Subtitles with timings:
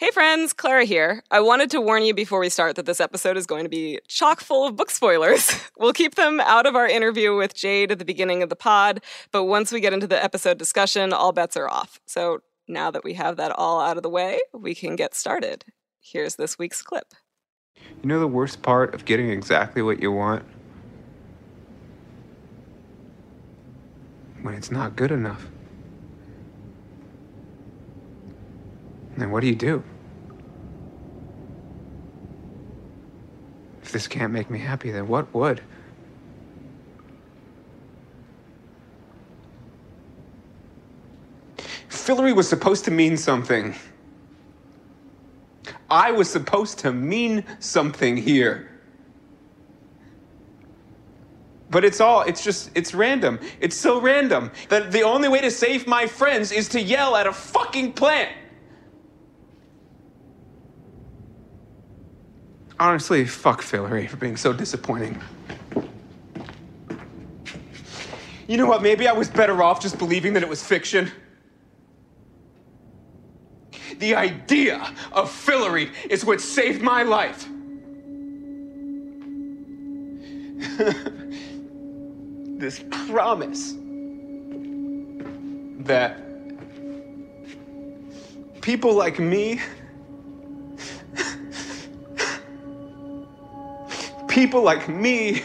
[0.00, 1.22] Hey friends, Clara here.
[1.30, 3.98] I wanted to warn you before we start that this episode is going to be
[4.08, 5.54] chock full of book spoilers.
[5.78, 9.02] we'll keep them out of our interview with Jade at the beginning of the pod,
[9.30, 12.00] but once we get into the episode discussion, all bets are off.
[12.06, 15.66] So now that we have that all out of the way, we can get started.
[16.00, 17.12] Here's this week's clip.
[17.76, 20.46] You know the worst part of getting exactly what you want?
[24.40, 25.46] When it's not good enough.
[29.20, 29.82] Then what do you do?
[33.82, 35.60] If this can't make me happy, then what would?
[41.90, 43.74] Fillory was supposed to mean something.
[45.90, 48.70] I was supposed to mean something here.
[51.68, 53.38] But it's all, it's just, it's random.
[53.60, 57.26] It's so random that the only way to save my friends is to yell at
[57.26, 58.30] a fucking plant.
[62.80, 65.20] Honestly, fuck Fillory for being so disappointing.
[68.48, 68.82] You know what?
[68.82, 71.12] Maybe I was better off just believing that it was fiction.
[73.98, 77.46] The idea of Fillory is what saved my life.
[82.58, 83.74] this promise
[85.84, 86.18] that
[88.62, 89.60] people like me
[94.30, 95.42] people like me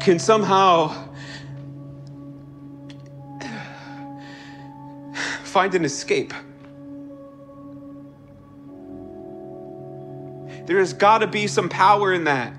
[0.00, 0.88] can somehow
[5.44, 6.34] find an escape.
[10.66, 12.54] There has got to be some power in that.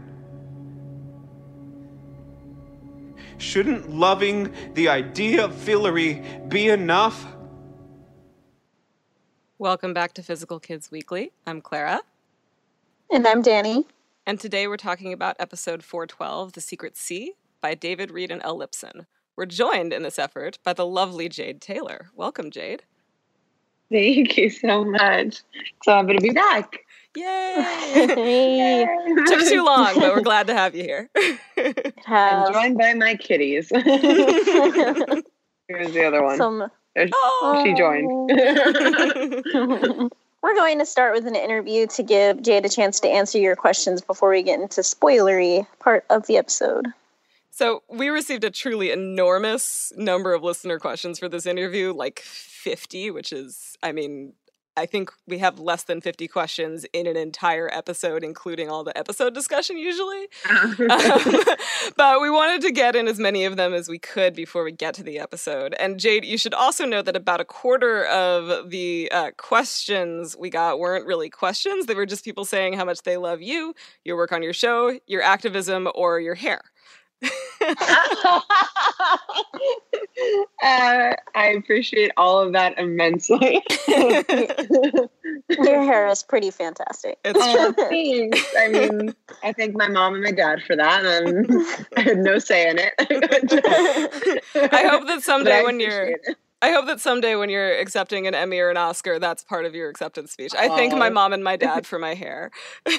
[3.37, 7.25] Shouldn't loving the idea of Fillory be enough?
[9.57, 11.31] Welcome back to Physical Kids Weekly.
[11.45, 12.01] I'm Clara.
[13.11, 13.85] And I'm Danny.
[14.31, 18.59] And today we're talking about episode 412, The Secret Sea, by David Reed and Elle
[18.59, 19.05] Lipson.
[19.35, 22.11] We're joined in this effort by the lovely Jade Tailor.
[22.15, 22.83] Welcome, Jade.
[23.91, 25.41] Thank you so much.
[25.83, 26.79] So happy to be back.
[27.13, 28.87] Yay!
[29.27, 31.09] Took too long, but we're glad to have you here.
[32.07, 33.67] I'm joined by my kitties.
[33.67, 33.83] Here's
[35.67, 36.37] the other one.
[36.37, 36.71] Some...
[36.97, 37.63] Oh.
[37.65, 38.09] She joined.
[39.55, 40.09] Oh.
[40.41, 43.55] We're going to start with an interview to give Jade a chance to answer your
[43.55, 46.87] questions before we get into spoilery part of the episode.
[47.51, 53.11] So, we received a truly enormous number of listener questions for this interview, like 50,
[53.11, 54.33] which is, I mean,
[54.77, 58.97] I think we have less than 50 questions in an entire episode, including all the
[58.97, 60.27] episode discussion usually.
[60.49, 60.75] um,
[61.97, 64.71] but we wanted to get in as many of them as we could before we
[64.71, 65.75] get to the episode.
[65.79, 70.49] And Jade, you should also know that about a quarter of the uh, questions we
[70.49, 71.85] got weren't really questions.
[71.85, 73.73] They were just people saying how much they love you,
[74.05, 76.61] your work on your show, your activism, or your hair.
[77.61, 78.43] uh,
[80.63, 83.61] I appreciate all of that immensely.
[83.87, 87.19] Your hair is pretty fantastic.
[87.23, 88.43] It's oh, thanks.
[88.57, 91.47] I mean, I thank my mom and my dad for that, and
[91.97, 92.93] I had no say in it.
[94.55, 96.21] I hope that someday when you're it.
[96.63, 99.73] I hope that someday when you're accepting an Emmy or an Oscar, that's part of
[99.73, 100.53] your acceptance speech.
[100.57, 102.51] I thank my mom and my dad for my hair.
[102.85, 102.93] well,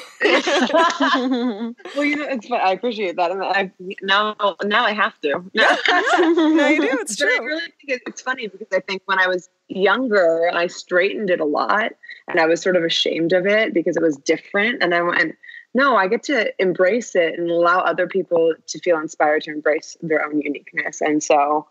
[2.04, 2.60] you know, it's fun.
[2.60, 3.70] I appreciate that, and I
[4.02, 4.34] now
[4.64, 5.44] now I have to.
[5.52, 5.76] Yeah,
[6.18, 6.88] no, you do.
[7.02, 7.36] It's but true.
[7.36, 11.38] I really think it's funny because I think when I was younger, I straightened it
[11.38, 11.92] a lot,
[12.26, 15.36] and I was sort of ashamed of it because it was different, and I went.
[15.74, 19.96] No, I get to embrace it and allow other people to feel inspired to embrace
[20.02, 21.00] their own uniqueness.
[21.00, 21.66] And so,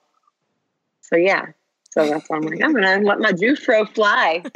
[1.02, 1.50] so yeah,
[1.91, 4.41] so that's why I'm like, I'm gonna let my Jufro fly.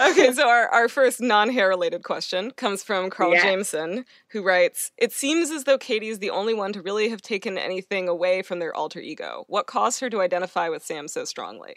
[0.10, 3.42] okay, so our, our first non-hair related question comes from Carl yeah.
[3.42, 7.22] Jameson, who writes, It seems as though Kady is the only one to really have
[7.22, 9.44] taken anything away from their alter ego.
[9.46, 11.76] What caused her to identify with Sam so strongly?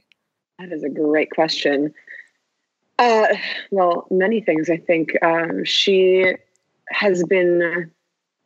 [0.57, 1.93] That is a great question.
[2.97, 3.27] Uh,
[3.69, 4.71] well, many things.
[4.71, 6.33] I think um, she
[6.89, 7.91] has been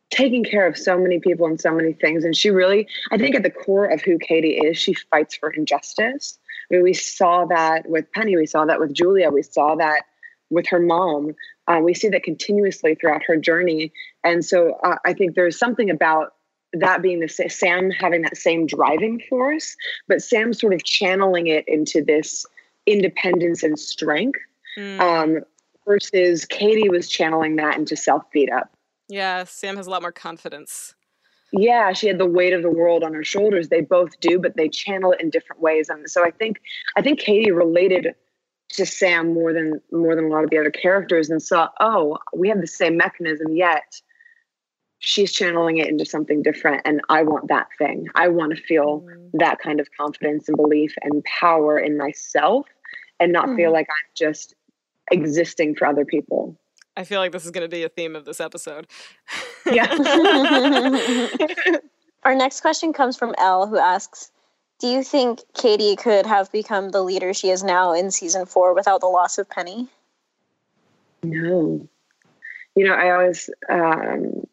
[0.09, 2.23] taking care of so many people and so many things.
[2.23, 5.49] And she really, I think at the core of who Kady is, she fights for
[5.51, 6.37] injustice.
[6.69, 10.03] I mean, we saw that with Penny, we saw that with Julia, we saw that
[10.49, 11.35] with her mom.
[11.67, 13.91] Uh, we see that continuously throughout her journey.
[14.23, 16.33] And so uh, I think there's something about
[16.73, 19.75] that being the same Sam having that same driving force,
[20.07, 22.45] but Sam sort of channeling it into this
[22.85, 24.39] independence and strength.
[24.77, 24.99] Mm.
[24.99, 25.43] Um,
[25.87, 28.69] versus Kady was channeling that into self beat up.
[29.09, 30.93] Yeah, Sam has a lot more confidence.
[31.53, 33.69] yeah, she had the weight of the world on her shoulders.
[33.69, 35.89] They both do, but they channel it in different ways.
[35.89, 36.61] And so I think
[36.97, 38.15] I think Kady related
[38.69, 42.17] to Sam more than more than a lot of the other characters and saw, oh,
[42.33, 44.01] we have the same mechanism, yet
[44.99, 46.81] she's channeling it into something different.
[46.85, 48.07] And I want that thing.
[48.15, 49.29] I want to feel mm.
[49.33, 52.65] that kind of confidence and belief and power in myself
[53.19, 53.55] and not mm.
[53.55, 54.55] feel like I'm just
[55.11, 56.57] existing for other people.
[56.97, 58.87] I feel like this is going to be a theme of this episode.
[59.71, 59.85] yeah.
[62.23, 64.31] Our next question comes from Elle, who asks
[64.79, 68.73] Do you think Kady could have become the leader she is now in season four
[68.73, 69.87] without the loss of Penny?
[71.21, 71.87] No.
[72.75, 74.47] You know, I always, um,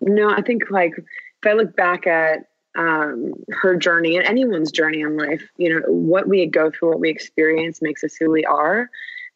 [0.00, 5.00] no, I think like if I look back at um, her journey and anyone's journey
[5.00, 8.44] in life, you know, what we go through, what we experience makes us who we
[8.44, 8.88] are.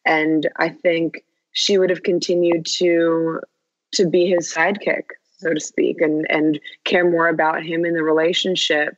[0.04, 3.40] And I think she would have continued to
[3.92, 5.04] to be his sidekick,
[5.38, 8.96] so to speak, and and care more about him in the relationship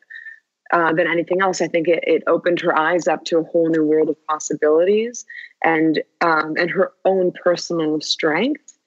[0.73, 1.61] uh, than anything else.
[1.61, 5.25] I think it, it opened her eyes up to a whole new world of possibilities
[5.63, 8.79] and um, and her own personal strength.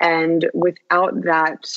[0.00, 1.68] And without that,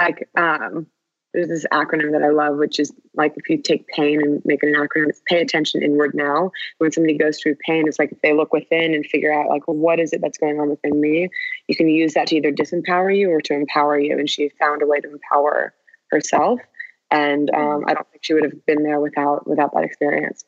[0.00, 0.86] like um,
[1.32, 4.62] there's this acronym that I love, which is like if you take pain and make
[4.62, 6.50] it an acronym, it's pay attention inward now.
[6.78, 9.62] When somebody goes through pain, it's like if they look within and figure out like
[9.66, 11.28] what is it that's going on within me,
[11.68, 14.18] you can use that to either disempower you or to empower you.
[14.18, 15.72] And she found a way to empower
[16.10, 16.60] herself.
[17.12, 20.44] And um, I don't think she would have been there without without that experience.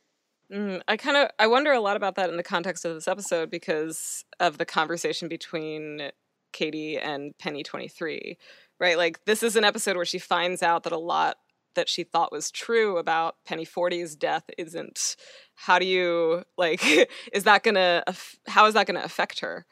[0.53, 3.09] Mm, I kind of I wonder a lot about that in the context of this
[3.09, 6.11] episode because of the conversation between
[6.53, 8.37] Kady and Penny 23
[8.83, 8.99] right?
[8.99, 11.37] Like this is an episode where she finds out that a lot
[11.75, 15.17] that she thought was true about Penny Forty's death isn't.
[15.55, 16.85] How do you like?
[17.33, 18.03] Is that gonna?
[18.49, 19.65] How is that gonna affect her?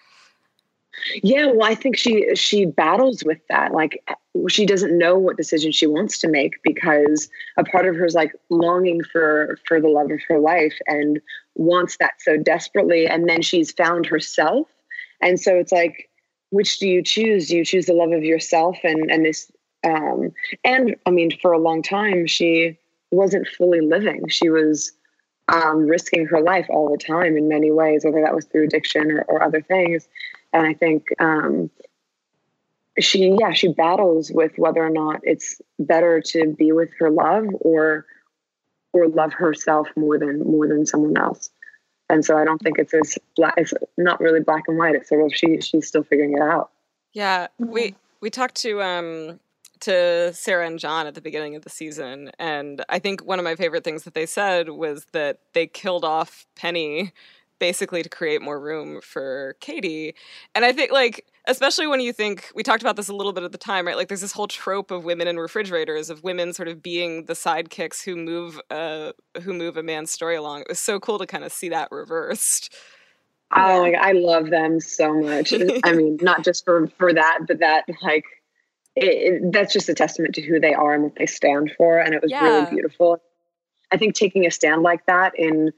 [1.23, 3.73] Yeah, well, I think she she battles with that.
[3.73, 4.03] Like
[4.49, 8.15] she doesn't know what decision she wants to make because a part of her is
[8.15, 11.21] like longing for for the love of her life and
[11.57, 14.69] wants that so desperately, and then she's found herself,
[15.21, 16.10] and so it's like
[16.51, 17.49] which do you choose?
[17.49, 19.51] Do you choose the love of yourself and and this
[19.85, 20.33] um
[20.65, 22.79] and I mean for a long time she
[23.11, 24.29] wasn't fully living.
[24.29, 24.93] She was
[25.49, 29.11] um, risking her life all the time in many ways, whether that was through addiction
[29.11, 30.09] or, or other things.
[30.53, 31.71] And I think um,
[32.99, 37.47] she, yeah, she battles with whether or not it's better to be with her love
[37.61, 38.07] or
[38.93, 41.50] or love herself more than more than someone else
[42.11, 43.55] and so I don't think it's as black.
[43.57, 44.95] It's not really black and white.
[44.95, 46.71] It's sort of she she's still figuring it out.
[47.13, 47.97] Yeah, we mm-hmm.
[48.21, 49.41] we talked to um
[49.81, 53.45] to Sarah and John at the beginning of the season, and I think one of
[53.45, 57.13] my favorite things that they said was that they killed off Penny
[57.61, 60.15] basically to create more room for Kady.
[60.55, 63.45] And I think like especially when you think we talked about this a little bit
[63.45, 63.97] at the time, right?
[63.97, 67.33] Like there's this whole trope of women in refrigerators of women sort of being the
[67.33, 70.63] sidekicks who move uh who move a man's story along.
[70.63, 72.75] It was so cool to kind of see that reversed.
[73.53, 75.53] Oh my I love them so much.
[75.85, 78.25] I mean, not just for for that, but that like
[78.97, 81.99] it, it, that's just a testament to who they are and what they stand for,
[81.99, 82.45] and it was yeah.
[82.45, 83.21] really beautiful.
[83.93, 85.73] I think taking a stand like that in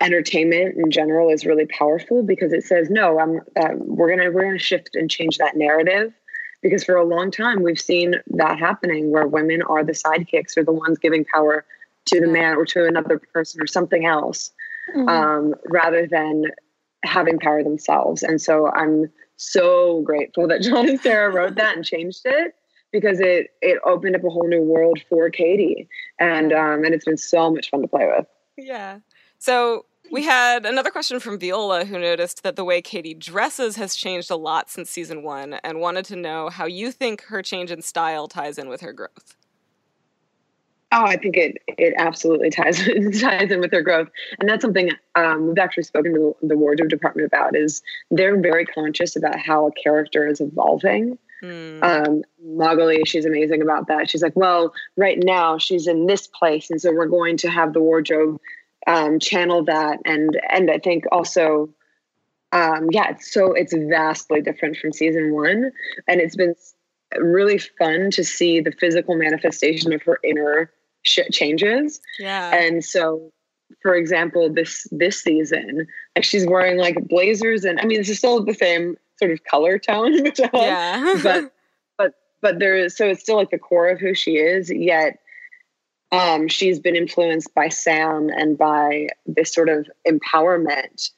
[0.00, 4.44] entertainment in general is really powerful because it says no i'm uh, we're gonna we're
[4.44, 6.12] gonna shift and change that narrative.
[6.60, 10.64] Because for a long time we've seen that happening where women are the sidekicks or
[10.64, 11.64] the ones giving power
[12.06, 14.50] to the man or to another person or something else
[14.96, 15.08] mm-hmm.
[15.08, 16.46] um, rather than
[17.04, 18.24] having power themselves.
[18.24, 22.56] And so i'm so grateful that john and sarah wrote that and changed it
[22.92, 25.88] because it it opened up a whole new world for kady.
[26.18, 28.26] And um, and it's been so much fun to play with.
[28.56, 28.98] Yeah.
[29.38, 33.94] So we had another question from Viola who noticed that the way Kady dresses has
[33.94, 37.70] changed a lot since season one and wanted to know how you think her change
[37.70, 39.36] in style ties in with her growth.
[40.90, 42.78] Oh, I think it it absolutely ties
[43.20, 44.08] ties in with her growth,
[44.40, 47.54] and that's something um, we've actually spoken to the, the wardrobe department about.
[47.54, 51.18] Is they're very conscious about how a character is evolving.
[51.42, 51.82] Mm.
[51.82, 54.08] Um, Magali, she's amazing about that.
[54.08, 57.74] She's like, well, right now she's in this place, and so we're going to have
[57.74, 58.40] the wardrobe
[58.86, 59.98] um, channel that.
[60.04, 61.70] And and I think also
[62.52, 65.70] um, yeah it's so it's vastly different from season one.
[66.06, 66.54] And it's been
[67.18, 70.70] really fun to see the physical manifestation of her inner
[71.02, 72.00] sh- changes.
[72.18, 72.54] Yeah.
[72.54, 73.32] And so
[73.82, 78.18] for example this this season like she's wearing like blazers and I mean this is
[78.18, 80.14] still the same sort of color tone
[80.54, 81.14] yeah.
[81.22, 81.52] But
[81.98, 85.18] but but there is so it's still like the core of who she is yet
[86.12, 91.10] um, she's been influenced by Sam and by this sort of empowerment.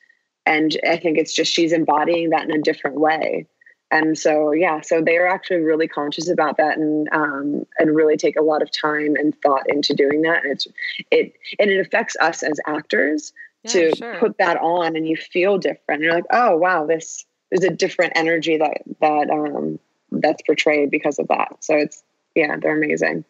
[0.46, 3.46] And I think it's just she's embodying that in a different way.
[3.92, 8.16] and so yeah, so they are actually really conscious about that and um, and really
[8.16, 10.42] take a lot of time and thought into doing that.
[10.44, 10.66] And it's
[11.10, 13.32] it and it affects us as actors
[13.64, 14.16] Yeah, to sure.
[14.18, 16.02] put that on and you feel different.
[16.02, 19.78] You're like, oh wow, this there's a different energy that that um
[20.12, 21.56] that's portrayed because of that.
[21.60, 22.02] So it's
[22.34, 23.24] yeah, they're amazing.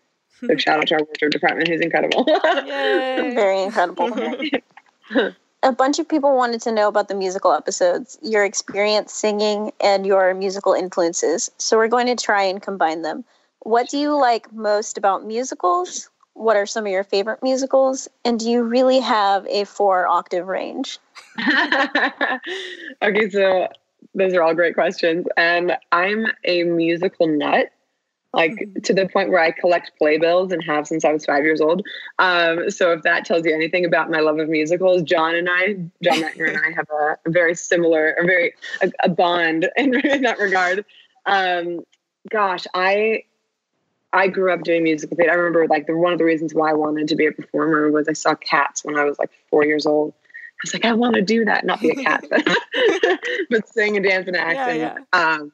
[0.47, 2.25] So shout out to our wardrobe department who's incredible.
[2.25, 4.11] Very incredible.
[5.63, 10.07] a bunch of people wanted to know about the musical episodes, your experience singing, and
[10.07, 11.51] your musical influences.
[11.59, 13.25] So we're going to try and combine them.
[13.61, 16.09] What do you like most about musicals?
[16.33, 18.09] What are some of your favorite musicals?
[18.25, 20.99] And do you really have a four octave range?
[23.03, 23.69] okay, so
[24.15, 25.27] those are all great questions.
[25.37, 27.71] And I'm a musical nut,
[28.33, 31.61] like to the point where I collect playbills and have since I was five years
[31.61, 31.85] old.
[32.19, 35.75] Um, so if that tells you anything about my love of musicals, John and I,
[36.03, 40.23] John Mettner and I have a, very similar, a very a, a bond in, in
[40.23, 40.85] that regard.
[41.27, 41.81] Um,
[42.31, 43.25] gosh, I
[44.13, 45.33] I grew up doing musical theater.
[45.33, 47.91] I remember like the one of the reasons why I wanted to be a performer
[47.91, 50.13] was I saw Cats when I was like four years old.
[50.13, 52.47] I was like, I want to do that, not be a cat, but,
[53.51, 54.57] but sing and dance and act.
[54.57, 55.53] Yeah, and, Um,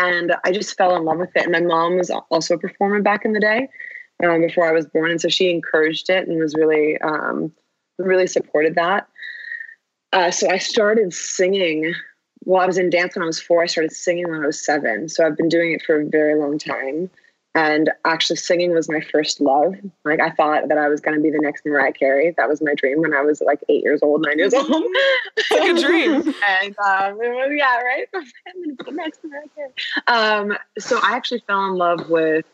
[0.00, 1.42] and I just fell in love with it.
[1.42, 3.68] And my mom was also a performer back in the day
[4.24, 5.10] um, before I was born.
[5.10, 7.52] And so she encouraged it and was really, um,
[7.98, 9.08] really supported that.
[10.12, 11.94] Uh, so I started singing.
[12.44, 13.62] Well, I was in dance when I was four.
[13.62, 15.08] I started singing when I was seven.
[15.08, 17.10] So I've been doing it for a very long time.
[17.54, 19.74] And actually, singing was my first love.
[20.04, 22.32] Like, I thought that I was going to be the next Mariah Carey.
[22.36, 24.66] That was my dream when I was like eight years old, nine years old.
[25.36, 26.14] It's like a dream.
[26.48, 28.06] and um, it was, yeah, right.
[28.14, 28.22] I'm
[28.62, 29.70] going to be the next Mariah Carey.
[30.06, 32.44] Um, so I actually fell in love with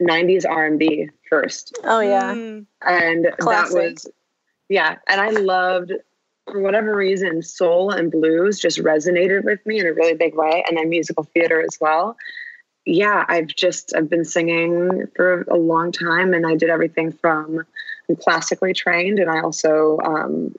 [0.00, 2.34] '90s R&B first Oh, yeah.
[2.34, 2.66] Mm.
[2.86, 3.74] and Classic.
[3.74, 4.10] that was
[4.68, 5.92] yeah and i loved
[6.50, 10.64] for whatever reason soul and blues just resonated with me in a really big way
[10.66, 12.16] and then musical theater as well
[12.84, 17.64] yeah i've just i've been singing for a long time and i did everything from
[18.08, 20.54] i'm classically trained and i also um,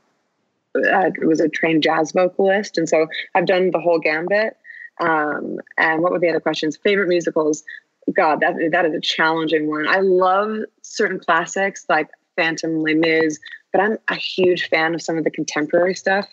[0.75, 4.57] I was a trained jazz vocalist and so i've done the whole gambit
[4.99, 7.63] um, and what were the other questions favorite musicals
[8.11, 9.87] God, that that is a challenging one.
[9.87, 13.39] I love certain classics like Phantom, Les Mis,
[13.71, 16.27] but I'm a huge fan of some of the contemporary stuff.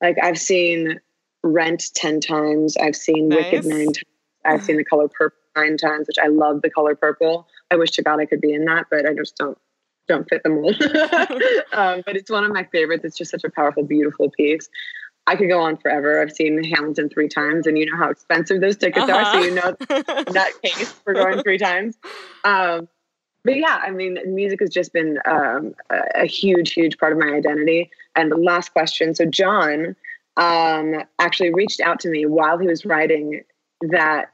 [0.00, 1.00] Like I've seen
[1.42, 2.76] Rent ten times.
[2.76, 4.02] I've seen Wicked nine times.
[4.44, 6.62] I've seen The Color Purple nine times, which I love.
[6.62, 7.46] The Color Purple.
[7.70, 9.58] I wish to God I could be in that, but I just don't
[10.08, 10.74] don't fit the mold.
[11.72, 13.04] um, but it's one of my favorites.
[13.04, 14.68] It's just such a powerful, beautiful piece.
[15.28, 16.20] I could go on forever.
[16.20, 19.24] I've seen Hamilton three times, and you know how expensive those tickets are.
[19.24, 19.38] So Uh-huh.
[19.40, 19.76] you know
[20.32, 21.96] that case for going three times.
[22.44, 22.88] Um,
[23.44, 27.18] but yeah, I mean, music has just been um, a, a huge, huge part of
[27.18, 27.90] my identity.
[28.16, 29.14] And the last question.
[29.14, 29.96] So John
[30.36, 33.42] um, actually reached out to me while he was writing
[33.90, 34.30] that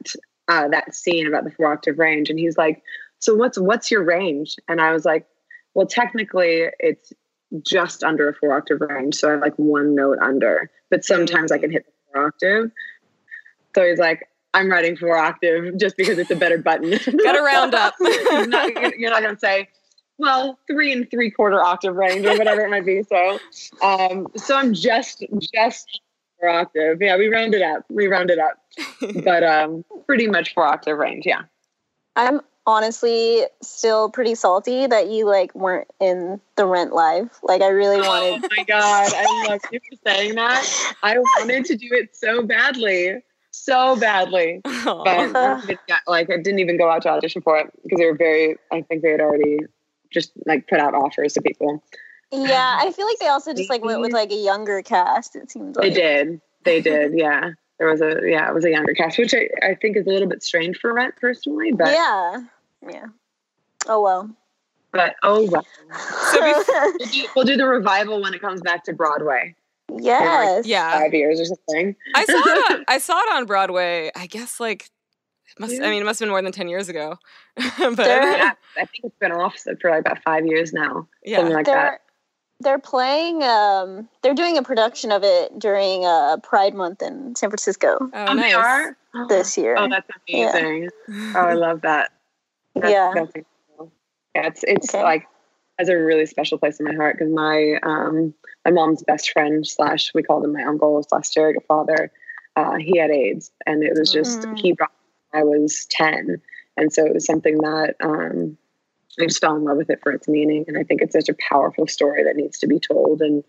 [0.47, 2.81] uh, that scene about the four octave range, and he's like,
[3.19, 5.27] "So what's what's your range?" And I was like,
[5.73, 7.13] "Well, technically, it's
[7.61, 11.57] just under a four octave range, so I'm like one note under, but sometimes I
[11.57, 12.71] can hit the four octave."
[13.75, 16.89] So he's like, I'm writing four octave just because it's a better button.
[17.23, 17.93] Gotta round up.
[17.99, 19.69] you're not, you're not going to say,
[20.17, 23.03] well, three and three quarter octave range or whatever it might be.
[23.03, 23.39] So,
[23.81, 26.01] um, so I'm just just
[26.39, 27.01] four octave.
[27.01, 27.85] Yeah, we rounded up.
[27.89, 28.61] We rounded up,
[29.23, 31.25] but um, pretty much four octave range.
[31.25, 31.43] Yeah.
[32.15, 37.29] I'm honestly still pretty salty that you like weren't in the rent live.
[37.41, 38.27] Like I really wanted.
[38.27, 40.95] Oh wanted my god, I love you for saying that.
[41.01, 44.61] I wanted to do it so badly, so badly.
[44.65, 45.03] Aw.
[45.03, 45.65] but Aw.
[45.67, 48.57] it like I didn't even go out to audition for it because they were very.
[48.71, 49.59] I think they had already
[50.11, 51.83] just like put out offers to people.
[52.31, 55.51] Yeah, I feel like they also just like went with like a younger cast, it
[55.51, 56.41] seems like They did.
[56.63, 57.13] They did.
[57.15, 58.47] Yeah, there was a yeah.
[58.49, 60.93] It was a younger cast, which I, I think is a little bit strange for
[60.93, 62.41] Rent personally, but Yeah.
[62.87, 63.05] Yeah.
[63.87, 64.29] Oh well.
[64.91, 65.65] but oh well.
[66.31, 66.65] So bef-
[66.99, 69.55] We'll do, we'll do the revival when it comes back to Broadway
[69.97, 70.65] yes.
[70.65, 70.99] yeah.
[70.99, 71.95] five years or something.
[72.15, 72.71] I saw it.
[72.71, 74.11] On, I saw it on Broadway.
[74.15, 74.89] I guess like
[75.49, 75.73] it must.
[75.73, 75.85] Yeah.
[75.85, 77.17] I mean, it must have been more than ten years ago.
[77.55, 81.37] but There- Yeah, I think it's been off for like about five years now, yeah,
[81.37, 82.01] something like that.
[82.61, 87.35] They're they're playing um they're doing a production of it during uh Pride month in
[87.35, 88.51] San Francisco oh, Oh, nice.
[88.51, 88.97] they are.
[89.27, 89.75] this year.
[89.77, 90.55] Oh, that's Yeah.
[90.57, 90.89] amazing.
[91.35, 92.11] Oh, I love that.
[92.75, 93.11] That's, Yeah.
[93.13, 93.93] that's incredible.
[94.35, 95.03] yeah, it's it's Okay.
[95.03, 95.27] like
[95.77, 98.33] has a really special place in my heart because my um
[98.65, 102.11] my mom's best friend slash we called him my uncle slash surrogate father.
[102.55, 104.59] Uh, he had AIDS, and it was just Mm.
[104.59, 104.91] he brought.
[105.33, 106.41] I was ten,
[106.77, 108.57] and so it was something that um,
[109.19, 111.29] I just fell in love with it for its meaning, and I think it's such
[111.29, 113.21] a powerful story that needs to be told.
[113.21, 113.43] And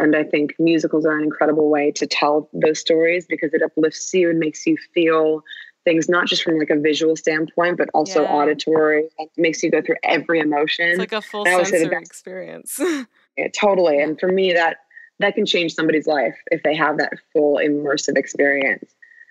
[0.00, 4.12] And I think musicals are an incredible way to tell those stories because it uplifts
[4.12, 5.44] you and makes you feel
[5.84, 8.28] things not just from like a visual standpoint, but also Yeah.
[8.32, 9.08] auditory.
[9.20, 10.88] It makes you go through every emotion.
[10.88, 12.80] It's like a full I always say the sensory experience.
[13.36, 14.00] Yeah, totally.
[14.00, 14.78] And for me, that
[15.20, 18.84] that can change somebody's life if they have that full immersive experience.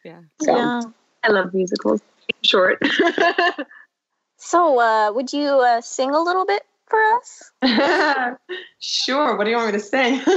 [0.06, 0.22] yeah.
[0.42, 0.82] So Yeah.
[1.24, 2.02] I love musicals.
[2.44, 2.82] Short.
[4.46, 7.52] So, uh, would you uh, sing a little bit for us?
[8.80, 9.38] sure.
[9.38, 10.22] What do you want me to sing?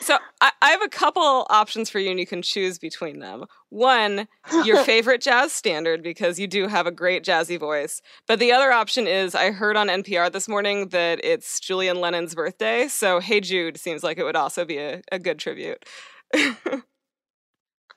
[0.00, 3.44] So I, I have a couple options for you, and you can choose between them.
[3.70, 4.28] One,
[4.64, 8.00] your favorite jazz standard, because you do have a great jazzy voice.
[8.28, 12.36] But the other option is I heard on NPR this morning that it's Julian Lennon's
[12.36, 12.86] birthday.
[12.86, 15.84] So Hey Jude seems like it would also be a, a good tribute.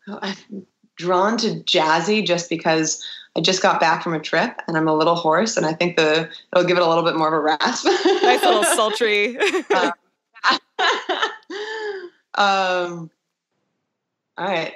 [0.07, 0.35] I'm
[0.97, 3.03] drawn to jazzy just because
[3.39, 5.95] I just got back from a trip and I'm a little hoarse, and I think
[5.95, 7.85] the it'll give it a little bit more of a rasp.
[7.85, 9.37] nice little sultry.
[12.35, 13.09] um,
[14.37, 14.73] all right.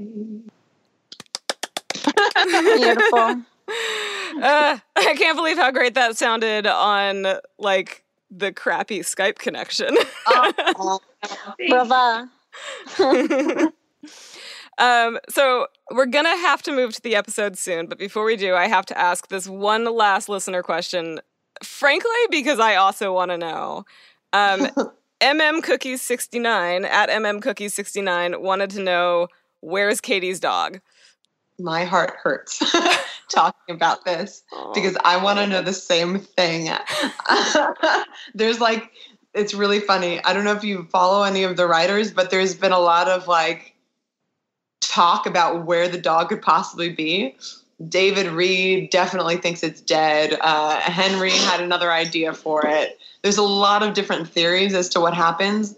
[2.44, 3.42] Beautiful.
[4.42, 9.96] Uh, I can't believe how great that sounded on like the crappy Skype connection.
[11.68, 12.28] Brava.
[14.76, 18.54] um, so we're gonna have to move to the episode soon, but before we do,
[18.54, 21.20] I have to ask this one last listener question.
[21.62, 23.84] Frankly, because I also want to know.
[24.32, 24.68] Um,
[25.20, 29.28] MM Cookies sixty nine at MM Cookies sixty nine wanted to know
[29.60, 30.80] where's Katie's dog.
[31.58, 32.60] My heart hurts
[33.30, 34.42] talking about this
[34.74, 36.68] because I want to know the same thing.
[38.34, 38.90] there's like,
[39.34, 40.22] it's really funny.
[40.24, 43.08] I don't know if you follow any of the writers, but there's been a lot
[43.08, 43.74] of like
[44.80, 47.36] talk about where the dog could possibly be.
[47.88, 50.36] David Reed definitely thinks it's dead.
[50.40, 52.98] Uh, Henry had another idea for it.
[53.24, 55.74] There's a lot of different theories as to what happens.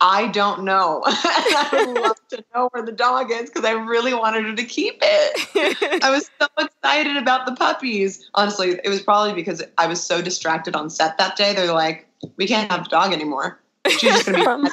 [0.00, 1.02] I don't know.
[1.06, 4.64] I would love to know where the dog is because I really wanted her to
[4.64, 6.02] keep it.
[6.02, 8.26] I was so excited about the puppies.
[8.34, 11.52] Honestly, it was probably because I was so distracted on set that day.
[11.54, 13.60] They're like, we can't have the dog anymore.
[13.88, 14.70] She's just gonna be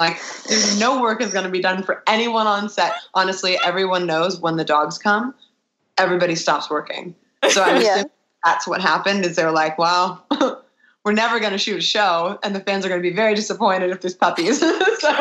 [0.00, 2.94] like, there's no work is gonna be done for anyone on set.
[3.12, 5.34] Honestly, everyone knows when the dogs come,
[5.98, 7.14] everybody stops working.
[7.50, 7.90] So I'm Yeah.
[7.90, 8.10] assuming
[8.44, 9.26] that's what happened.
[9.26, 10.22] Is they're like, wow.
[11.06, 13.36] We're never going to shoot a show, and the fans are going to be very
[13.36, 14.58] disappointed if there's puppies.
[14.58, 15.12] so, so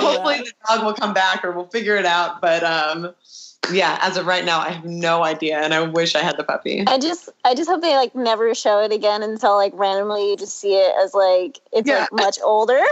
[0.00, 0.44] hopefully that.
[0.44, 2.42] the dog will come back or we'll figure it out.
[2.42, 3.14] But um,
[3.72, 6.44] yeah, as of right now, I have no idea, and I wish I had the
[6.44, 6.84] puppy.
[6.86, 10.36] I just I just hope they like never show it again until like randomly you
[10.36, 12.00] just see it as like it's Yeah.
[12.00, 12.76] like much older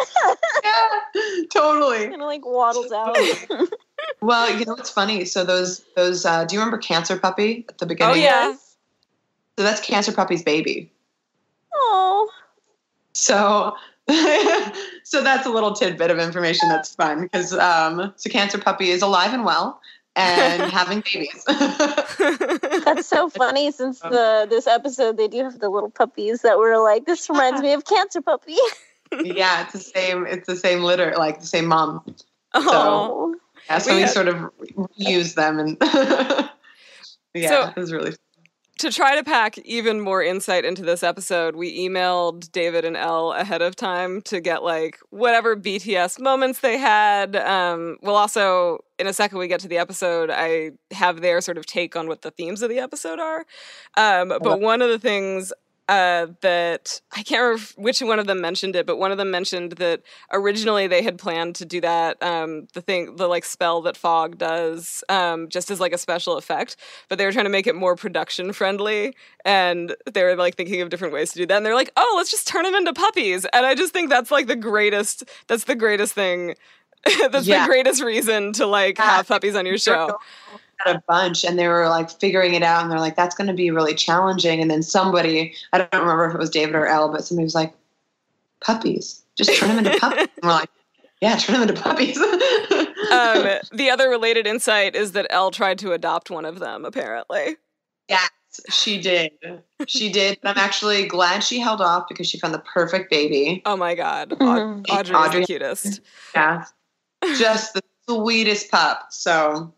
[0.64, 2.04] yeah, totally.
[2.06, 3.14] and it like waddles out.
[4.22, 5.26] Well, you know what's funny?
[5.26, 8.14] So those those uh, do you remember Cancer Puppy at the beginning?
[8.14, 8.54] Oh, yeah.
[9.58, 10.90] So that's Cancer Puppy's baby.
[11.74, 12.30] Oh,
[13.14, 13.74] So
[15.04, 19.00] so that's a little tidbit of information that's fun because um, so Cancer Puppy is
[19.02, 19.80] alive and well
[20.16, 21.42] and having babies.
[22.84, 23.70] that's so funny.
[23.72, 27.62] Since the this episode, they do have the little puppies that were like, "This reminds
[27.62, 28.56] me of Cancer Puppy."
[29.22, 30.26] yeah, it's the same.
[30.26, 32.02] It's the same litter, like the same mom.
[32.52, 32.62] Oh.
[32.66, 33.34] Oh,
[33.68, 34.36] Yeah, so We we, had- sort of
[35.00, 35.76] reuse them and
[37.34, 38.12] yeah, So- it was really
[38.78, 43.32] to try to pack even more insight into this episode, we emailed David and Elle
[43.32, 47.36] ahead of time to get like whatever BTS moments they had.
[47.36, 50.28] Um, we'll also, in a second, we get to the episode.
[50.30, 53.46] I have their sort of take on what the themes of the episode are.
[53.96, 55.52] Um, but one of the things
[55.88, 59.30] uh, that I can't remember which one of them mentioned it, but one of them
[59.30, 63.82] mentioned that originally they had planned to do that um, the thing, the like spell
[63.82, 66.76] that Fogg does, um, just as like a special effect.
[67.08, 70.80] But they were trying to make it more production friendly, and they were like thinking
[70.80, 71.56] of different ways to do that.
[71.56, 74.30] And they're like, "Oh, let's just turn them into puppies." And I just think that's
[74.30, 75.24] like the greatest.
[75.48, 76.54] That's the greatest thing.
[77.30, 77.64] that's Yeah.
[77.64, 80.16] the greatest reason to like have puppies on your show.
[80.78, 83.46] Had a bunch and they were like figuring it out and they're like, that's going
[83.46, 84.60] to be really challenging.
[84.60, 87.54] And then somebody, I don't remember if it was David or Elle, but somebody was
[87.54, 87.74] like,
[88.60, 90.28] puppies, just turn them into puppies.
[90.42, 90.70] And we're like,
[91.20, 92.18] yeah, turn them into puppies.
[92.18, 97.56] um, the other related insight is that Elle tried to adopt one of them, apparently.
[98.08, 98.30] Yes,
[98.68, 99.32] she did.
[99.86, 100.38] She did.
[100.44, 103.62] I'm actually glad she held off because she found the perfect baby.
[103.64, 104.30] Oh my god.
[104.44, 104.92] Mm-hmm.
[104.92, 106.00] Audrey, Audrey the cutest.
[106.34, 106.64] Yeah.
[107.38, 109.06] Just the sweetest pup.
[109.10, 109.72] So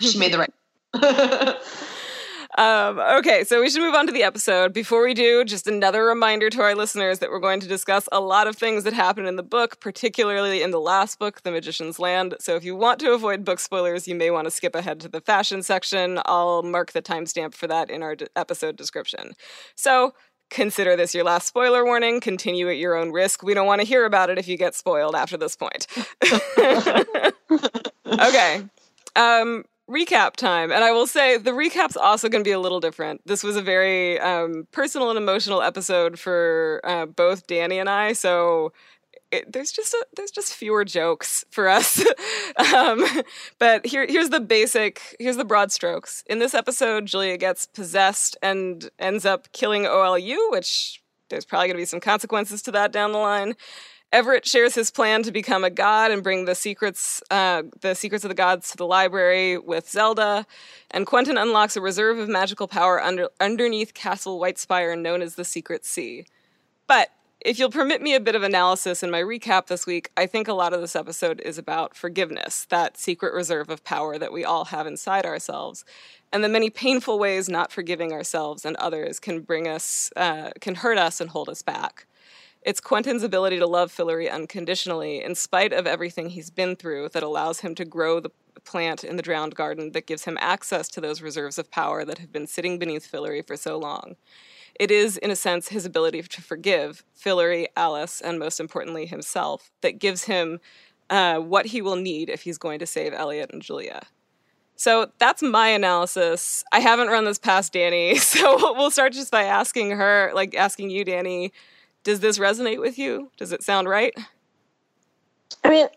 [0.00, 0.52] she made the right.
[2.58, 4.72] um, okay, so we should move on to the episode.
[4.72, 8.20] Before we do, just another reminder to our listeners that we're going to discuss a
[8.20, 11.98] lot of things that happen in the book, particularly in the last book, The Magician's
[11.98, 12.34] Land.
[12.40, 15.08] So if you want to avoid book spoilers, you may want to skip ahead to
[15.08, 16.20] the fashion section.
[16.26, 19.34] I'll mark the timestamp for that in our d- episode description.
[19.76, 20.14] So
[20.50, 22.20] consider this your last spoiler warning.
[22.20, 23.44] Continue at your own risk.
[23.44, 25.86] We don't want to hear about it if you get spoiled after this point.
[28.06, 28.64] okay.
[29.20, 30.70] Um, recap time.
[30.70, 33.20] And I will say the recap's also going to be a little different.
[33.26, 38.12] This was a very um, personal and emotional episode for uh, both Danny and I.
[38.12, 38.72] So
[39.32, 42.04] it, there's just a, there's just fewer jokes for us.
[42.74, 43.04] um,
[43.58, 46.24] but here here's the basic here's the broad strokes.
[46.26, 51.76] In this episode, Julia gets possessed and ends up killing OLU, which there's probably going
[51.76, 53.54] to be some consequences to that down the line.
[54.12, 58.24] Everett shares his plan to become a god and bring the secrets, uh, the secrets
[58.24, 60.46] of the gods to the library with Zelda.
[60.90, 65.44] And Quentin unlocks a reserve of magical power under, underneath Castle Whitespire, known as the
[65.44, 66.26] Secret Sea.
[66.88, 70.26] But if you'll permit me a bit of analysis in my recap this week, I
[70.26, 74.32] think a lot of this episode is about forgiveness, that secret reserve of power that
[74.32, 75.84] we all have inside ourselves,
[76.32, 80.74] and the many painful ways not forgiving ourselves and others can bring us, uh, can
[80.74, 82.06] hurt us and hold us back.
[82.62, 87.22] It's Quentin's ability to love Fillory unconditionally, in spite of everything he's been through, that
[87.22, 88.30] allows him to grow the
[88.64, 92.18] plant in the drowned garden that gives him access to those reserves of power that
[92.18, 94.16] have been sitting beneath Fillory for so long.
[94.78, 99.70] It is, in a sense, his ability to forgive Fillory, Alice, and most importantly, himself,
[99.80, 100.60] that gives him
[101.08, 104.02] uh, what he will need if he's going to save Eliot and Julia.
[104.76, 106.64] So that's my analysis.
[106.72, 110.90] I haven't run this past Danny, so we'll start just by asking her, like asking
[110.90, 111.52] you, Danny,
[112.04, 113.30] does this resonate with you?
[113.36, 114.14] Does it sound right?
[115.64, 115.88] I mean,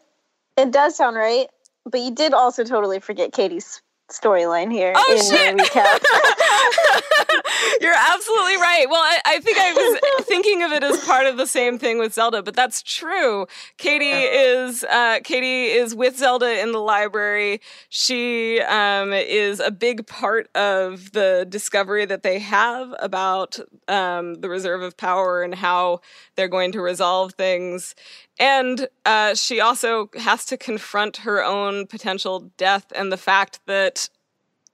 [0.58, 1.48] it does sound right,
[1.86, 5.58] but you did also totally forget Kady's storyline here oh, in shit.
[5.58, 7.02] recap.
[7.82, 8.86] You're absolutely right.
[8.89, 12.00] Well, I, I, think I was thinking of it as part of the same thing
[12.00, 13.48] with Zelda, but that's true.
[13.78, 17.62] Kady is uh, Kady is with Zelda in the library.
[17.89, 24.50] She um, is a big part of the discovery that they have about um, the
[24.50, 26.02] reserve of power and how
[26.36, 27.96] they're going to resolve things.
[28.39, 34.10] And uh, she also has to confront her own potential death and the fact that,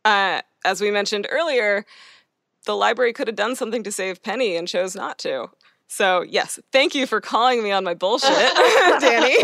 [0.05, 1.85] uh, as we mentioned earlier,
[2.65, 5.49] the library could have done something to save Penny and chose not to.
[5.87, 8.29] So, yes, thank you for calling me on my bullshit,
[8.99, 9.35] Danny.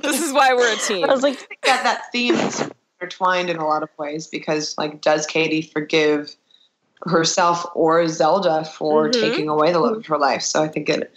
[0.00, 1.04] this is why we're a team.
[1.04, 5.00] I was like, that, that theme is intertwined in a lot of ways because, like,
[5.00, 6.36] does Kady forgive
[7.06, 9.20] herself or Zelda for mm-hmm.
[9.20, 10.42] taking away the love of her life.
[10.42, 11.12] So I think it.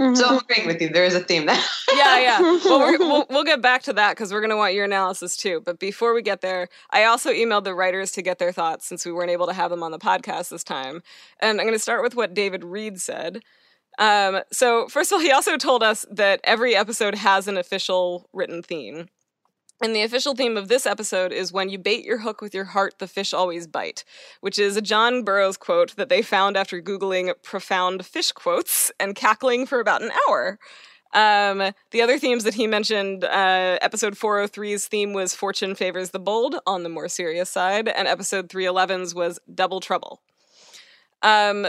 [0.00, 0.14] Mm-hmm.
[0.14, 0.88] So I'm agreeing with you.
[0.88, 1.62] There is a theme there.
[1.94, 2.40] yeah, yeah.
[2.40, 5.36] Well, we will we'll get back to that because we're going to want your analysis
[5.36, 5.60] too.
[5.60, 9.04] But before we get there, I also emailed the writers to get their thoughts since
[9.04, 11.02] we weren't able to have them on the podcast this time.
[11.40, 13.42] And I'm going to start with what David Reed said.
[13.98, 18.28] Um, so, first of all, he also told us that every episode has an official
[18.32, 19.08] written theme.
[19.82, 22.66] And the official theme of this episode is when you bait your hook with your
[22.66, 24.04] heart, the fish always bite,
[24.42, 29.14] which is a John Burroughs quote that they found after Googling profound fish quotes and
[29.14, 30.58] cackling for about an hour.
[31.12, 36.20] Um, the other themes that he mentioned, uh, episode 403's theme was Fortune Favors the
[36.20, 40.20] Bold on the more serious side, and episode 311's was Double Trouble.
[41.22, 41.66] Um,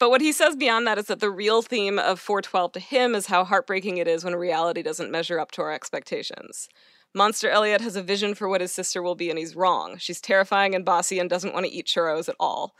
[0.00, 3.14] but what he says beyond that is that the real theme of 412 to him
[3.14, 6.68] is how heartbreaking it is when reality doesn't measure up to our expectations.
[7.14, 9.96] Monster Eliot has a vision for what his sister will be, and he's wrong.
[9.98, 12.74] She's terrifying and bossy and doesn't want to eat churros at all.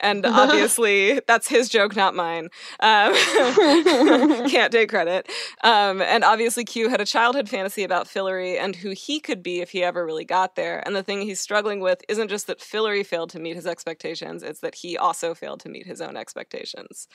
[0.00, 2.48] And obviously, that's his joke, not mine.
[2.80, 3.14] Um,
[4.48, 5.28] can't take credit.
[5.62, 9.60] Um, and obviously, Q had a childhood fantasy about Fillory and who he could be
[9.60, 10.82] if he ever really got there.
[10.86, 14.42] And the thing he's struggling with isn't just that Fillory failed to meet his expectations,
[14.42, 17.08] it's that he also failed to meet his own expectations.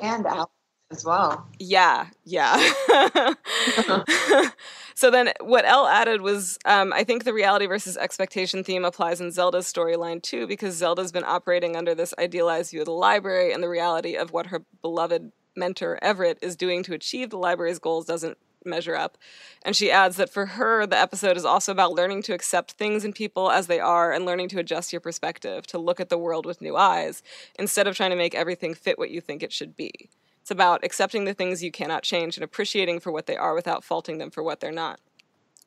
[0.00, 0.52] And Al
[0.90, 1.46] as well.
[1.58, 2.56] Yeah, yeah.
[4.94, 9.20] so then what Elle added was um, I think the reality versus expectation theme applies
[9.20, 13.52] in Zelda's storyline too, because Zelda's been operating under this idealized view of the library,
[13.52, 17.78] and the reality of what her beloved mentor Everett is doing to achieve the library's
[17.78, 19.18] goals doesn't measure up.
[19.62, 23.04] And she adds that for her, the episode is also about learning to accept things
[23.04, 26.18] and people as they are and learning to adjust your perspective, to look at the
[26.18, 27.22] world with new eyes,
[27.58, 30.08] instead of trying to make everything fit what you think it should be.
[30.48, 33.84] It's about accepting the things you cannot change and appreciating for what they are without
[33.84, 34.98] faulting them for what they're not.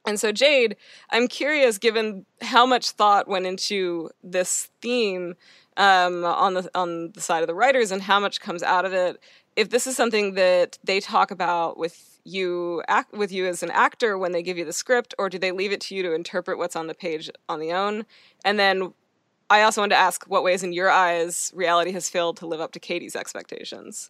[0.08, 0.76] And so, Jade,
[1.12, 5.36] I'm curious, given how much thought went into this theme
[5.78, 8.91] um, on the on the side of the writers and how much comes out of
[8.91, 9.22] it,
[9.56, 13.70] if this is something that they talk about with you act with you as an
[13.70, 16.15] actor when they give you the script, or do they leave it to you to
[16.15, 18.04] interpret what's on the page on the own?
[18.44, 18.96] And then,
[19.48, 22.62] I also wanted to ask, what ways in your eyes reality has failed to live
[22.62, 24.10] up to Kady's expectations?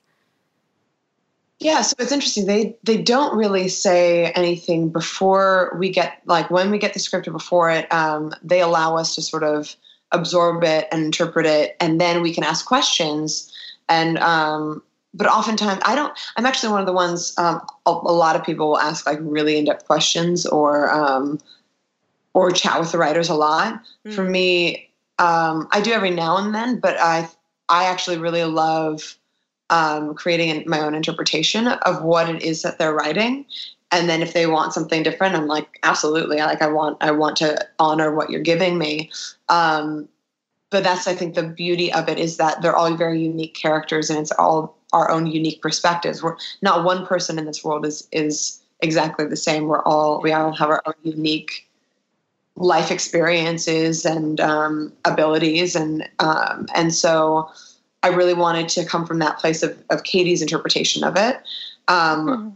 [1.61, 2.47] Yeah, so it's interesting.
[2.47, 7.27] They they don't really say anything before we get like when we get the script
[7.27, 7.91] or before it.
[7.93, 9.75] Um, they allow us to sort of
[10.11, 13.53] absorb it and interpret it, and then we can ask questions.
[13.87, 14.81] And um,
[15.13, 16.17] but oftentimes I don't.
[16.35, 17.35] I'm actually one of the ones.
[17.37, 21.37] Um, a, a, lot of people will ask like really in depth questions or um,
[22.33, 23.83] or chat with the writers a lot.
[24.07, 24.13] Mm.
[24.13, 27.29] For me, um, I do every now and then, but I
[27.69, 29.15] I actually really love
[29.71, 33.45] um, creating my own interpretation of what it is that they're writing.
[33.91, 36.37] And then if they want something different i'm like absolutely.
[36.37, 39.09] Like i want i want to honor what you're giving me.
[39.49, 40.07] Um,
[40.69, 44.09] but that's i think the beauty of it is that they're all very unique characters
[44.09, 46.21] and it's all our own unique perspectives.
[46.21, 49.67] We're not one person in this world is is exactly the same.
[49.67, 51.67] We're all we all have our own unique
[52.55, 57.49] life experiences and um, abilities and um, and so
[58.03, 61.37] I really wanted to come from that place of, of Kady's interpretation of it.
[61.87, 62.49] Um, mm-hmm.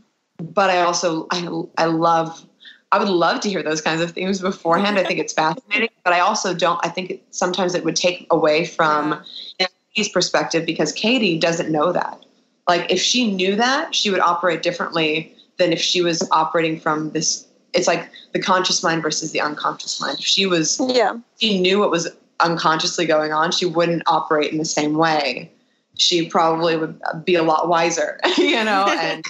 [0.43, 2.45] But I also, I, I love,
[2.91, 4.97] I would love to hear those kinds of themes beforehand.
[4.97, 8.27] I think it's fascinating, but I also don't, I think it, sometimes it would take
[8.31, 9.23] away from
[9.60, 12.25] Kady's perspective because Kady doesn't know that.
[12.67, 17.12] Like if she knew that, she would operate differently than if she was operating from
[17.12, 20.17] this it's like the conscious mind versus the unconscious mind.
[20.19, 22.08] If she was, yeah, she knew what was
[22.39, 25.51] unconsciously going on, she wouldn't operate in the same way.
[25.97, 29.23] She probably would be a lot wiser, you know, and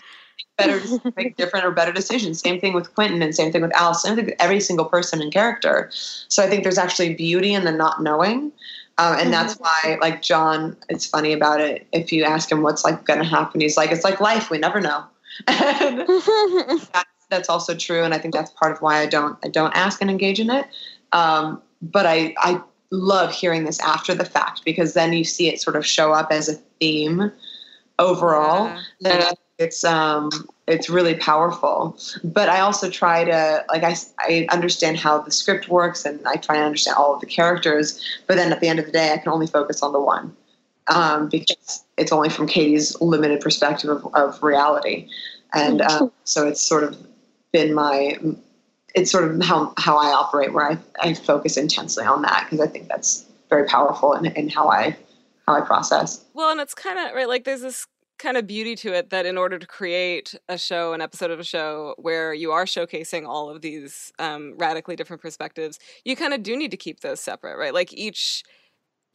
[0.58, 0.82] better
[1.16, 2.40] make different or better decisions.
[2.40, 4.02] Same thing with Quentin and same thing with Alice.
[4.02, 5.90] Same thing with every single person in character.
[5.92, 8.52] So I think there's actually beauty in the not knowing.
[8.98, 9.90] Um, and that's mm-hmm.
[9.90, 11.86] why, like John, it's funny about it.
[11.92, 14.50] If you ask him what's like going to happen, he's like, "It's like life.
[14.50, 15.04] We never know."
[15.48, 19.76] that's, that's, also true, and I think that's part of why I don't I don't
[19.76, 20.68] ask and engage in it.
[21.12, 22.62] Um, but I I
[22.92, 26.32] love hearing this after the fact because then you see it sort of show up
[26.32, 27.32] as a theme
[28.00, 28.66] overall.
[29.00, 29.28] Yeah.
[29.28, 30.30] And it's um
[30.68, 31.98] it's really powerful.
[32.24, 36.36] But I also try to like I I understand how the script works and I
[36.36, 38.04] try to understand all of the characters.
[38.28, 40.36] But then at the end of the day, I can only focus on the one
[40.88, 45.10] um, because it's only from Kady's limited perspective of, of reality.
[45.54, 46.98] And um, so it's sort of
[47.52, 48.18] been my
[48.96, 52.66] it's sort of how, how I operate where I, I focus intensely on that because
[52.66, 54.98] I think that's very powerful in, in how I
[55.48, 56.26] how I process.
[56.34, 57.86] Well, and it's kind of right like there's this
[58.18, 61.40] kind of beauty to it that in order to create a show, an episode of
[61.40, 66.34] a show where you are showcasing all of these um, radically different perspectives, you kind
[66.34, 67.74] of do need to keep those separate, right?
[67.74, 68.44] Like each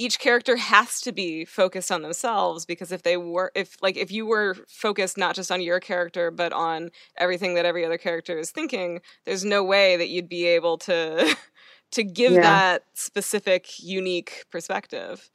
[0.01, 4.11] each character has to be focused on themselves because if they were if like if
[4.11, 8.39] you were focused not just on your character but on everything that every other character
[8.39, 11.37] is thinking there's no way that you'd be able to
[11.91, 12.41] to give yeah.
[12.41, 15.29] that specific unique perspective.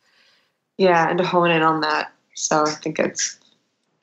[0.80, 2.12] Yeah and to hone in on that.
[2.34, 3.40] So i think it's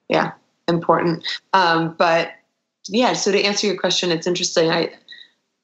[0.09, 0.31] yeah
[0.69, 1.27] important.
[1.55, 2.35] Um but
[2.87, 4.71] yeah so to answer your question it's interesting.
[4.71, 4.93] I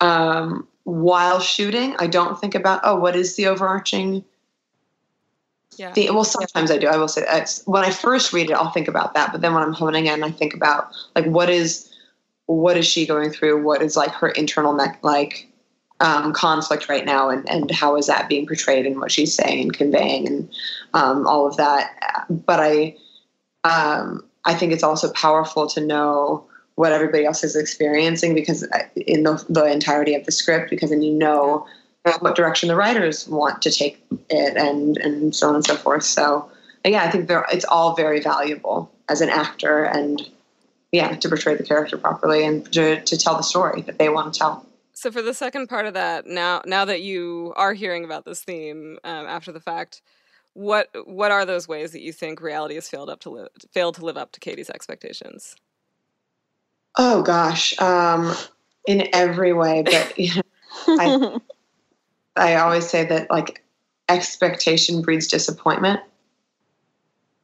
[0.00, 4.24] um while shooting i don't think about oh what is the overarching
[5.78, 5.92] yeah.
[5.92, 6.88] The, well, sometimes I do.
[6.88, 7.60] I will say that.
[7.66, 9.32] when I first read it, I'll think about that.
[9.32, 11.92] But then when I'm honing in, I think about like what is
[12.46, 13.62] what is she going through?
[13.62, 15.48] What is like her internal like
[16.00, 19.60] um, conflict right now, and and how is that being portrayed and what she's saying
[19.60, 20.48] and conveying and
[20.94, 22.24] um, all of that.
[22.28, 22.96] But I
[23.64, 28.84] um, I think it's also powerful to know what everybody else is experiencing because uh,
[28.96, 31.66] in the, the entirety of the script because then you know
[32.20, 36.04] what direction the writers want to take it and and so on and so forth.
[36.04, 36.50] So
[36.84, 40.28] yeah i think it's all very valuable as an actor and
[40.92, 44.32] yeah to portray the character properly and to, to tell the story that they want
[44.32, 44.64] to tell.
[44.92, 48.42] So for the second part of that now now that you are hearing about this
[48.42, 50.02] theme um, after the fact
[50.54, 53.94] what what are those ways that you think reality has failed up to live failed
[53.96, 55.56] to live up to kady's expectations?
[56.96, 58.34] Oh gosh um,
[58.86, 60.42] in every way but you know,
[60.88, 61.38] I,
[62.38, 63.64] I always say that like
[64.08, 66.00] expectation breeds disappointment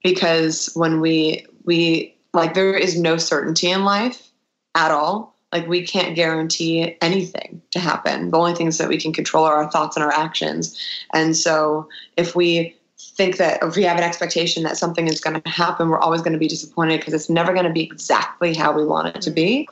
[0.03, 4.31] because when we we like there is no certainty in life
[4.75, 5.35] at all.
[5.53, 8.31] Like we can't guarantee anything to happen.
[8.31, 10.77] The only things that we can control are our thoughts and our actions.
[11.13, 15.41] And so if we think that if we have an expectation that something is going
[15.41, 18.53] to happen, we're always going to be disappointed because it's never going to be exactly
[18.53, 19.69] how we want it to be.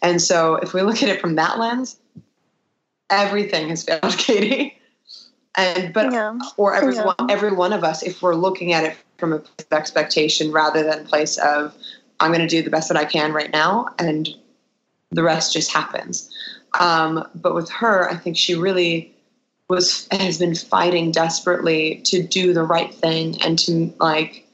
[0.00, 1.98] And so if we look at it from that lens,
[3.10, 4.78] everything has failed Kady.
[5.56, 6.38] And but yeah.
[6.56, 7.06] or every yeah.
[7.06, 10.52] one, every one of us, if we're looking at it from a place of expectation
[10.52, 11.74] rather than place of
[12.20, 14.28] I'm going to do the best that I can right now, and
[15.10, 16.30] the rest just happens.
[16.78, 19.14] Um, but with her, I think she really
[19.68, 24.46] was has been fighting desperately to do the right thing and to like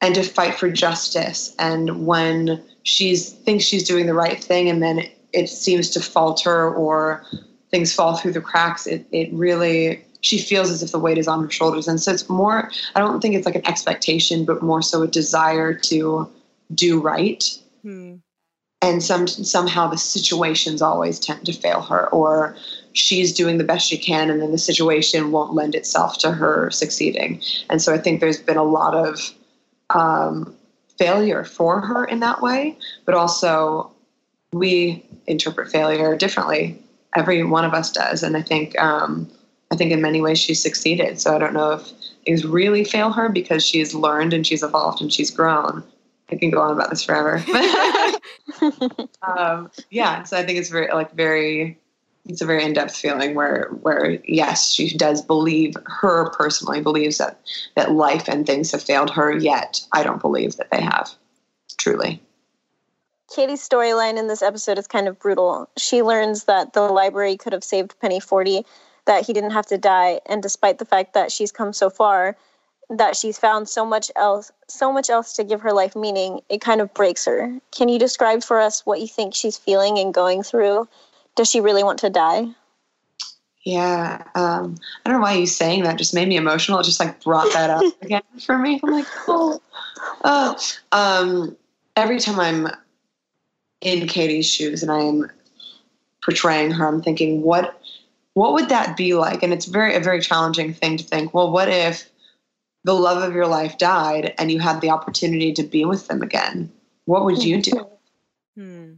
[0.00, 1.54] and to fight for justice.
[1.58, 6.72] And when she's thinks she's doing the right thing, and then it, seems to falter
[6.72, 7.24] or
[7.70, 11.28] things fall through the cracks, it it really she feels as if the weight is
[11.28, 11.86] on her shoulders.
[11.86, 15.06] And so it's more, I don't think it's like an expectation, but more so a
[15.06, 16.26] desire to
[16.74, 17.44] do right.
[17.82, 18.16] Hmm.
[18.80, 22.54] And some somehow the situations always tend to fail her, or
[22.92, 26.70] she's doing the best she can, and then the situation won't lend itself to her
[26.70, 27.40] succeeding.
[27.70, 29.32] And so I think there's been a lot of
[29.90, 30.54] um,
[30.98, 33.90] failure for her in that way, but also
[34.52, 36.80] we interpret failure differently.
[37.16, 39.30] Every one of us does, and I think um,
[39.70, 41.20] I think in many ways she's succeeded.
[41.20, 41.92] So I don't know if
[42.24, 45.84] things really fail her because she's learned and she's evolved and she's grown.
[46.32, 47.44] I can go on about this forever.
[49.22, 51.78] um, yeah, so I think it's very like very
[52.26, 57.38] it's a very in-depth feeling where where yes she does believe her personally believes that
[57.76, 61.10] that life and things have failed her yet i don't believe that they have
[61.76, 62.22] truly
[63.34, 65.68] kady's storyline in this episode is kind of brutal.
[65.76, 68.64] She learns that the library could have saved penny 40
[69.06, 72.36] that he didn't have to die and despite the fact that she's come so far
[72.90, 76.60] that she's found so much else so much else to give her life meaning it
[76.60, 77.58] kind of breaks her.
[77.72, 80.88] Can you describe for us what you think she's feeling and going through?
[81.34, 82.46] Does she really want to die?
[83.64, 85.98] Yeah um, i don't know why you saying that.
[85.98, 86.78] Just made me emotional.
[86.78, 88.80] It just like brought that up again for me.
[88.84, 89.60] I'm like oh,
[90.22, 90.56] oh.
[90.92, 91.56] Um,
[91.96, 92.68] every time i'm
[93.84, 95.30] in kady's shoes and i'm
[96.22, 97.80] portraying her i'm thinking what
[98.34, 99.42] what would that be like?
[99.42, 101.32] And it's very a very challenging thing to think.
[101.32, 102.10] Well, what if
[102.82, 106.20] the love of your life died and you had the opportunity to be with them
[106.20, 106.70] again?
[107.06, 107.86] What would you do?
[108.56, 108.92] Hmm.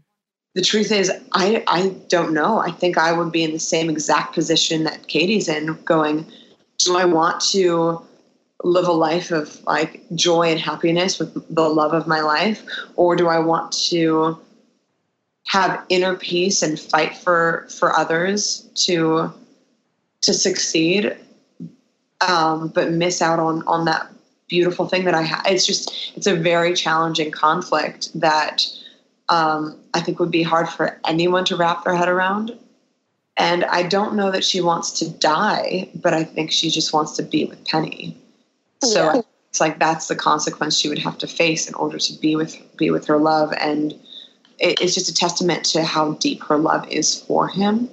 [0.55, 2.59] The truth is, I I don't know.
[2.59, 6.27] I think I would be in the same exact position that Kady's in, going,
[6.79, 8.01] do I want to
[8.65, 12.63] live a life of like joy and happiness with the love of my life,
[12.97, 14.39] or do I want to
[15.47, 19.33] have inner peace and fight for for others to
[20.21, 21.17] to succeed
[22.21, 24.09] um, but miss out on on that
[24.49, 28.65] beautiful thing that i have it's just it's a very challenging conflict that
[29.29, 32.57] um, i think would be hard for anyone to wrap their head around.
[33.39, 37.13] And i don't know that she wants to die but i think she just wants
[37.17, 38.17] to be with penny.
[38.85, 39.23] So yeah.
[39.51, 42.57] it's like that's the consequence she would have to face in order to be with
[42.77, 43.53] be with her love.
[43.61, 43.95] And
[44.59, 47.89] it's just a testament to how deep her love is for him.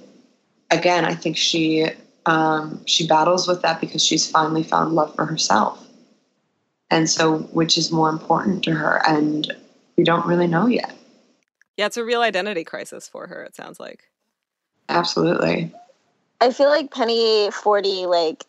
[0.70, 1.88] Again, I think she
[2.26, 5.84] um, she battles with that because she's finally found love for herself,
[6.90, 9.54] and so which is more important to her, and
[9.96, 10.96] we don't really know yet.
[11.76, 13.42] Yeah, it's a real identity crisis for her.
[13.42, 14.04] It sounds like.
[14.88, 15.72] Absolutely.
[16.40, 18.44] I feel like Penny forty like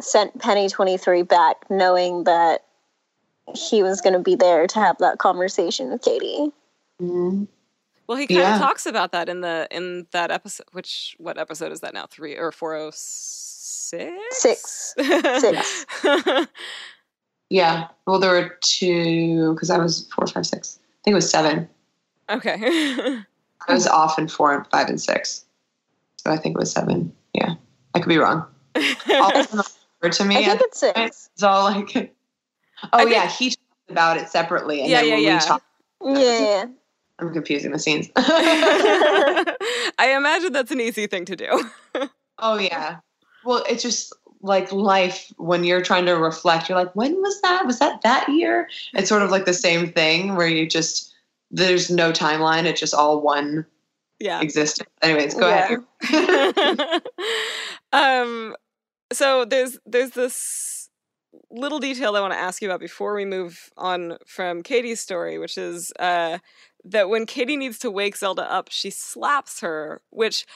[0.00, 2.64] sent Penny twenty three back, knowing that
[3.54, 6.50] he was going to be there to have that conversation with Kady.
[7.00, 7.44] Mm-hmm.
[8.06, 8.54] Well, he kind yeah.
[8.54, 10.66] of talks about that in the in that episode.
[10.72, 12.06] Which what episode is that now?
[12.06, 14.14] Three or four oh six?
[14.30, 14.94] Six.
[15.40, 15.86] Six.
[17.50, 17.88] yeah.
[18.06, 20.78] Well, there were two because I was four, five, six.
[20.78, 21.68] I think it was seven.
[22.30, 23.22] Okay.
[23.68, 25.44] I was off in four, and five, and six.
[26.16, 27.12] So I think it was seven.
[27.34, 27.54] Yeah,
[27.94, 28.46] I could be wrong.
[29.10, 30.36] all to me.
[30.36, 31.30] I think it's six.
[31.34, 32.14] It's all like.
[32.92, 35.38] Oh yeah, he talked about it separately, and yeah, then yeah, yeah.
[35.40, 35.62] Talk-
[36.04, 36.66] yeah.
[37.18, 38.08] I'm confusing the scenes.
[38.16, 41.70] I imagine that's an easy thing to do.
[42.38, 42.98] oh yeah.
[43.44, 46.68] Well, it's just like life when you're trying to reflect.
[46.68, 47.66] You're like, when was that?
[47.66, 48.68] Was that that year?
[48.94, 51.14] It's sort of like the same thing where you just
[51.50, 52.64] there's no timeline.
[52.64, 53.66] It's just all one
[54.18, 54.88] yeah existence.
[55.02, 55.76] Anyways, go yeah.
[56.02, 57.02] ahead.
[57.92, 58.56] um.
[59.12, 60.90] So there's there's this
[61.50, 65.38] little detail I want to ask you about before we move on from Kady's story,
[65.38, 66.38] which is uh,
[66.86, 70.46] that when Kady needs to wake Zelda up, she slaps her, which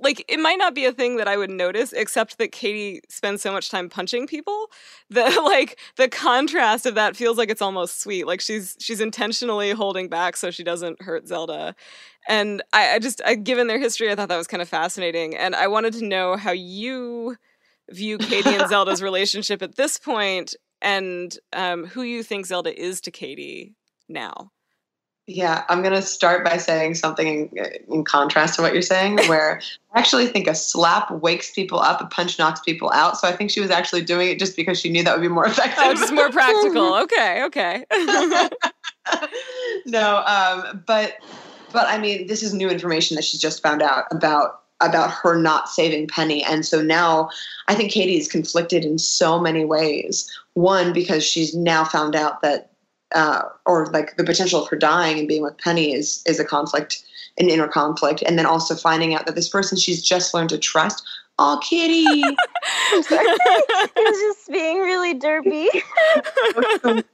[0.00, 3.42] like it might not be a thing that I would notice, except that Kady spends
[3.42, 4.70] so much time punching people
[5.10, 8.26] that like the contrast of that feels like it's almost sweet.
[8.26, 11.74] Like she's she's intentionally holding back so she doesn't hurt Zelda.
[12.28, 15.36] And I, I just I, given their history, I thought that was kind of fascinating.
[15.36, 17.36] And I wanted to know how you
[17.90, 23.00] view Kady and Zelda's relationship at this point and um, who you think Zelda is
[23.02, 23.74] to Kady
[24.08, 24.50] now.
[25.26, 29.16] Yeah, I'm going to start by saying something in, in, contrast to what you're saying,
[29.26, 29.62] where
[29.94, 33.16] I actually think a slap wakes people up, a punch knocks people out.
[33.16, 35.28] So I think she was actually doing it just because she knew that would be
[35.28, 35.78] more effective.
[35.78, 36.94] Oh, just more practical.
[37.04, 37.84] Okay, okay.
[39.86, 41.16] no, um, but
[41.72, 45.36] but I mean, this is new information that she's just found out about about her
[45.36, 47.30] not saving Penny, and so now
[47.68, 50.30] I think Kady is conflicted in so many ways.
[50.54, 52.73] One, because she's now found out that
[53.14, 56.44] uh, or like the potential of her dying and being with Penny is is a
[56.44, 57.02] conflict,
[57.38, 60.58] an inner conflict, and then also finding out that this person she's just learned to
[60.58, 61.04] trust.
[61.38, 62.22] Oh, Kitty!
[62.92, 63.02] I'm
[63.94, 65.68] just being really derpy.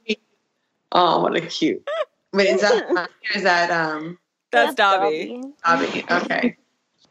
[0.91, 1.87] oh, what a cute.
[2.33, 4.17] Wait, is that is that um?
[4.51, 5.41] That's, That's Dobby.
[5.63, 6.05] Dobby.
[6.11, 6.57] Okay.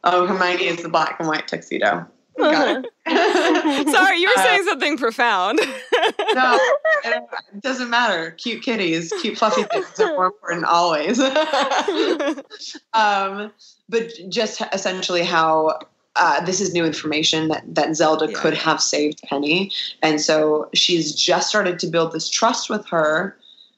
[0.04, 2.06] Oh, Hermione is the black and white tuxedo.
[2.38, 5.58] Sorry, you were uh, saying something profound.
[6.34, 6.58] no,
[7.04, 8.30] it doesn't matter.
[8.32, 11.20] Cute kitties, cute fluffy things are more important always.
[12.92, 13.52] um,
[13.88, 15.78] but just essentially how
[16.16, 18.38] uh, this is new information that, that Zelda yeah.
[18.38, 19.70] could have saved Penny.
[20.02, 23.36] And so she's just started to build this trust with her.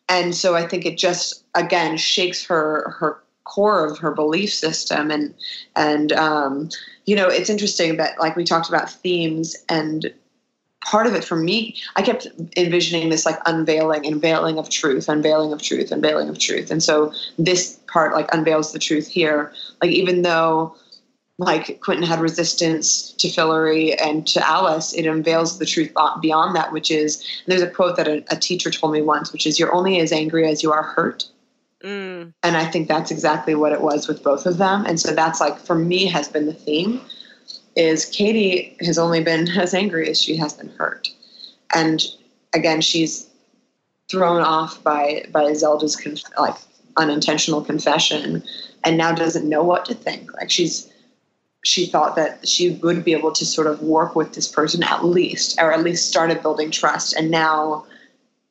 [0.09, 5.11] And so I think it just, again, shakes her, her core of her belief system.
[5.11, 5.35] And,
[5.77, 6.69] and, um,
[7.05, 10.13] you know, it's interesting that like we talked about themes and
[10.85, 12.27] part of it for me, I kept
[12.57, 16.71] envisioning this like unveiling, unveiling of truth, unveiling of truth, unveiling of truth.
[16.71, 19.53] And so this part like unveils the truth here.
[19.81, 20.75] Like even though
[21.39, 26.73] like Quentin had resistance to Fillory and to Alice, it unveils the truth beyond that,
[26.73, 29.75] which is there's a quote that a, a teacher told me once, which is you're
[29.75, 31.27] only as angry as you are hurt.
[31.83, 32.33] Mm.
[32.43, 34.85] And I think that's exactly what it was with both of them.
[34.87, 37.01] And so that's like for me has been the theme
[37.75, 41.09] is Kady has only been as angry as she has been hurt.
[41.75, 42.03] And
[42.55, 43.29] again, she's
[44.11, 46.57] thrown off by by Zelda's conf- like
[46.97, 48.43] unintentional confession
[48.85, 50.33] and now doesn't know what to think.
[50.35, 50.93] Like she's
[51.65, 55.05] she thought that she would be able to sort of work with this person at
[55.05, 57.87] least or at least started building trust and now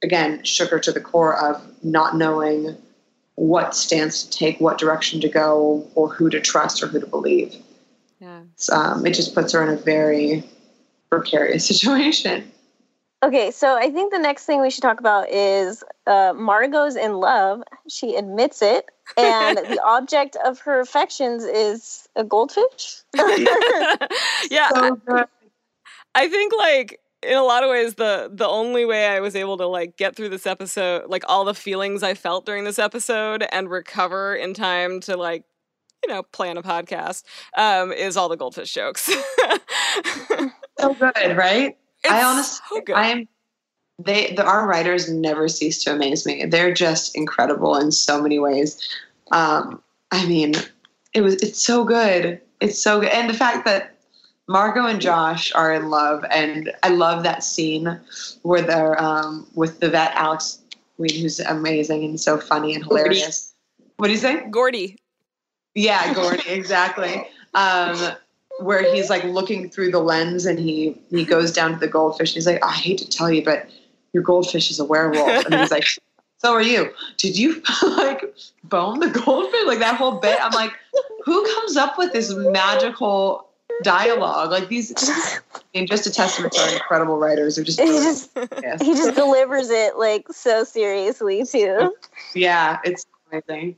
[0.01, 2.77] again shook her to the core of not knowing
[3.35, 7.07] what stance to take, what direction to go, or who to trust or who to
[7.07, 7.55] believe.
[8.19, 8.41] Yeah.
[8.55, 10.43] So, um, it just puts her in a very
[11.09, 12.51] precarious situation.
[13.23, 17.13] Okay, so I think the next thing we should talk about is uh, Margot's in
[17.13, 17.61] love.
[17.87, 23.01] She admits it, and the object of her affections is a goldfish.
[24.49, 25.25] yeah, so I,
[26.15, 29.57] I think like in a lot of ways the the only way I was able
[29.57, 33.45] to like get through this episode, like all the feelings I felt during this episode
[33.51, 35.43] and recover in time to like
[36.03, 37.23] you know plan a podcast
[37.57, 39.03] um is all the goldfish jokes.
[40.79, 41.77] so good, right?
[42.03, 43.27] It's I honestly so I'm
[43.99, 46.45] they the, our writers never cease to amaze me.
[46.45, 48.79] They're just incredible in so many ways.
[49.31, 50.55] Um I mean,
[51.13, 52.41] it was it's so good.
[52.59, 53.09] It's so good.
[53.09, 53.95] And the fact that
[54.47, 57.99] Margot and Josh are in love, and I love that scene
[58.41, 60.59] where they're um, with the vet Alex
[60.97, 63.53] Weed, who's amazing and so funny and hilarious.
[63.77, 63.93] Gordy.
[63.97, 64.49] What do you say?
[64.49, 64.97] Gordy.
[65.75, 67.27] Yeah, Gordy, exactly.
[67.53, 68.13] Um,
[68.61, 72.29] where he's like looking through the lens and he he goes down to the goldfish
[72.29, 73.69] and he's like, I hate to tell you, but
[74.13, 75.45] your goldfish is a werewolf.
[75.45, 75.83] And he's like,
[76.41, 76.91] So are you?
[77.17, 78.23] Did you like
[78.63, 79.61] bone the goldfish?
[79.67, 80.39] Like that whole bit.
[80.41, 80.71] I'm like,
[81.23, 83.47] who comes up with this magical
[83.81, 84.51] dialogue.
[84.51, 87.57] Like these, I mean, just a testament to our incredible writers.
[87.57, 88.81] Are just, he just, yes.
[88.81, 91.95] he just delivers it like so seriously too.
[92.33, 93.75] Yeah, it's amazing.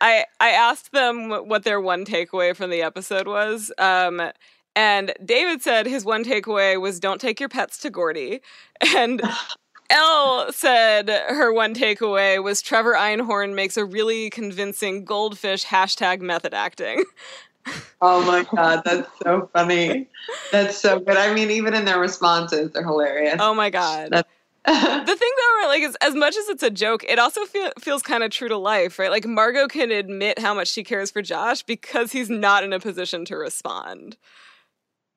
[0.00, 3.72] I I asked them what their one takeaway from the episode was.
[3.78, 4.30] Um,
[4.74, 8.40] and David said his one takeaway was don't take your pets to Gordy.
[8.96, 9.22] And
[9.90, 16.54] Elle said her one takeaway was Trevor Einhorn makes a really convincing goldfish hashtag method
[16.54, 17.04] acting.
[18.00, 20.08] oh my god, that's so funny.
[20.50, 21.16] That's so good.
[21.16, 23.36] I mean, even in their responses, they're hilarious.
[23.38, 24.10] Oh my god.
[24.64, 25.66] the thing though, right?
[25.68, 28.48] like, is as much as it's a joke, it also feel, feels kind of true
[28.48, 29.10] to life, right?
[29.10, 32.78] Like Margot can admit how much she cares for Josh because he's not in a
[32.78, 34.16] position to respond.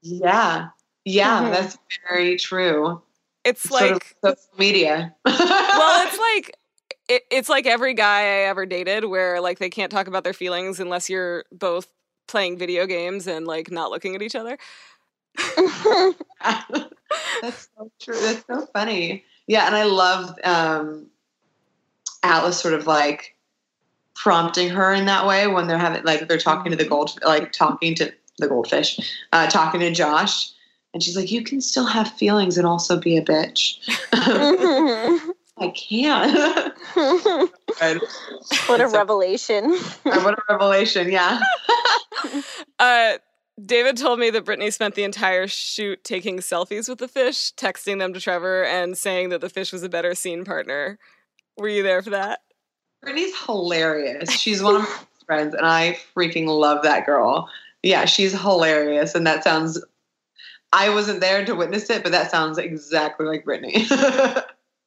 [0.02, 0.70] Yeah,
[1.04, 1.52] yeah, mm-hmm.
[1.52, 1.78] that's
[2.10, 3.02] very true.
[3.44, 5.14] It's, it's like social media.
[5.26, 6.58] well, it's like
[7.08, 10.34] it, it's like every guy I ever dated where like they can't talk about their
[10.34, 11.88] feelings unless you're both
[12.28, 14.58] playing video games and like not looking at each other.
[17.42, 18.20] That's so true.
[18.20, 19.24] That's so funny.
[19.48, 21.08] Yeah, and I love um,
[22.24, 23.36] Atlas sort of like
[24.16, 27.52] prompting her in that way when they're having like they're talking to the gold like
[27.52, 29.00] talking to the goldfish,
[29.34, 30.52] uh, talking to Josh,
[30.94, 33.80] and she's like, "You can still have feelings and also be a bitch."
[35.58, 36.74] I can't.
[38.68, 39.72] what a revelation.
[40.04, 41.40] what a revelation, yeah.
[42.80, 43.14] uh,
[43.64, 48.00] David told me that Brittany spent the entire shoot taking selfies with the fish, texting
[48.00, 51.00] them to Trevor, and saying that the fish was a better scene partner.
[51.58, 52.42] Were you there for that?
[53.02, 54.32] Brittany's hilarious.
[54.32, 57.50] She's one of my friends, and I freaking love that girl.
[57.82, 59.82] Yeah, she's hilarious, and that sounds.
[60.74, 63.88] I wasn't there to witness it, but that sounds exactly like Brittany.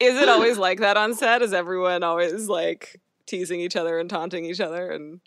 [0.01, 1.43] Is it always like that on set?
[1.43, 5.21] Is everyone always like teasing each other and taunting each other and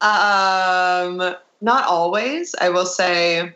[0.00, 2.54] um not always.
[2.58, 3.54] I will say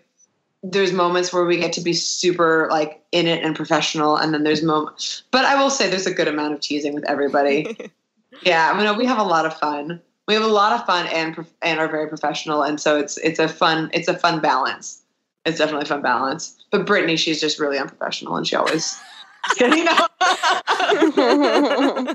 [0.63, 4.45] there's moments where we get to be super like in it and professional and then
[4.45, 7.77] there's moments but I will say there's a good amount of teasing with everybody.
[8.43, 10.01] yeah, I mean we have a lot of fun.
[10.29, 13.39] We have a lot of fun and and are very professional and so it's it's
[13.39, 15.01] a fun it's a fun balance.
[15.47, 16.65] It's definitely a fun balance.
[16.71, 18.99] But Brittany, she's just really unprofessional and she always
[19.61, 20.07] you know.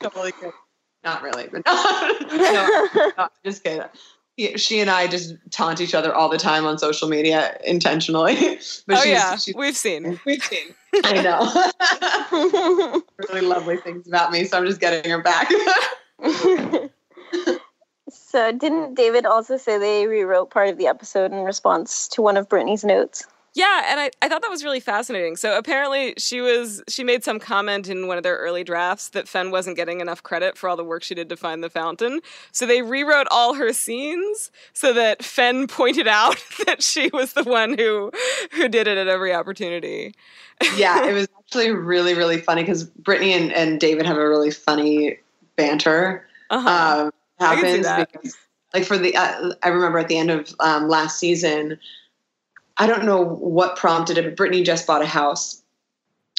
[0.00, 0.52] totally kidding.
[1.02, 3.82] Not really, but no, no, no just kidding.
[4.56, 8.58] She and I just taunt each other all the time on social media intentionally.
[8.86, 10.18] But oh she's, yeah, she's, we've seen.
[10.24, 10.74] We've seen.
[11.04, 13.02] I know.
[13.28, 15.50] really lovely things about me, so I'm just getting her back.
[18.10, 22.36] so, didn't David also say they rewrote part of the episode in response to one
[22.36, 23.26] of Brittany's notes?
[23.54, 25.36] Yeah, and I, I thought that was really fascinating.
[25.36, 29.26] So apparently she was she made some comment in one of their early drafts that
[29.26, 32.20] Fen wasn't getting enough credit for all the work she did to find the fountain.
[32.52, 36.36] So they rewrote all her scenes so that Fen pointed out
[36.66, 38.12] that she was the one who
[38.52, 40.14] who did it at every opportunity.
[40.76, 44.52] yeah, it was actually really, really funny because Brittany and, and David have a really
[44.52, 45.18] funny
[45.56, 46.24] banter.
[46.50, 47.04] Uh-huh.
[47.06, 48.36] Um, happens because
[48.74, 51.78] like for the uh, I remember at the end of um, last season
[52.80, 55.62] I don't know what prompted it, but Brittany just bought a house.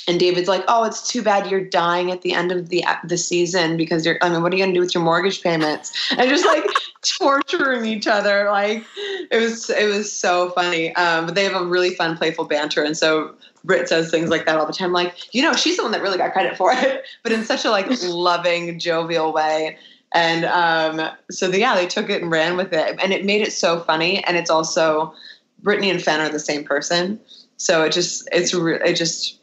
[0.07, 3.17] And David's like, "Oh, it's too bad you're dying at the end of the the
[3.17, 4.17] season because you're.
[4.23, 6.63] I mean, what are you gonna do with your mortgage payments?" And just like
[7.19, 8.49] torturing each other.
[8.49, 8.83] Like
[9.29, 10.95] it was it was so funny.
[10.95, 14.47] Um, but they have a really fun, playful banter, and so Britt says things like
[14.47, 14.91] that all the time.
[14.91, 17.63] Like, you know, she's the one that really got credit for it, but in such
[17.65, 19.77] a like loving, jovial way.
[20.13, 23.41] And um, so the, yeah, they took it and ran with it, and it made
[23.41, 24.23] it so funny.
[24.25, 25.13] And it's also
[25.61, 27.19] Brittany and Fen are the same person.
[27.57, 29.39] So it just it's re- it just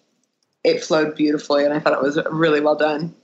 [0.65, 3.15] it flowed beautifully, and I thought it was really well done.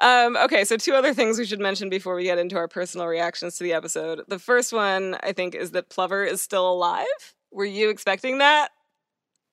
[0.00, 3.06] Um, okay, so two other things we should mention before we get into our personal
[3.06, 4.22] reactions to the episode.
[4.28, 7.06] The first one, I think, is that Plover is still alive.
[7.52, 8.70] Were you expecting that?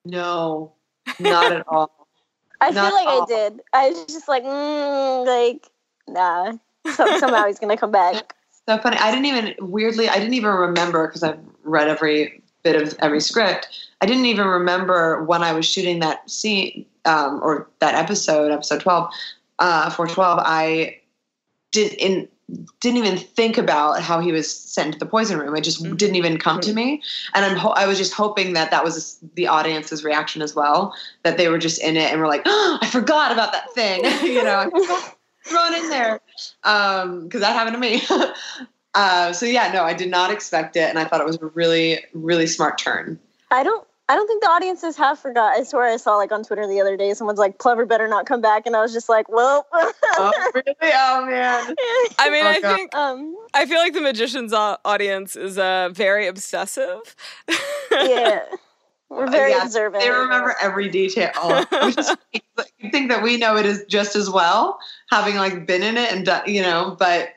[0.04, 0.74] No,
[1.20, 2.08] not at all.
[2.60, 3.60] I not feel like I did.
[3.72, 5.68] I was just like, mm, like,
[6.08, 6.52] nah.
[6.94, 8.34] So, somehow he's gonna come back.
[8.68, 8.96] So funny.
[8.96, 10.08] I didn't even weirdly.
[10.08, 13.68] I didn't even remember because I've read every bit of every script.
[14.00, 18.80] I didn't even remember when I was shooting that scene um, or that episode, episode
[18.80, 19.12] twelve,
[19.58, 20.40] uh, for twelve.
[20.42, 20.98] I
[21.70, 22.28] did in
[22.80, 25.56] didn't even think about how he was sent to the poison room.
[25.56, 25.96] It just mm-hmm.
[25.96, 27.02] didn't even come to me,
[27.34, 30.94] and I'm ho- I was just hoping that that was the audience's reaction as well.
[31.22, 34.04] That they were just in it and were like, oh, "I forgot about that thing,"
[34.22, 34.70] you know,
[35.44, 36.20] thrown in there
[36.62, 38.02] because um, that happened to me.
[38.94, 41.46] Uh, so yeah, no, I did not expect it, and I thought it was a
[41.46, 43.18] really, really smart turn.
[43.50, 43.86] I don't.
[44.08, 45.56] I don't think the audiences have forgot.
[45.56, 48.26] I swear I saw like on Twitter the other day, someone's like, "Plover better not
[48.26, 50.74] come back," and I was just like, "Well." oh really?
[50.82, 51.74] Oh man.
[52.18, 52.76] I mean, oh, I God.
[52.76, 57.16] think um, I feel like the magician's audience is uh, very obsessive.
[57.90, 58.42] yeah.
[59.08, 60.02] We're very uh, observant.
[60.02, 61.30] They remember every detail.
[62.78, 64.78] you think that we know it is just as well,
[65.10, 67.28] having like been in it and done, you know, but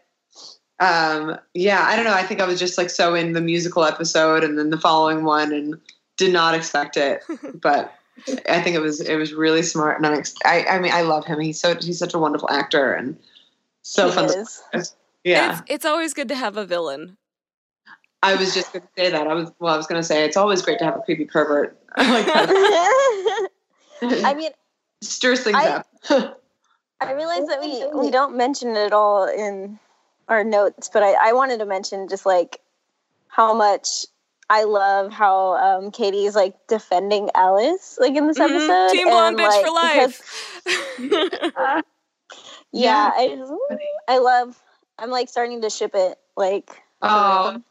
[0.79, 2.13] um, yeah, I don't know.
[2.13, 5.23] I think I was just like so in the musical episode and then the following
[5.23, 5.79] one and
[6.17, 7.23] did not expect it,
[7.53, 7.93] but
[8.49, 11.25] I think it was it was really smart and I'm I I mean I love
[11.25, 11.39] him.
[11.39, 13.17] He's so he's such a wonderful actor and
[13.83, 14.29] so he fun.
[14.29, 14.85] To,
[15.23, 17.17] yeah, it's, it's always good to have a villain.
[18.21, 19.27] I was just going to say that.
[19.27, 19.73] I was well.
[19.73, 21.77] I was going to say it's always great to have a creepy pervert.
[21.95, 23.47] I.
[24.01, 24.51] I mean,
[25.01, 25.67] stirs things I,
[26.09, 26.41] up.
[26.99, 29.79] I realize that we we don't mention it at all in
[30.27, 32.59] our notes, but I, I wanted to mention just like
[33.27, 34.05] how much
[34.49, 38.53] I love how um, Kady is like defending Alice like in this mm-hmm.
[38.53, 38.91] episode.
[38.91, 40.61] Team blonde bitch like, for life.
[40.97, 41.81] Because, uh,
[42.71, 43.45] yeah, I
[44.07, 44.61] I love.
[44.97, 46.17] I'm like starting to ship it.
[46.37, 46.69] Like
[47.01, 47.61] oh,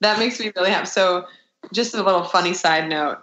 [0.00, 0.86] that makes me really happy.
[0.86, 1.26] So,
[1.72, 3.18] just a little funny side note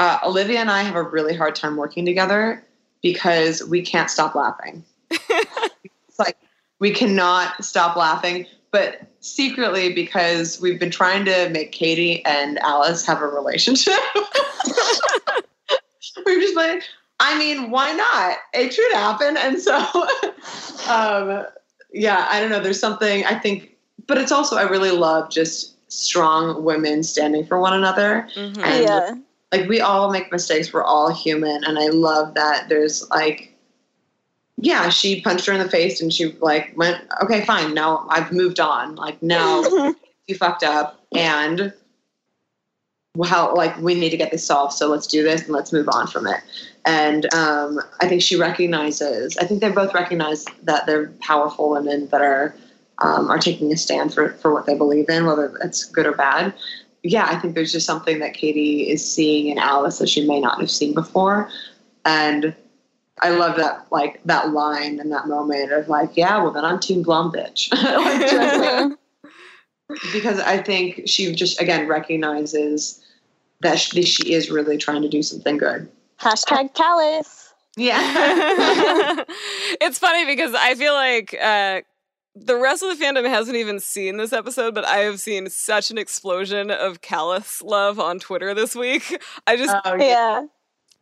[0.00, 2.66] uh, Olivia and I have a really hard time working together
[3.02, 4.82] because we can't stop laughing.
[5.10, 6.38] it's like
[6.80, 13.06] we cannot stop laughing, but secretly because we've been trying to make Kady and Alice
[13.06, 13.94] have a relationship.
[16.26, 16.82] we're just like,
[17.20, 18.38] I mean, why not?
[18.54, 19.36] It should happen.
[19.36, 19.76] And so,
[20.88, 21.44] um,
[21.92, 22.60] yeah, I don't know.
[22.60, 23.76] There's something I think,
[24.06, 28.26] but it's also, I really love just strong women standing for one another.
[28.34, 28.64] Mm-hmm.
[28.64, 29.14] And yeah.
[29.52, 30.72] like we all make mistakes.
[30.72, 31.62] We're all human.
[31.64, 33.49] And I love that there's like,
[34.62, 37.74] yeah, she punched her in the face and she like went, okay, fine.
[37.74, 38.94] Now I've moved on.
[38.94, 39.62] Like now
[40.26, 41.72] you fucked up and
[43.24, 44.74] how like we need to get this solved.
[44.74, 46.40] So let's do this and let's move on from it.
[46.84, 49.36] And um, I think she recognizes.
[49.38, 52.54] I think they both recognize that they're powerful women that are
[52.98, 56.12] um, are taking a stand for for what they believe in, whether it's good or
[56.12, 56.52] bad.
[57.02, 60.38] Yeah, I think there's just something that Kady is seeing in Alice that she may
[60.38, 61.48] not have seen before,
[62.04, 62.54] and
[63.22, 66.80] I love that like that line and that moment of like, yeah, well then I'm
[66.80, 67.72] Team Blonde bitch,
[68.88, 68.98] like,
[70.12, 73.04] because I think she just again recognizes
[73.60, 75.88] that she, she is really trying to do something good.
[76.18, 77.52] Hashtag callous.
[77.76, 77.96] Yeah.
[79.80, 81.82] it's funny because I feel like uh,
[82.34, 85.90] the rest of the fandom hasn't even seen this episode, but I have seen such
[85.90, 89.22] an explosion of callous love on Twitter this week.
[89.46, 90.46] I just oh, yeah.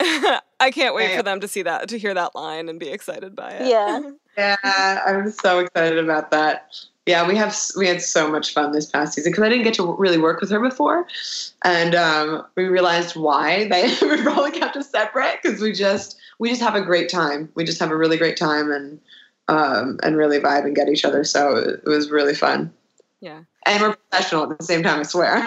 [0.61, 1.17] I can't wait yeah.
[1.17, 3.69] for them to see that, to hear that line and be excited by it.
[3.69, 4.11] Yeah.
[4.39, 6.73] yeah, I'm so excited about that.
[7.07, 9.75] Yeah, we have we had so much fun this past season because I didn't get
[9.75, 11.07] to really work with her before,
[11.65, 16.51] and um, we realized why they we probably kept us separate because we just we
[16.51, 17.49] just have a great time.
[17.55, 19.01] We just have a really great time and
[19.49, 21.25] um, and really vibe and get each other.
[21.25, 22.71] So it was really fun.
[23.21, 23.45] Yeah.
[23.69, 25.47] And we're professional at the same time, I swear.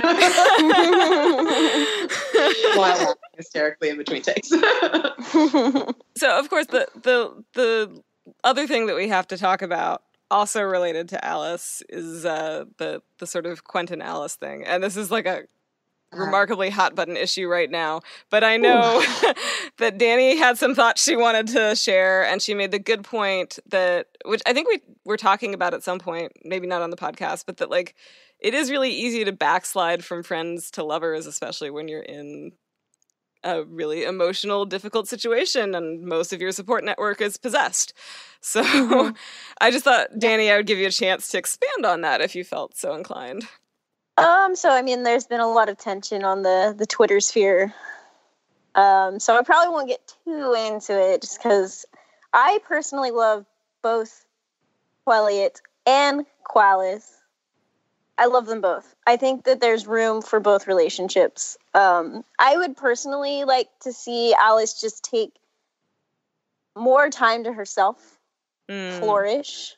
[2.76, 4.50] While laughing hysterically in between takes.
[4.50, 8.04] so of course the the the
[8.44, 13.02] other thing that we have to talk about also related to Alice is uh, the
[13.20, 15.44] the sort of Quentin Alice thing, and this is like a.
[16.14, 18.02] remarkably hot button issue right now.
[18.30, 19.02] But I know
[19.78, 23.60] that Danny had some thoughts she wanted to share, and she made the good point
[23.70, 26.98] that, which I think we were talking about at some point, maybe not on the
[26.98, 27.96] podcast, but that like
[28.40, 32.52] it is really easy to backslide from friends to lovers, especially when you're in
[33.44, 37.94] a really emotional, difficult situation, and most of your support network is possessed.
[38.42, 39.16] So mm-hmm.
[39.62, 42.36] I just thought, Danny, I would give you a chance to expand on that if
[42.36, 43.48] you felt so inclined.
[44.18, 47.74] Um, so I mean, there's been a lot of tension on the the Twitter sphere.
[48.76, 51.86] Um, so I probably won't get too into it, just because
[52.34, 53.46] I personally love
[53.82, 54.26] both
[55.06, 57.10] Quelliot and Qualis.
[58.18, 58.96] I love them both.
[59.08, 61.58] I think that there's room for both relationships.
[61.74, 65.34] Um, I would personally like to see Alice just take
[66.76, 67.98] more time to herself,
[68.70, 69.00] mm.
[69.00, 69.76] flourish,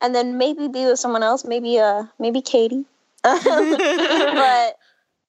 [0.00, 1.44] and then maybe be with someone else.
[1.44, 2.84] Maybe uh, maybe Kady.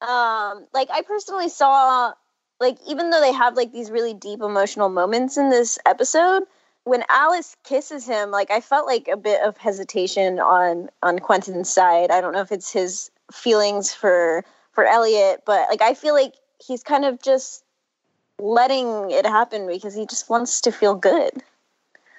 [0.01, 2.13] but um, like I personally saw,
[2.59, 6.43] like even though they have like these really deep emotional moments in this episode,
[6.83, 11.69] when Alice kisses him, like I felt like a bit of hesitation on on Quentin's
[11.69, 12.11] side.
[12.11, 16.33] I don't know if it's his feelings for for Eliot, but like I feel like
[16.65, 17.63] he's kind of just
[18.39, 21.31] letting it happen because he just wants to feel good.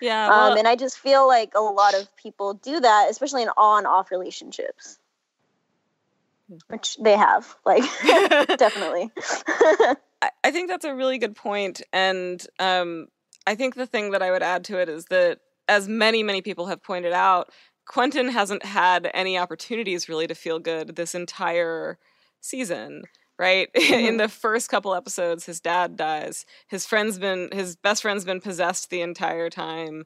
[0.01, 0.29] Yeah.
[0.29, 3.49] Well, um, and I just feel like a lot of people do that, especially in
[3.57, 4.99] on off relationships.
[6.69, 7.83] Which they have, like
[8.59, 9.11] definitely.
[10.43, 13.09] I think that's a really good point, and um,
[13.47, 16.43] I think the thing that I would add to it is that, as many, many
[16.43, 17.51] people have pointed out,
[17.87, 21.99] Quentin hasn't had any opportunities really to feel good this entire
[22.41, 23.03] season
[23.39, 24.07] right mm-hmm.
[24.07, 28.41] in the first couple episodes his dad dies his friend's been his best friend's been
[28.41, 30.05] possessed the entire time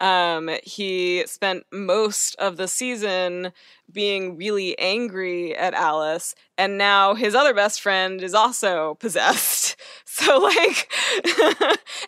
[0.00, 3.52] um, he spent most of the season
[3.92, 9.76] being really angry at Alice, and now his other best friend is also possessed.
[10.04, 10.92] So, like,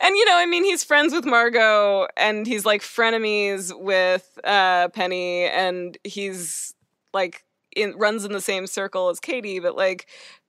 [0.01, 4.89] and you know, I mean, he's friends with Margot, and he's like frenemies with uh,
[4.89, 6.75] Penny, and he's
[7.15, 7.45] like
[7.77, 10.07] in, runs in the same circle as Kady, but like,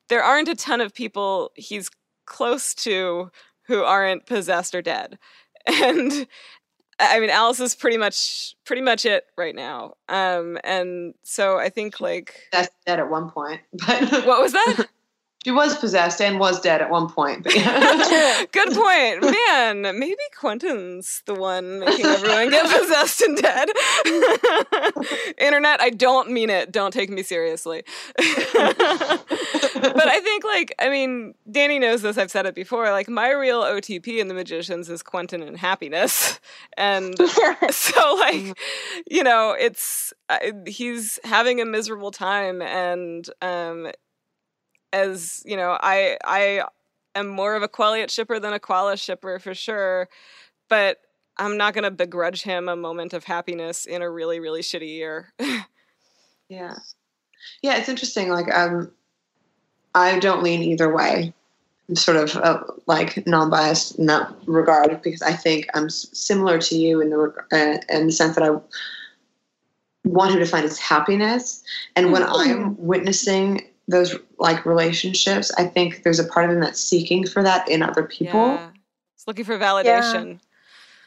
[0.09, 1.89] there aren't a ton of people he's
[2.25, 3.31] close to
[3.67, 5.17] who aren't possessed or dead.
[5.65, 6.27] And
[6.99, 9.93] I mean, Alice is pretty much pretty much it right now.
[10.09, 13.61] Um, and so I think like that's dead at one point.
[13.87, 14.87] But what was that?
[15.43, 17.45] She was possessed and was dead at one point.
[17.53, 18.45] Yeah.
[18.53, 19.21] Good point.
[19.21, 23.67] Man, maybe Quentin's the one making everyone get possessed and dead.
[25.37, 26.71] Internet, I don't mean it.
[26.71, 27.83] Don't take me seriously.
[28.15, 28.25] but
[30.07, 32.17] I think, like, I mean, Danny knows this.
[32.17, 32.89] I've said it before.
[32.91, 36.39] Like, my real OTP in The Magicians is Quentin and happiness.
[36.77, 37.17] And
[37.69, 38.57] so, like,
[39.11, 42.61] you know, it's, uh, he's having a miserable time.
[42.61, 43.91] And, um,
[44.93, 46.63] as you know, I I
[47.15, 50.07] am more of a Quelliot shipper than a Qualis shipper for sure,
[50.69, 50.99] but
[51.37, 55.33] I'm not gonna begrudge him a moment of happiness in a really really shitty year.
[56.47, 56.75] yeah,
[57.61, 58.29] yeah, it's interesting.
[58.29, 58.91] Like um,
[59.95, 61.33] I don't lean either way.
[61.89, 66.75] I'm sort of uh, like non-biased in that regard because I think I'm similar to
[66.77, 68.57] you in the uh, in the sense that I
[70.05, 71.63] want him to find his happiness,
[71.95, 72.61] and when mm-hmm.
[72.61, 77.43] I'm witnessing those like relationships, I think there's a part of him that's seeking for
[77.43, 78.39] that in other people.
[78.39, 78.69] Yeah.
[79.15, 80.39] It's looking for validation.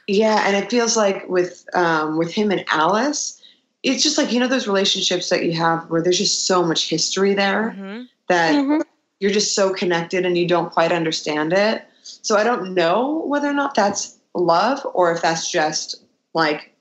[0.06, 0.34] Yeah.
[0.36, 3.42] yeah, and it feels like with um, with him and Alice,
[3.82, 6.88] it's just like you know those relationships that you have where there's just so much
[6.88, 8.02] history there mm-hmm.
[8.28, 8.82] that mm-hmm.
[9.20, 11.84] you're just so connected and you don't quite understand it.
[12.02, 16.02] So I don't know whether or not that's love or if that's just
[16.34, 16.74] like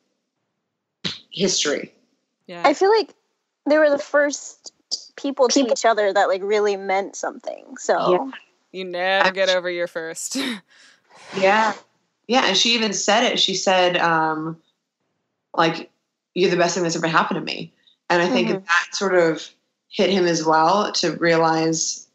[1.31, 1.93] history.
[2.47, 2.61] Yeah.
[2.63, 3.13] I feel like
[3.67, 4.73] they were the first
[5.15, 7.77] people to each other that like really meant something.
[7.77, 8.31] So yeah.
[8.71, 10.37] you never get over your first.
[11.37, 11.73] yeah.
[12.27, 12.45] Yeah.
[12.45, 13.39] And she even said it.
[13.39, 14.57] She said, um,
[15.55, 15.89] like,
[16.33, 17.71] you're the best thing that's ever happened to me.
[18.09, 18.59] And I think mm-hmm.
[18.59, 19.49] that sort of
[19.89, 22.07] hit him as well to realize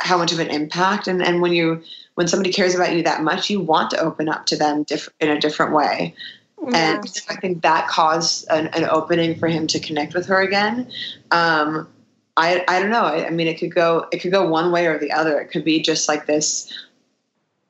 [0.00, 1.06] how much of an impact.
[1.06, 1.82] And, and when you,
[2.14, 5.10] when somebody cares about you that much, you want to open up to them diff-
[5.20, 6.14] in a different way.
[6.62, 6.98] Yeah.
[6.98, 10.90] And I think that caused an, an, opening for him to connect with her again.
[11.30, 11.88] Um,
[12.36, 13.04] I I don't know.
[13.04, 15.38] I, I, mean, it could go it could go one way or the other.
[15.40, 16.72] It could be just like this.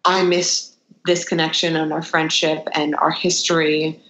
[0.05, 0.73] I miss
[1.05, 4.01] this connection and our friendship and our history,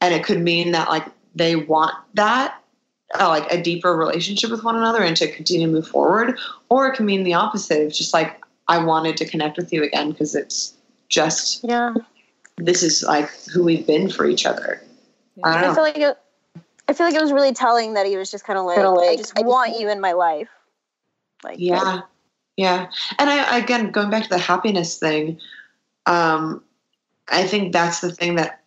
[0.00, 2.60] and it could mean that like they want that,
[3.20, 6.38] uh, like a deeper relationship with one another and to continue to move forward,
[6.68, 7.80] or it can mean the opposite.
[7.80, 10.74] It's just like I wanted to connect with you again because it's
[11.08, 11.94] just yeah.
[12.56, 14.82] This is like who we've been for each other.
[15.36, 15.46] Yeah.
[15.46, 16.18] I, I feel like it,
[16.90, 19.10] I feel like it was really telling that he was just kind of like, like,
[19.10, 20.48] I just I want just, you in my life.
[21.44, 22.00] Like, yeah,
[22.56, 22.90] yeah.
[23.16, 25.38] And I again going back to the happiness thing,
[26.06, 26.64] um,
[27.28, 28.64] I think that's the thing that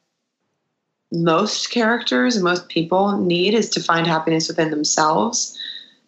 [1.12, 5.60] most characters most people need is to find happiness within themselves.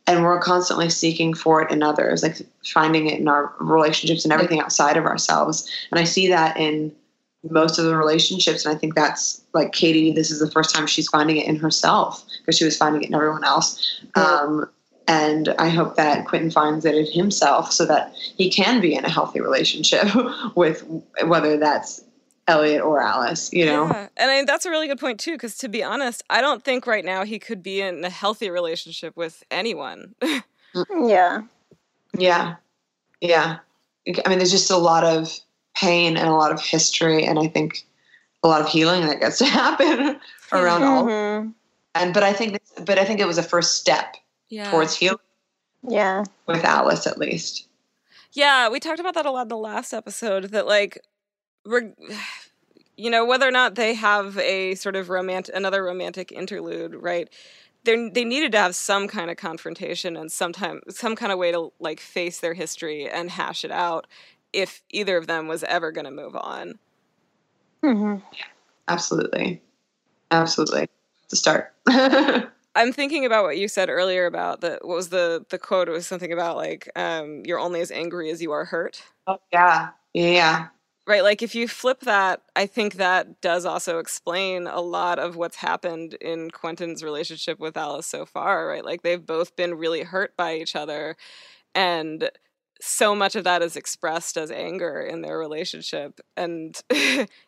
[0.08, 4.32] And we're constantly seeking for it in others, like finding it in our relationships and
[4.32, 5.70] everything outside of ourselves.
[5.92, 6.96] And I see that in
[7.50, 8.66] most of the relationships.
[8.66, 11.56] And I think that's like Kady, this is the first time she's finding it in
[11.56, 14.02] herself because she was finding it in everyone else.
[14.16, 14.70] Um,
[15.08, 19.06] and I hope that Quentin finds it in himself so that he can be in
[19.06, 20.08] a healthy relationship
[20.56, 20.84] with
[21.26, 22.04] whether that's
[22.48, 23.88] Eliot or Alice, you know?
[23.88, 24.08] Yeah.
[24.18, 26.88] And I, that's a really good point, too, because to be honest, I don't think
[26.88, 30.16] right now he could be in a healthy relationship with anyone.
[30.92, 31.42] yeah.
[32.18, 32.56] Yeah.
[33.22, 33.58] Yeah.
[34.26, 35.40] I mean, there's just a lot of
[35.76, 37.86] pain and a lot of history and I think
[38.44, 40.20] a lot of healing that gets to happen
[40.52, 41.48] around mm-hmm.
[41.48, 41.54] all.
[41.96, 44.16] And but I think but I think it was a first step
[44.50, 44.70] yeah.
[44.72, 45.20] towards healing.
[45.88, 46.24] Yeah.
[46.48, 47.68] With Alice at least.
[48.32, 51.00] Yeah, we talked about that a lot in the last episode that like
[51.66, 51.94] we're
[52.98, 57.30] you know whether or not they have a sort of romantic another romantic interlude, right?
[57.84, 61.52] They're, they needed to have some kind of confrontation and sometime some kind of way
[61.52, 64.08] to like face their history and hash it out
[64.56, 66.80] if either of them was ever going to move on.
[67.84, 68.24] Mm-hmm.
[68.34, 68.46] Yeah,
[68.88, 69.62] absolutely.
[70.32, 70.88] Absolutely.
[71.30, 71.74] To start.
[72.76, 75.88] I'm thinking about what you said earlier about the what was the the quote?
[75.88, 79.02] It was something about like um, you're only as angry as you are hurt.
[79.28, 80.68] Oh yeah, yeah.
[81.08, 85.36] Right, like if you flip that, I think that does also explain a lot of
[85.36, 88.68] what's happened in Quentin's relationship with Alice so far.
[88.68, 91.16] Right, like they've both been really hurt by each other,
[91.74, 92.30] and
[92.86, 96.82] so much of that is expressed as anger in their relationship and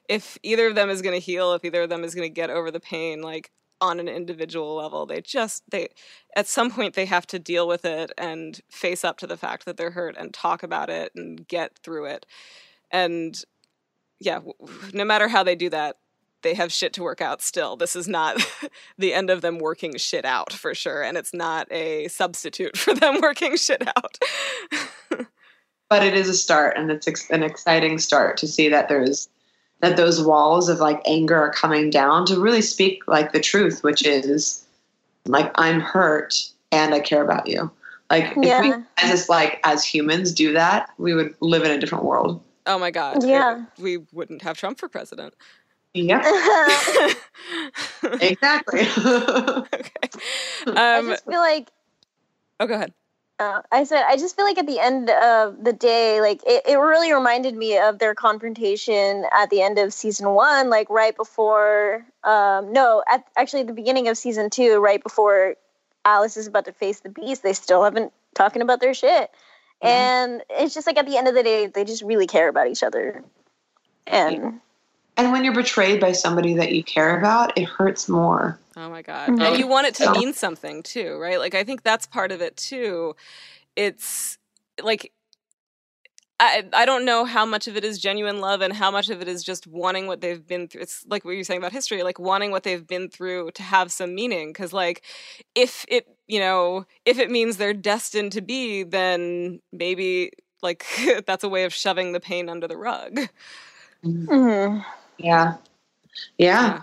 [0.09, 2.33] if either of them is going to heal if either of them is going to
[2.33, 5.87] get over the pain like on an individual level they just they
[6.35, 9.65] at some point they have to deal with it and face up to the fact
[9.65, 12.25] that they're hurt and talk about it and get through it
[12.89, 13.43] and
[14.19, 14.39] yeah
[14.93, 15.97] no matter how they do that
[16.43, 17.75] they have shit to work out still.
[17.75, 18.37] This is not
[18.97, 21.01] the end of them working shit out for sure.
[21.01, 24.17] And it's not a substitute for them working shit out.
[25.89, 29.29] But it is a start and it's ex- an exciting start to see that there's
[29.79, 33.83] that those walls of like anger are coming down to really speak like the truth
[33.83, 34.65] which is
[35.25, 37.69] like i'm hurt and i care about you
[38.09, 38.57] Like Yeah.
[38.59, 42.05] if we as us like as humans do that, we would live in a different
[42.05, 42.41] world.
[42.65, 43.23] Oh my god.
[43.23, 43.65] Yeah.
[43.79, 45.33] we wouldn't have Trump for president.
[45.93, 46.23] Yep,
[48.21, 48.81] exactly.
[48.97, 49.91] okay.
[50.67, 51.69] I Um, just feel like
[52.59, 52.93] oh, go ahead.
[53.39, 56.63] Uh, I said, I just feel like at the end of the day, like it,
[56.67, 61.15] it really reminded me of their confrontation at the end of season one, like right
[61.15, 65.55] before, um, no, at actually the beginning of season two, right before
[66.03, 67.43] Alice is about to face the beast.
[67.43, 69.29] They still haven't talking about their shit,
[69.83, 72.67] and it's just like at the end of the day, they just really care about
[72.69, 73.23] each other,
[74.07, 74.61] and
[75.17, 78.59] and when you're betrayed by somebody that you care about, it hurts more.
[78.75, 79.29] Oh my god.
[79.29, 79.41] Mhm.
[79.41, 81.39] And you want it to So- mean something too, right?
[81.39, 83.15] Like I think that's part of it too.
[83.75, 84.37] It's
[84.81, 85.11] like
[86.39, 89.21] I I don't know how much of it is genuine love and how much of
[89.21, 90.81] it is just wanting what they've been through.
[90.81, 93.91] It's like what you're saying about history, like wanting what they've been through to have
[93.91, 94.53] some meaning.
[94.53, 95.01] Cause like
[95.55, 100.29] if it, you know, if it means they're destined to be, then maybe
[100.61, 100.85] like
[101.25, 103.19] that's a way of shoving the pain under the rug.
[104.05, 104.85] Mhm.
[105.17, 105.55] Yeah,
[106.37, 106.81] yeah.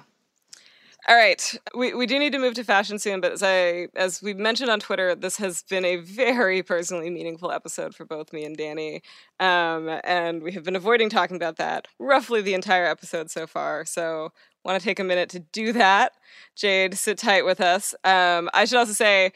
[1.07, 4.22] All right, we, we do need to move to fashion soon, but as I as
[4.22, 8.43] we mentioned on Twitter, this has been a very personally meaningful episode for both me
[8.47, 9.03] and Danny,
[9.39, 13.85] um, and we have been avoiding talking about that roughly the entire episode so far.
[13.85, 14.32] So,
[14.64, 16.12] want to take a minute to do that.
[16.57, 17.95] Jade, sit tight with us.
[18.05, 19.32] Um, I should also say.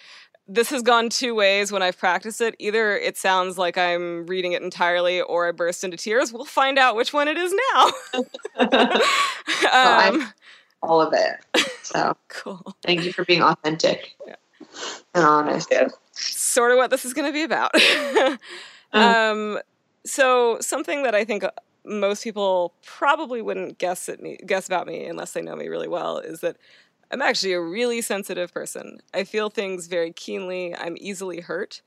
[0.51, 2.57] This has gone two ways when I've practiced it.
[2.59, 6.32] Either it sounds like I'm reading it entirely or I burst into tears.
[6.32, 7.90] We'll find out which one it is now.
[9.62, 10.32] I- um,
[10.82, 11.66] All of it.
[11.82, 12.76] So cool.
[12.82, 14.36] thank you for being authentic Yeah.
[15.14, 15.72] and honest.
[16.12, 17.72] sort of what this is going to be about.
[18.90, 18.99] Uh.
[19.32, 19.59] um,
[20.07, 21.51] so something that I think uh,
[21.84, 25.88] most people probably wouldn't guess at me guess about me unless they know me really
[25.88, 26.57] well is that
[27.11, 28.98] I'm actually a really sensitive person.
[29.14, 30.74] I feel things very keenly.
[30.74, 31.82] I'm easily hurt,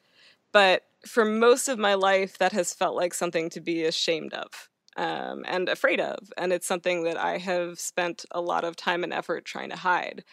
[0.52, 4.70] but for most of my life, that has felt like something to be ashamed of.
[4.98, 9.06] Um, and afraid of, and it's something that I have spent a lot of time
[9.06, 10.26] and effort trying to hide.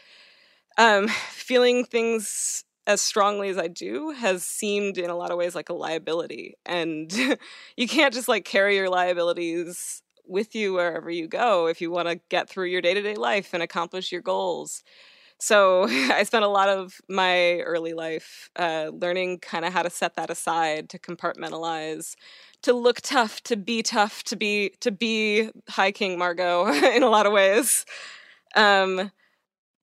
[0.76, 5.54] Um, feeling things as strongly as I do has seemed in a lot of ways
[5.54, 6.54] like a liability.
[6.66, 7.12] And
[7.76, 12.08] you can't just like carry your liabilities with you wherever you go if you want
[12.08, 14.82] to get through your day to day life and accomplish your goals.
[15.40, 19.90] So I spent a lot of my early life uh, learning kind of how to
[19.90, 22.14] set that aside, to compartmentalize,
[22.62, 26.66] to look tough, to be tough, to be to be High King Margot
[26.96, 27.84] in a lot of ways.
[28.56, 29.10] Um,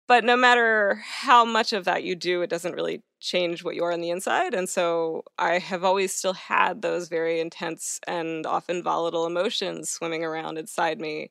[0.07, 3.83] but no matter how much of that you do, it doesn't really change what you
[3.83, 4.53] are on the inside.
[4.53, 10.23] And so I have always still had those very intense and often volatile emotions swimming
[10.23, 11.29] around inside me.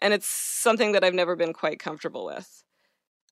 [0.00, 2.62] And it's something that I've never been quite comfortable with.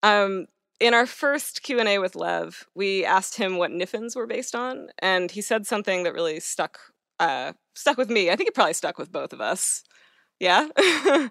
[0.03, 0.47] Um,
[0.81, 5.31] in our first Q&A with Lev, we asked him what Niffins were based on, and
[5.31, 6.81] he said something that really stuck
[7.21, 8.31] uh, stuck with me.
[8.31, 9.85] I think it probably stuck with both of us.
[10.41, 10.69] Yeah.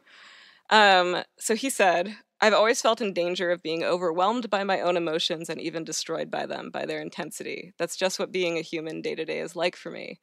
[0.70, 4.97] um, so he said, I've always felt in danger of being overwhelmed by my own
[4.97, 7.73] emotions and even destroyed by them, by their intensity.
[7.77, 10.19] That's just what being a human day to day is like for me.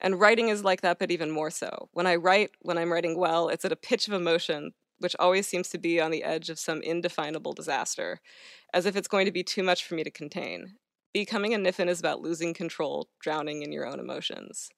[0.00, 1.90] And writing is like that, but even more so.
[1.92, 5.46] When I write, when I'm writing well, it's at a pitch of emotion which always
[5.46, 8.20] seems to be on the edge of some indefinable disaster,
[8.74, 10.74] as if it's going to be too much for me to contain.
[11.12, 14.70] Becoming a Niffin is about losing control, drowning in your own emotions.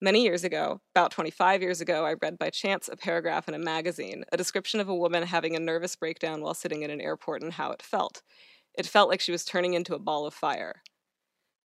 [0.00, 3.58] Many years ago, about 25 years ago, I read by chance a paragraph in a
[3.58, 7.42] magazine, a description of a woman having a nervous breakdown while sitting in an airport
[7.42, 8.22] and how it felt.
[8.76, 10.82] It felt like she was turning into a ball of fire.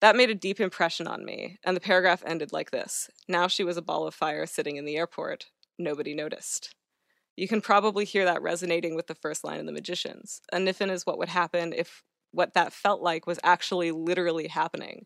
[0.01, 3.65] That made a deep impression on me, and the paragraph ended like this Now she
[3.65, 5.51] was a ball of fire sitting in the airport.
[5.79, 6.75] Nobody noticed.
[7.37, 10.41] You can probably hear that resonating with the first line in The Magicians.
[10.53, 15.05] A Niffin is what would happen if what that felt like was actually literally happening.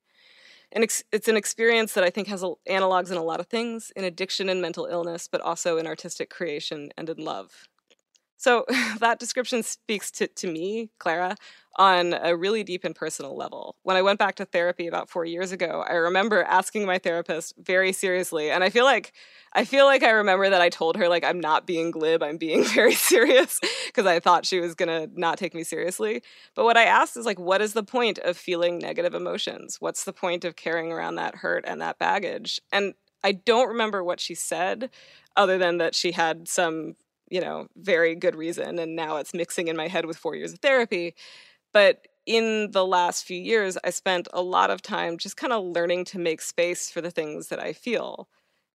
[0.73, 3.93] And ex- it's an experience that I think has analogs in a lot of things
[3.97, 7.69] in addiction and mental illness, but also in artistic creation and in love.
[8.37, 8.65] So
[9.01, 11.37] that description speaks to, to me, Clara,
[11.79, 13.77] on a really deep and personal level.
[13.83, 17.55] When I went back to therapy about four years ago, I remember asking my therapist
[17.59, 19.13] very seriously, and I feel like
[19.53, 22.39] I feel like I remember that I told her like I'm not being glib, I'm
[22.39, 26.23] being very serious because I thought she was gonna not take me seriously.
[26.55, 29.77] But what I asked is like, what is the point of feeling negative emotions?
[29.79, 32.61] What's the point of carrying around that hurt and that baggage?
[32.73, 34.91] And I don't remember what she said,
[35.37, 36.97] other than that she had some
[37.29, 38.79] you know, very good reason.
[38.79, 41.15] And now it's mixing in my head with four years of therapy.
[41.73, 45.65] But in the last few years, I spent a lot of time just kind of
[45.65, 48.29] learning to make space for the things that I feel.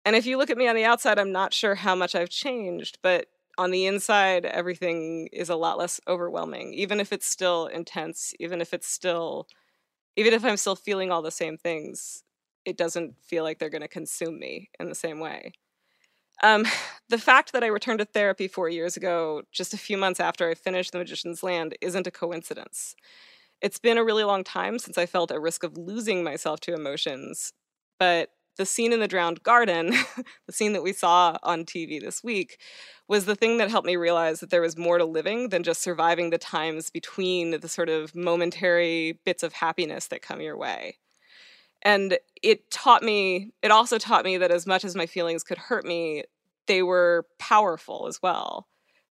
[0.05, 2.30] And if you look at me on the outside, I'm not sure how much I've
[2.30, 3.26] changed, but
[3.59, 8.61] on the inside, everything is a lot less overwhelming, even if it's still intense, even
[8.61, 9.49] if it's still
[10.16, 12.24] even if I'm still feeling all the same things,
[12.64, 15.53] it doesn't feel like they're going to consume me in the same way.
[16.43, 16.64] Um,
[17.09, 20.49] the fact that I returned to therapy four years ago, just a few months after
[20.49, 22.95] I finished The Magician's Land, isn't a coincidence.
[23.61, 26.74] It's been a really long time since I felt a risk of losing myself to
[26.74, 27.53] emotions,
[27.99, 29.95] but the scene in the drowned garden,
[30.47, 32.61] the scene that we saw on TV this week,
[33.09, 35.80] was the thing that helped me realize that there was more to living than just
[35.82, 40.99] surviving the times between the sort of momentary bits of happiness that come your way.
[41.83, 45.59] And it taught me, it also taught me that as much as my feelings could
[45.59, 46.24] hurt me,
[46.66, 48.68] they were powerful as well.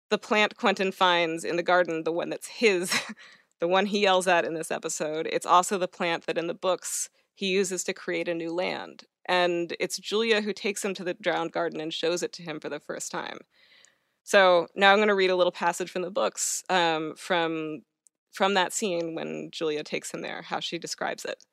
[0.10, 2.98] The plant Quentin finds in the garden, the one that's his,
[3.60, 6.54] the one he yells at in this episode, it's also the plant that in the
[6.54, 9.04] books he uses to create a new land.
[9.26, 12.60] And it's Julia who takes him to the drowned garden and shows it to him
[12.60, 13.40] for the first time.
[14.24, 17.84] So now I'm going to read a little passage from the books um, from
[18.34, 21.44] from that scene when Julia takes him there, how she describes it.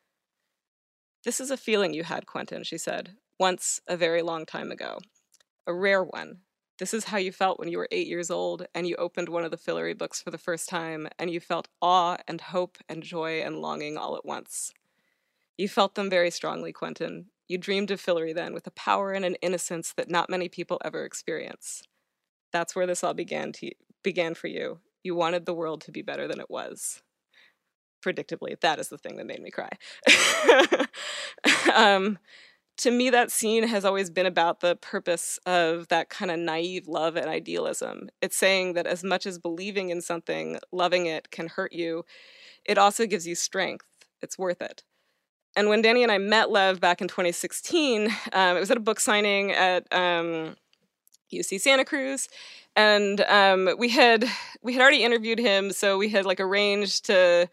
[1.24, 4.98] This is a feeling you had, Quentin, she said, once a very long time ago.
[5.66, 6.40] A rare one.
[6.78, 9.42] This is how you felt when you were eight years old and you opened one
[9.42, 13.02] of the Fillory books for the first time and you felt awe and hope and
[13.02, 14.74] joy and longing all at once.
[15.56, 17.26] You felt them very strongly, Quentin.
[17.48, 20.78] You dreamed of Fillory then with a power and an innocence that not many people
[20.84, 21.82] ever experience.
[22.52, 23.70] That's where this all began to
[24.02, 24.80] began for you.
[25.02, 27.02] You wanted the world to be better than it was
[28.04, 29.70] predictably, that is the thing that made me cry.
[31.74, 32.18] um,
[32.78, 36.88] to me, that scene has always been about the purpose of that kind of naive
[36.88, 38.08] love and idealism.
[38.20, 42.04] It's saying that as much as believing in something, loving it can hurt you,
[42.64, 43.86] it also gives you strength.
[44.20, 44.82] It's worth it.
[45.56, 48.80] And when Danny and I met Lev back in 2016, um, it was at a
[48.80, 50.56] book signing at um,
[51.32, 52.28] UC Santa Cruz,
[52.74, 54.24] and um, we had
[54.62, 57.48] we had already interviewed him, so we had like arranged to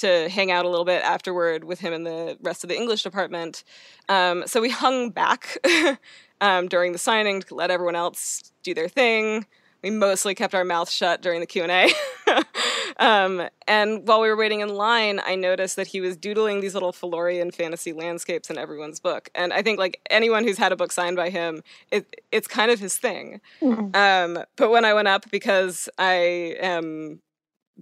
[0.00, 3.02] to hang out a little bit afterward with him and the rest of the English
[3.02, 3.64] department.
[4.08, 5.58] Um, so we hung back
[6.40, 9.46] um, during the signing to let everyone else do their thing.
[9.82, 12.42] We mostly kept our mouths shut during the Q and A.
[12.98, 16.74] um, and while we were waiting in line, I noticed that he was doodling these
[16.74, 19.30] little Fillorian fantasy landscapes in everyone's book.
[19.34, 22.70] And I think like anyone who's had a book signed by him, it, it's kind
[22.70, 23.40] of his thing.
[23.62, 23.96] Mm-hmm.
[23.96, 27.20] Um, but when I went up, because I am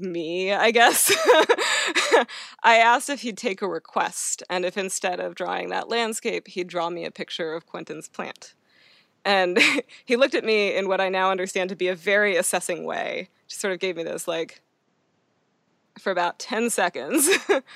[0.00, 1.12] me, I guess.
[2.62, 6.68] I asked if he'd take a request and if instead of drawing that landscape, he'd
[6.68, 8.54] draw me a picture of Quentin's plant.
[9.24, 9.58] And
[10.04, 13.28] he looked at me in what I now understand to be a very assessing way.
[13.46, 14.62] Just sort of gave me this, like,
[15.98, 17.28] for about 10 seconds.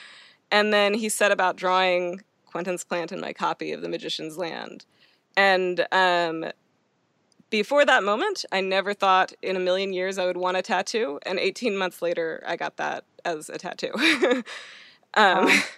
[0.50, 4.84] and then he set about drawing Quentin's plant in my copy of The Magician's Land.
[5.36, 6.46] And um,
[7.52, 11.20] before that moment, I never thought in a million years I would want a tattoo.
[11.26, 13.92] And 18 months later, I got that as a tattoo.
[15.14, 15.62] um, wow.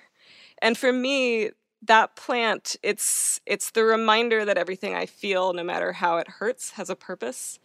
[0.63, 1.51] And for me,
[1.83, 6.71] that plant, it's it's the reminder that everything I feel, no matter how it hurts,
[6.71, 7.59] has a purpose.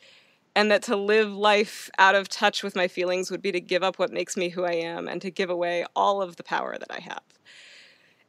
[0.53, 3.84] And that to live life out of touch with my feelings would be to give
[3.84, 6.78] up what makes me who I am and to give away all of the power
[6.78, 7.24] that I have.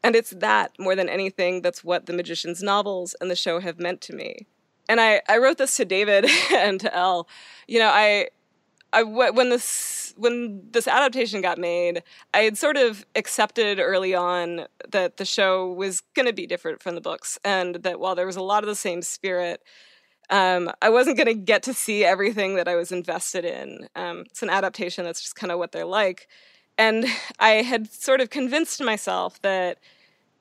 [0.05, 3.81] And it's that more than anything that's what the magician's novels and the show have
[3.81, 4.47] meant to me
[4.91, 7.29] and I, I wrote this to David and to Elle.
[7.69, 8.29] You know, I,
[8.93, 12.03] I when this when this adaptation got made,
[12.35, 16.83] I had sort of accepted early on that the show was going to be different
[16.83, 19.63] from the books, and that while there was a lot of the same spirit,
[20.29, 23.89] um, I wasn't going to get to see everything that I was invested in.
[23.95, 26.27] Um, it's an adaptation that's just kind of what they're like,
[26.77, 27.07] and
[27.39, 29.79] I had sort of convinced myself that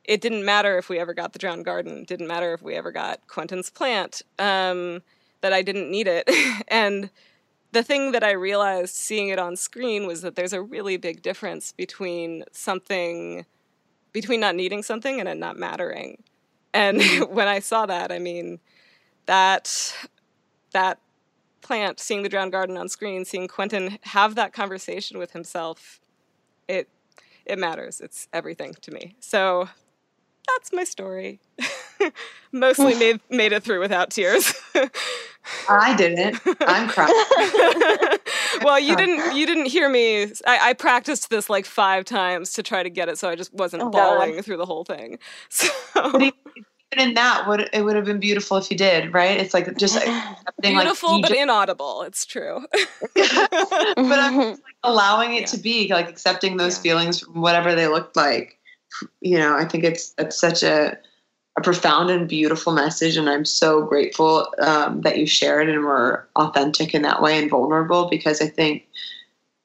[0.09, 1.99] it didn't matter if we ever got the drowned garden.
[1.99, 4.23] It didn't matter if we ever got Quentin's plant.
[4.39, 5.03] Um,
[5.41, 6.27] that I didn't need it.
[6.67, 7.11] and
[7.73, 11.21] the thing that I realized seeing it on screen was that there's a really big
[11.21, 13.45] difference between something,
[14.11, 16.23] between not needing something and it not mattering.
[16.73, 18.59] And when I saw that, I mean,
[19.27, 19.93] that
[20.71, 20.99] that
[21.61, 26.01] plant, seeing the drowned garden on screen, seeing Quentin have that conversation with himself,
[26.67, 26.89] it
[27.45, 28.01] it matters.
[28.01, 29.15] It's everything to me.
[29.19, 29.69] So
[30.55, 31.39] that's my story.
[32.51, 34.53] Mostly made made it through without tears.
[35.67, 36.39] I didn't.
[36.61, 37.13] I'm crying.
[38.63, 39.35] well, you didn't.
[39.35, 40.23] You didn't hear me.
[40.45, 43.53] I, I, practiced this like five times to try to get it, so I just
[43.53, 44.45] wasn't oh, bawling God.
[44.45, 45.17] through the whole thing.
[45.49, 45.67] So.
[46.91, 49.39] even in that, would it would have been beautiful if you did, right?
[49.39, 49.97] It's like just
[50.61, 52.03] beautiful like, but just, inaudible.
[52.03, 52.65] It's true.
[53.15, 53.29] but
[53.95, 55.45] I'm like allowing it yeah.
[55.47, 56.81] to be, like accepting those yeah.
[56.83, 58.58] feelings, whatever they looked like
[59.21, 60.97] you know, I think it's it's such a
[61.57, 66.27] a profound and beautiful message, and I'm so grateful um, that you shared and were
[66.35, 68.87] authentic in that way and vulnerable because I think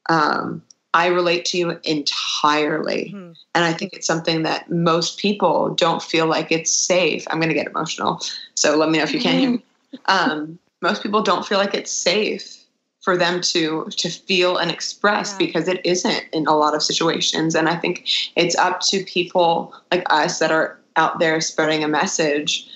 [0.09, 0.62] um,
[0.93, 3.12] I relate to you entirely.
[3.14, 3.33] Mm-hmm.
[3.55, 7.25] And I think it's something that most people don't feel like it's safe.
[7.29, 8.20] I'm going to get emotional.
[8.55, 9.64] So let me know if you can hear me.
[10.07, 12.64] Um, most people don't feel like it's safe
[13.05, 15.38] for them to to feel and express yeah.
[15.38, 19.74] because it isn't in a lot of situations and i think it's up to people
[19.92, 22.66] like us that are out there spreading a message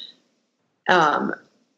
[0.89, 1.35] um,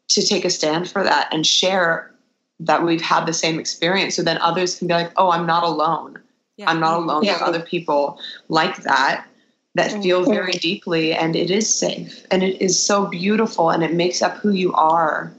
[0.09, 2.11] to take a stand for that and share
[2.59, 5.63] that we've had the same experience so then others can be like oh i'm not
[5.63, 6.19] alone
[6.57, 6.69] yeah.
[6.69, 7.33] i'm not alone yeah.
[7.33, 9.25] with other people like that
[9.75, 10.01] that mm-hmm.
[10.01, 14.21] feel very deeply and it is safe and it is so beautiful and it makes
[14.21, 15.31] up who you are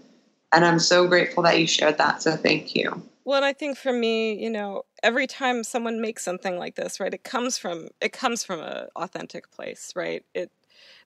[0.53, 2.22] and I'm so grateful that you shared that.
[2.22, 3.03] So thank you.
[3.24, 6.98] Well, and I think for me, you know, every time someone makes something like this,
[6.98, 10.24] right, it comes from it comes from an authentic place, right?
[10.34, 10.50] It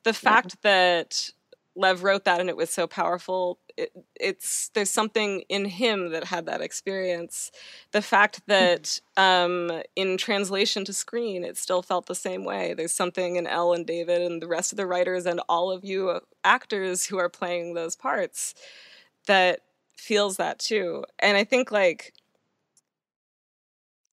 [0.02, 0.70] the fact yeah.
[0.70, 1.30] that
[1.76, 3.58] Lev wrote that and it was so powerful.
[3.76, 7.52] It, it's there's something in him that had that experience.
[7.92, 12.72] The fact that um, in translation to screen, it still felt the same way.
[12.72, 15.84] There's something in Elle and David and the rest of the writers and all of
[15.84, 18.54] you actors who are playing those parts
[19.26, 19.60] that
[19.96, 21.04] feels that too.
[21.18, 22.12] And I think like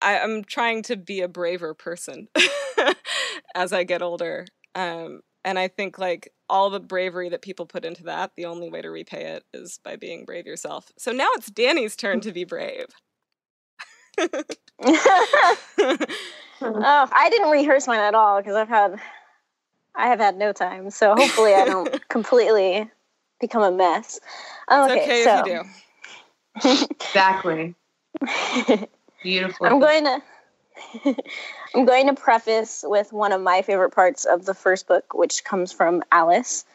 [0.02, 2.28] I, am trying to be a braver person
[3.56, 4.48] as I get older.
[4.76, 8.70] Um, and I think like all the bravery that people put into that, the only
[8.70, 10.92] way to repay it is by being brave yourself.
[10.98, 12.88] So now it's Danny's turn to be brave.
[14.20, 14.44] oh,
[16.62, 19.00] I didn't rehearse mine at all because I've had
[19.96, 20.90] I have had no time.
[20.92, 22.90] So hopefully I don't completely
[23.40, 24.20] become a mess.
[24.72, 25.40] Okay, it's okay so.
[25.40, 26.88] if you do.
[26.92, 27.76] exactly.
[29.24, 29.68] Beautiful.
[29.68, 30.22] I'm going to
[31.76, 35.44] I'm going to preface with one of my favorite parts of the first book, which
[35.44, 36.66] comes from Alice.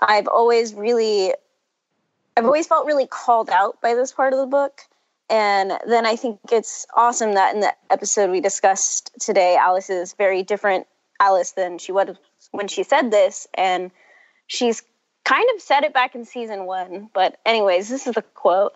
[0.00, 1.34] I've always really
[2.36, 4.82] I've always felt really called out by this part of the book.
[5.28, 10.14] And then I think it's awesome that in the episode we discussed today, Alice is
[10.14, 10.86] very different
[11.20, 12.16] Alice than she was
[12.50, 13.46] when she said this.
[13.54, 13.90] And
[14.46, 14.82] she's
[15.24, 18.74] kind of said it back in season one, but anyways, this is the quote.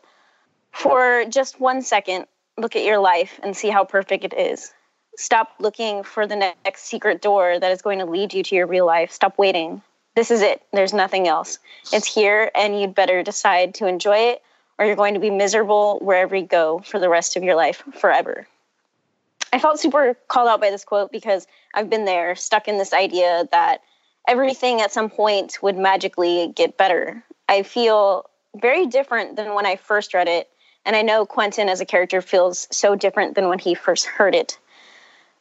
[0.72, 2.26] For just one second,
[2.58, 4.72] look at your life and see how perfect it is.
[5.16, 8.66] Stop looking for the next secret door that is going to lead you to your
[8.66, 9.10] real life.
[9.10, 9.82] Stop waiting.
[10.14, 10.62] This is it.
[10.72, 11.58] There's nothing else.
[11.92, 14.42] It's here, and you'd better decide to enjoy it,
[14.78, 17.82] or you're going to be miserable wherever you go for the rest of your life
[17.98, 18.46] forever.
[19.52, 22.92] I felt super called out by this quote because I've been there, stuck in this
[22.92, 23.80] idea that
[24.26, 27.22] everything at some point would magically get better.
[27.48, 30.48] I feel very different than when I first read it.
[30.84, 34.34] And I know Quentin as a character feels so different than when he first heard
[34.34, 34.58] it.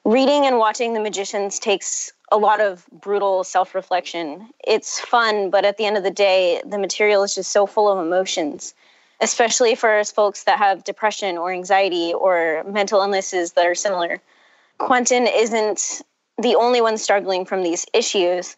[0.03, 4.49] Reading and watching The Magicians takes a lot of brutal self reflection.
[4.65, 7.89] It's fun, but at the end of the day, the material is just so full
[7.91, 8.73] of emotions,
[9.21, 14.21] especially for us folks that have depression or anxiety or mental illnesses that are similar.
[14.77, 16.01] Quentin isn't
[16.39, 18.57] the only one struggling from these issues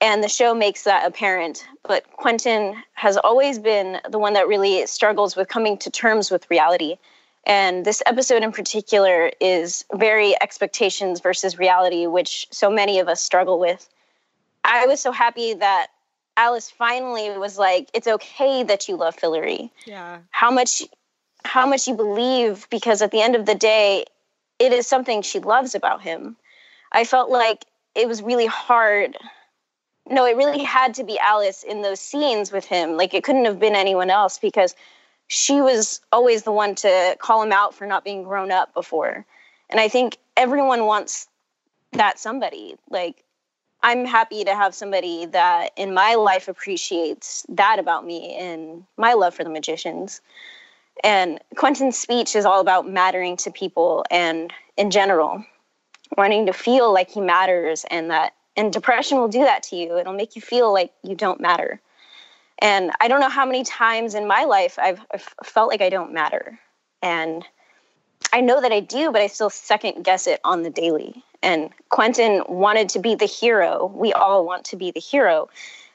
[0.00, 1.66] and the show makes that apparent.
[1.82, 6.50] But Quentin has always been the one that really struggles with coming to terms with
[6.50, 6.96] reality.
[7.44, 13.20] And this episode in particular is very expectations versus reality, which so many of us
[13.20, 13.88] struggle with.
[14.64, 15.88] I was so happy that
[16.36, 19.70] Alice finally was like, "It's okay that you love Fillory.
[19.84, 20.18] Yeah.
[20.30, 20.82] How much,
[21.44, 22.68] how much you believe?
[22.70, 24.04] Because at the end of the day,
[24.58, 26.36] it is something she loves about him."
[26.92, 29.16] I felt like it was really hard
[30.10, 32.96] no, it really had to be Alice in those scenes with him.
[32.96, 34.74] Like it couldn't have been anyone else because
[35.28, 39.24] she was always the one to call him out for not being grown up before.
[39.70, 41.28] And I think everyone wants
[41.92, 42.74] that somebody.
[42.90, 43.22] Like
[43.82, 49.12] I'm happy to have somebody that in my life appreciates that about me and my
[49.12, 50.20] love for the magicians.
[51.04, 55.44] And Quentin's speech is all about mattering to people and in general,
[56.18, 59.96] wanting to feel like he matters and that and depression will do that to you.
[59.96, 61.80] It'll make you feel like you don't matter.
[62.58, 65.88] And I don't know how many times in my life I've, I've felt like I
[65.88, 66.58] don't matter.
[67.00, 67.42] And
[68.34, 71.24] I know that I do, but I still second guess it on the daily.
[71.42, 73.86] And Quentin wanted to be the hero.
[73.94, 75.48] We all want to be the hero.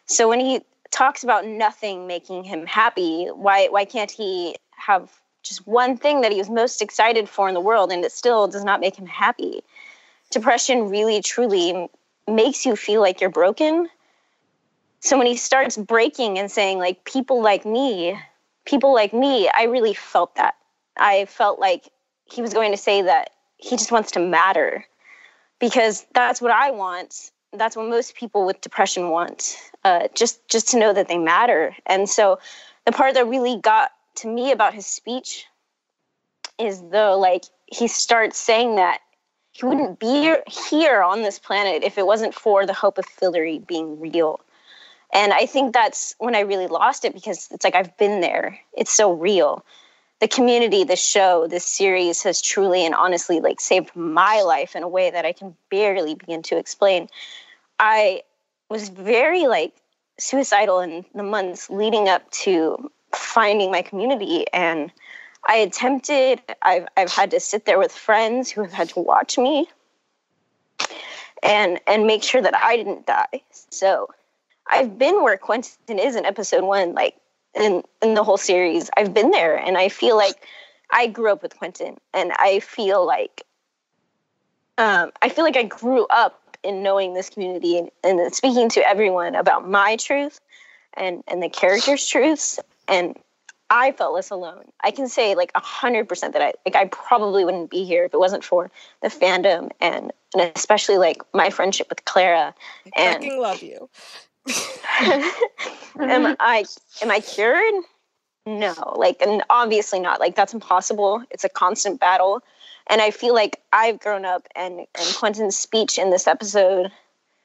[0.08, 5.12] So when he talks about nothing making him happy, why why can't he have
[5.44, 8.48] just one thing that he was most excited for in the world and it still
[8.48, 9.62] does not make him happy?
[10.32, 11.90] Depression really truly
[12.28, 13.90] makes you feel like you're broken.
[15.00, 18.20] So when he starts breaking and saying, like, people like me,
[18.66, 20.56] people like me, I really felt that.
[20.98, 21.90] I felt like
[22.26, 24.86] he was going to say that he just wants to matter
[25.60, 27.32] because that's what I want.
[27.54, 29.58] That's what most people with depression want.
[29.84, 31.76] Uh, just just to know that they matter.
[31.86, 32.40] And so
[32.86, 35.46] the part that really got to me about his speech
[36.58, 39.00] is though like he starts saying that
[39.56, 43.66] he wouldn't be here on this planet if it wasn't for the hope of Fillory
[43.66, 44.42] being real.
[45.14, 48.60] And I think that's when I really lost it because it's like I've been there.
[48.74, 49.64] It's so real.
[50.20, 54.84] The community, the show, this series has truly and honestly like saved my life in
[54.84, 57.08] a way that I can barely begin to explain.
[57.80, 58.24] I
[58.70, 59.74] was very like
[60.20, 64.92] suicidal in the months leading up to finding my community and
[65.46, 69.38] I attempted I've I've had to sit there with friends who have had to watch
[69.38, 69.68] me
[71.44, 73.42] and and make sure that I didn't die.
[73.70, 74.10] So
[74.68, 77.16] I've been where Quentin is in episode one, like
[77.54, 78.90] in in the whole series.
[78.98, 80.46] I've been there, and I feel like
[80.90, 83.44] I grew up with Quentin, and I feel like
[84.78, 88.82] um, I feel like I grew up in knowing this community and, and speaking to
[88.82, 90.40] everyone about my truth
[90.96, 93.16] and and the characters' truths, and
[93.70, 94.66] I felt less alone.
[94.84, 98.06] I can say like a hundred percent that I like I probably wouldn't be here
[98.06, 98.70] if it wasn't for
[99.02, 102.54] the fandom and and especially like my friendship with Clara.
[102.86, 103.90] I and, fucking love you.
[106.00, 106.66] am I
[107.02, 107.74] am I cured?
[108.46, 110.20] No, like and obviously not.
[110.20, 111.24] Like that's impossible.
[111.32, 112.42] It's a constant battle.
[112.88, 116.92] And I feel like I've grown up and and Quentin's speech in this episode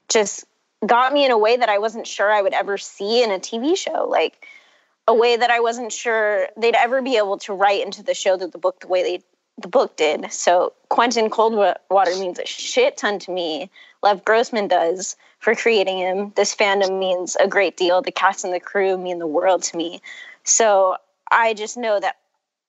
[0.08, 0.44] just
[0.84, 3.38] got me in a way that I wasn't sure I would ever see in a
[3.38, 4.06] TV show.
[4.06, 4.46] Like
[5.10, 8.36] a way that I wasn't sure they'd ever be able to write into the show
[8.36, 9.22] that the book the way they
[9.60, 10.32] the book did.
[10.32, 13.68] So Quentin Coldwater means a shit ton to me.
[14.02, 16.32] Lev Grossman does for creating him.
[16.36, 18.00] This fandom means a great deal.
[18.00, 20.00] The cast and the crew mean the world to me.
[20.44, 20.96] So
[21.30, 22.16] I just know that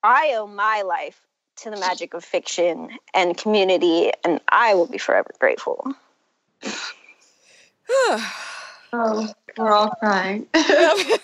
[0.03, 1.21] I owe my life
[1.57, 5.93] to the magic of fiction and community, and I will be forever grateful.
[7.89, 10.47] oh, we're all crying.
[10.53, 11.21] oh,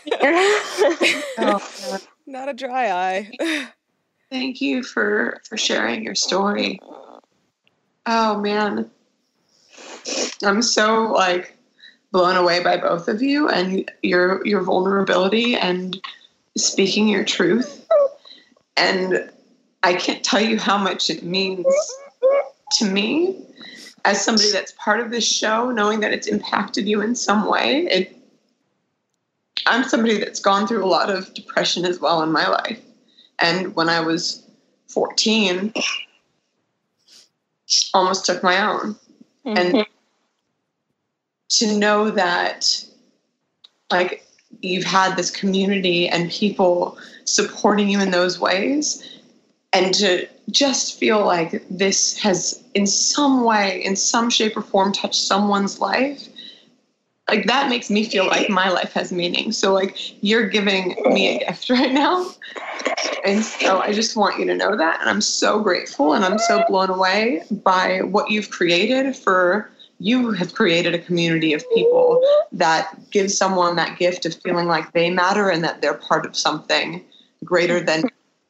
[2.28, 3.32] Not a dry eye.
[4.30, 6.80] Thank you for for sharing your story.
[8.06, 8.90] Oh man.
[10.44, 11.58] I'm so like
[12.12, 16.00] blown away by both of you and your your vulnerability and
[16.58, 17.88] speaking your truth.
[18.76, 19.30] And
[19.84, 21.66] I can't tell you how much it means
[22.74, 23.42] to me
[24.06, 27.88] as somebody that's part of this show, knowing that it's impacted you in some way.
[27.88, 28.17] It
[29.70, 32.80] I'm somebody that's gone through a lot of depression as well in my life.
[33.40, 34.44] And when I was
[34.88, 35.74] 14,
[37.94, 38.96] almost took my own.
[39.46, 39.58] Mm-hmm.
[39.58, 39.86] And
[41.50, 42.86] to know that,
[43.92, 44.26] like,
[44.62, 49.04] you've had this community and people supporting you in those ways,
[49.74, 54.92] and to just feel like this has, in some way, in some shape or form,
[54.94, 56.28] touched someone's life
[57.30, 59.52] like that makes me feel like my life has meaning.
[59.52, 62.32] So like you're giving me a gift right now.
[63.26, 65.02] And so I just want you to know that.
[65.02, 70.32] And I'm so grateful and I'm so blown away by what you've created for you
[70.32, 72.22] have created a community of people
[72.52, 76.36] that give someone that gift of feeling like they matter and that they're part of
[76.36, 77.04] something
[77.44, 78.04] greater than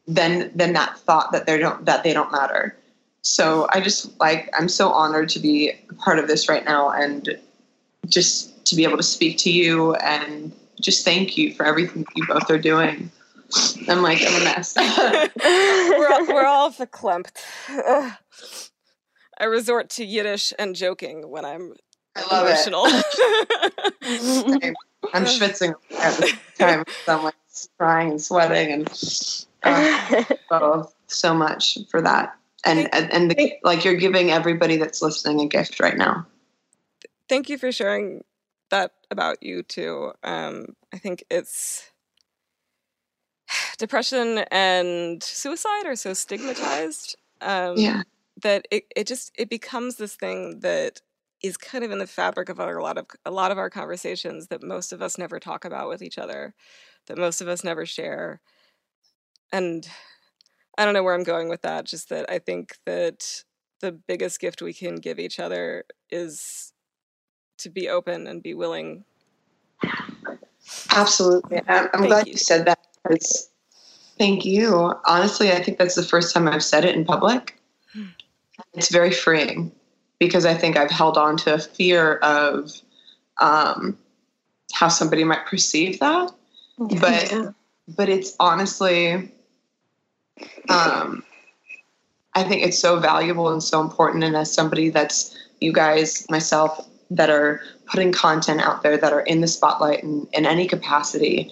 [0.07, 2.75] than than that thought that they don't that they don't matter.
[3.21, 7.29] So I just like I'm so honored to be part of this right now and
[8.07, 12.27] just to be able to speak to you and just thank you for everything you
[12.27, 13.11] both are doing.
[13.87, 14.75] I'm like, I'm a mess.
[15.39, 17.31] we're, all, we're all verklempt.
[19.39, 21.73] I resort to Yiddish and joking when I'm
[22.15, 22.85] emotional.
[25.13, 26.83] I'm schwitzing at the time.
[27.07, 27.35] I'm like
[27.77, 32.35] crying and sweating and uh, oh, so much for that.
[32.65, 36.25] And and, and the, like you're giving everybody that's listening a gift right now.
[37.29, 38.23] Thank you for sharing
[38.69, 40.11] that about you too.
[40.23, 41.91] Um, I think it's
[43.77, 47.15] depression and suicide are so stigmatized.
[47.41, 48.03] Um, yeah.
[48.43, 51.01] That it, it just it becomes this thing that
[51.43, 53.69] is kind of in the fabric of our, a lot of a lot of our
[53.69, 56.53] conversations that most of us never talk about with each other,
[57.07, 58.41] that most of us never share.
[59.51, 59.87] And
[60.77, 61.85] I don't know where I'm going with that.
[61.85, 63.43] Just that I think that
[63.81, 66.73] the biggest gift we can give each other is
[67.59, 69.03] to be open and be willing.
[70.91, 71.61] Absolutely.
[71.67, 72.33] I'm, I'm glad you.
[72.33, 72.37] you.
[72.37, 73.49] said that because
[74.17, 74.93] thank you.
[75.05, 77.59] Honestly, I think that's the first time I've said it in public.
[77.93, 78.05] Hmm.
[78.73, 79.71] It's very freeing
[80.19, 82.71] because I think I've held on to a fear of
[83.39, 83.97] um,
[84.73, 86.31] how somebody might perceive that.
[86.79, 86.99] Yeah.
[86.99, 87.53] But
[87.95, 89.31] but it's honestly
[90.69, 91.23] um,
[92.33, 94.23] I think it's so valuable and so important.
[94.23, 99.21] And as somebody that's you guys, myself, that are putting content out there that are
[99.21, 101.49] in the spotlight in, in any capacity,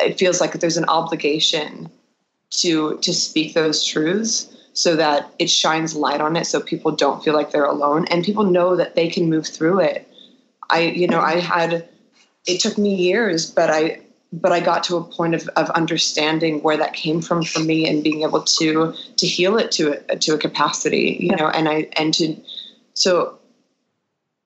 [0.00, 1.90] it feels like there's an obligation
[2.50, 7.22] to to speak those truths so that it shines light on it so people don't
[7.22, 10.08] feel like they're alone and people know that they can move through it.
[10.70, 11.88] I you know i had
[12.46, 14.00] it took me years but i
[14.32, 17.88] but i got to a point of, of understanding where that came from for me
[17.88, 21.68] and being able to to heal it to a, to a capacity you know and
[21.68, 22.36] i and to
[22.92, 23.37] so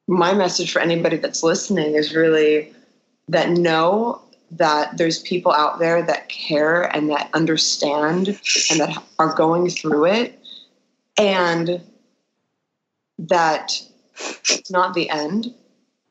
[0.09, 2.73] my message for anybody that's listening is really
[3.29, 4.21] that know
[4.51, 8.29] that there's people out there that care and that understand
[8.71, 10.39] and that are going through it
[11.19, 11.81] and
[13.19, 13.81] that
[14.51, 15.55] it's not the end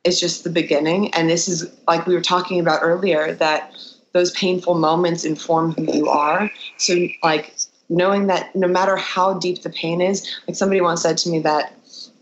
[0.04, 1.14] it's just the beginning.
[1.14, 3.76] And this is like we were talking about earlier that
[4.14, 6.50] those painful moments inform who you are.
[6.78, 7.56] So like
[7.90, 11.40] knowing that no matter how deep the pain is like somebody once said to me
[11.40, 11.76] that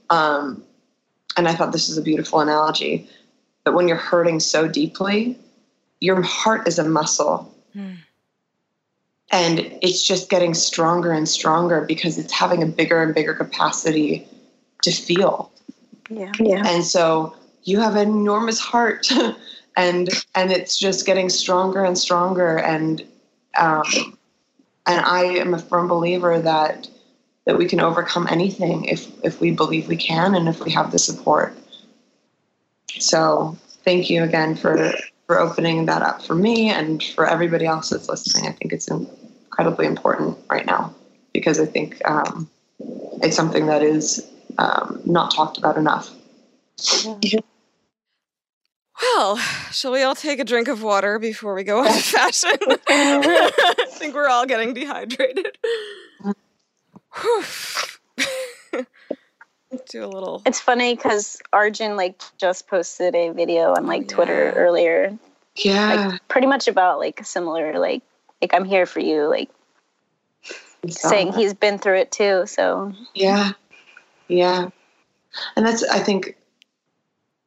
[0.10, 0.64] um,
[1.40, 3.10] and i thought this is a beautiful analogy
[3.66, 5.38] that when you're hurting so deeply
[6.00, 7.54] your heart is a muscle.
[7.76, 7.98] Mm.
[9.32, 14.28] And it's just getting stronger and stronger because it's having a bigger and bigger capacity
[14.84, 15.52] to feel.
[16.10, 16.32] Yeah.
[16.40, 16.64] yeah.
[16.66, 19.08] And so you have an enormous heart
[19.78, 23.04] and and it's just getting stronger and stronger and
[23.60, 23.84] um,
[24.88, 26.90] and I am a firm believer that
[27.50, 30.92] that we can overcome anything if if we believe we can and if we have
[30.92, 31.58] the support.
[33.00, 34.94] So thank you again for
[35.26, 38.48] for opening that up for me and for everybody else that's listening.
[38.48, 40.94] I think it's incredibly important right now
[41.34, 42.48] because I think um,
[43.24, 46.12] it's something that is um, not talked about enough.
[49.02, 49.38] Well,
[49.72, 52.52] shall we all take a drink of water before we go on to fashion?
[52.88, 55.58] I think we're all getting dehydrated.
[59.90, 60.42] do a little.
[60.46, 65.18] It's funny because Arjun like just posted a video on like oh, Twitter earlier.
[65.56, 66.08] Yeah.
[66.08, 68.04] Like pretty much about like similar like
[68.42, 69.50] like I'm here for you like
[70.88, 72.44] saying he's been through it too.
[72.46, 73.52] So yeah,
[74.28, 74.70] yeah,
[75.56, 76.38] and that's I think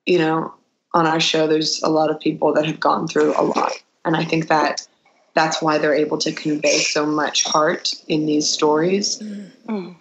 [0.07, 0.55] you know
[0.95, 3.73] on our show there's a lot of people that have gone through a lot,
[4.05, 4.87] and I think that
[5.35, 9.97] that's why they're able to convey so much heart in these stories mm.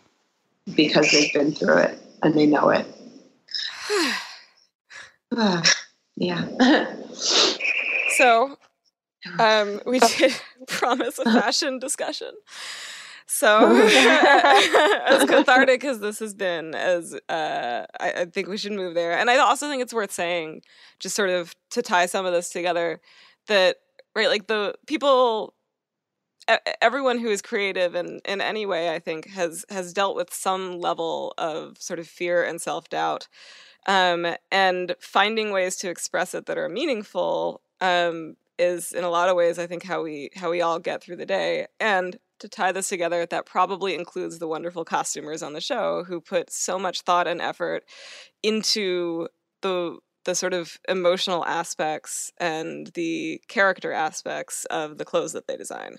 [0.75, 2.85] because they've been through it and they know it.
[6.17, 6.47] yeah.
[8.17, 8.57] so
[9.39, 10.33] um, we did
[10.67, 12.31] promise a fashion discussion.
[13.27, 18.93] So as cathartic as this has been, as uh, I, I, think we should move
[18.93, 19.13] there.
[19.13, 20.63] And I also think it's worth saying,
[20.99, 22.99] just sort of to tie some of this together,
[23.47, 23.77] that
[24.15, 25.53] right, like the people
[26.81, 30.79] everyone who is creative in, in any way, I think, has has dealt with some
[30.79, 33.27] level of sort of fear and self doubt,
[33.87, 39.29] um, and finding ways to express it that are meaningful um, is, in a lot
[39.29, 41.67] of ways, I think, how we how we all get through the day.
[41.79, 46.19] And to tie this together, that probably includes the wonderful costumers on the show who
[46.19, 47.83] put so much thought and effort
[48.43, 49.27] into
[49.61, 55.57] the the sort of emotional aspects and the character aspects of the clothes that they
[55.57, 55.97] design.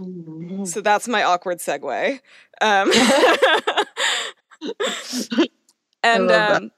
[0.00, 0.64] Mm-hmm.
[0.64, 2.20] So that's my awkward segue.
[2.60, 2.92] Um,
[6.02, 6.70] and um,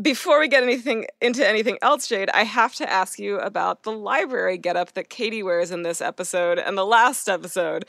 [0.00, 3.92] before we get anything into anything else, Jade, I have to ask you about the
[3.92, 7.84] library getup that Kady wears in this episode and the last episode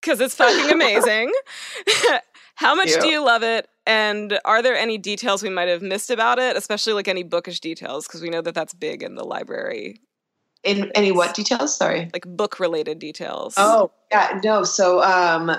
[0.00, 1.32] because it's fucking amazing.
[2.62, 3.68] How much do you love it?
[3.86, 7.58] And are there any details we might have missed about it, especially like any bookish
[7.58, 8.06] details?
[8.06, 10.00] Because we know that that's big in the library.
[10.62, 11.76] In any what details?
[11.76, 13.54] Sorry, like book related details.
[13.56, 14.62] Oh yeah, no.
[14.62, 15.56] So um,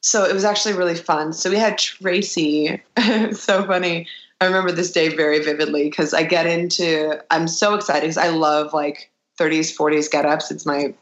[0.00, 1.32] so it was actually really fun.
[1.32, 2.80] So we had Tracy.
[3.32, 4.06] so funny.
[4.40, 7.20] I remember this day very vividly because I get into.
[7.32, 9.10] I'm so excited because I love like
[9.40, 10.52] 30s, 40s get ups.
[10.52, 10.94] It's my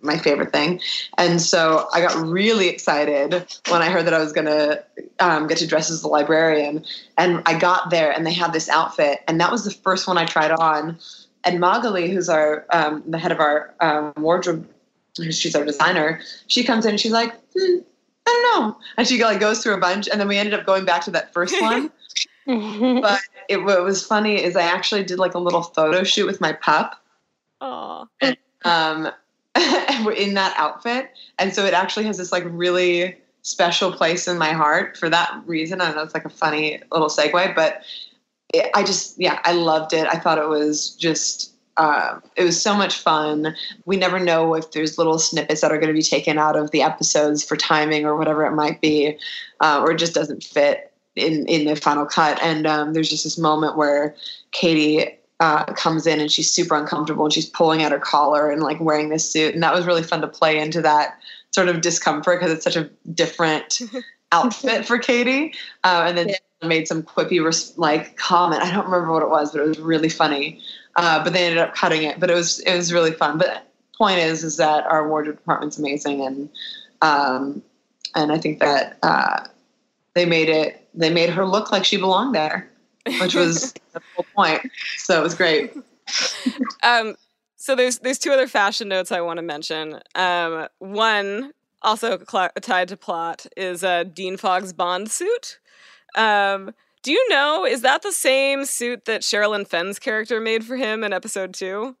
[0.00, 0.80] my favorite thing.
[1.16, 3.32] And so I got really excited
[3.68, 4.84] when I heard that I was going to
[5.18, 6.84] um, get to dress as the librarian.
[7.16, 9.20] And I got there and they had this outfit.
[9.26, 10.98] And that was the first one I tried on.
[11.44, 14.68] And Magali, who's our um, the head of our um, wardrobe,
[15.16, 17.78] she's our designer, she comes in and she's like, hmm,
[18.26, 18.78] I don't know.
[18.96, 20.08] And she like goes through a bunch.
[20.08, 21.90] And then we ended up going back to that first one.
[22.46, 26.40] but it, what was funny is I actually did like a little photo shoot with
[26.40, 27.02] my pup.
[27.60, 28.06] Aww.
[28.20, 29.12] And, um,
[30.16, 31.10] in that outfit.
[31.38, 35.42] And so it actually has this like really special place in my heart for that
[35.46, 35.80] reason.
[35.80, 37.82] I know it's like a funny little segue, but
[38.54, 40.06] it, I just, yeah, I loved it.
[40.06, 43.54] I thought it was just, uh, it was so much fun.
[43.84, 46.70] We never know if there's little snippets that are going to be taken out of
[46.70, 49.18] the episodes for timing or whatever it might be,
[49.60, 52.40] uh, or it just doesn't fit in in the final cut.
[52.42, 54.14] And um, there's just this moment where
[54.50, 58.62] Kady uh, comes in and she's super uncomfortable and she's pulling at her collar and
[58.62, 61.18] like wearing this suit and that was really fun to play into that
[61.50, 63.80] sort of discomfort because it's such a different
[64.32, 65.54] outfit for Kady.
[65.84, 66.68] Uh, and then yeah.
[66.68, 68.62] made some quippy res- like comment.
[68.62, 70.60] I don't remember what it was, but it was really funny.
[70.96, 72.18] Uh, but they ended up cutting it.
[72.20, 73.38] But it was it was really fun.
[73.38, 73.64] But
[73.96, 76.48] point is is that our wardrobe department's amazing and
[77.02, 77.62] um,
[78.14, 79.46] and I think that uh,
[80.14, 82.70] they made it they made her look like she belonged there,
[83.20, 84.62] which was the whole point.
[84.96, 85.74] So it was great.
[86.82, 87.16] Um,
[87.56, 90.00] so there's there's two other fashion notes I want to mention.
[90.14, 91.52] Um, one
[91.82, 95.58] also cl- tied to plot is uh, Dean Fogg's Bond suit.
[96.14, 100.76] Um, do you know is that the same suit that Sherilyn Fenn's character made for
[100.76, 101.96] him in episode two?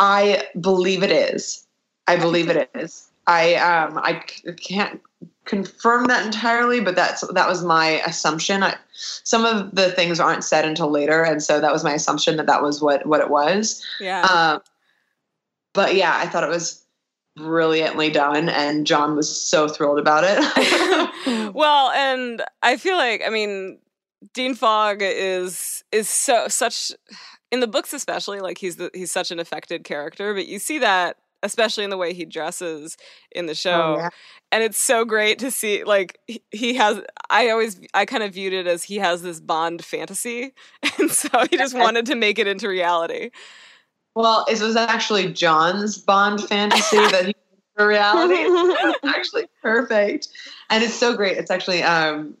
[0.00, 1.66] I believe it is.
[2.06, 3.10] I believe it is.
[3.26, 4.14] I um I
[4.60, 5.00] can't
[5.44, 8.62] confirm that entirely, but that's that was my assumption.
[8.62, 12.36] I, some of the things aren't said until later, and so that was my assumption
[12.36, 13.84] that that was what what it was.
[14.00, 14.22] Yeah.
[14.22, 14.62] Um,
[15.72, 16.84] but yeah, I thought it was
[17.36, 21.54] brilliantly done, and John was so thrilled about it.
[21.54, 23.78] well, and I feel like I mean
[24.32, 26.92] Dean Fogg is is so such
[27.50, 30.78] in the books especially like he's the, he's such an affected character, but you see
[30.78, 32.96] that especially in the way he dresses
[33.30, 33.94] in the oh, show.
[33.96, 34.08] Oh, yeah.
[34.50, 36.18] And it's so great to see like
[36.50, 37.00] he has
[37.30, 40.52] I always I kind of viewed it as he has this Bond fantasy
[40.98, 43.30] and so he just wanted to make it into reality.
[44.14, 47.34] Well, it was actually John's Bond fantasy that he
[47.78, 48.96] reality.
[49.04, 50.28] actually perfect.
[50.70, 51.36] And it's so great.
[51.36, 52.36] It's actually um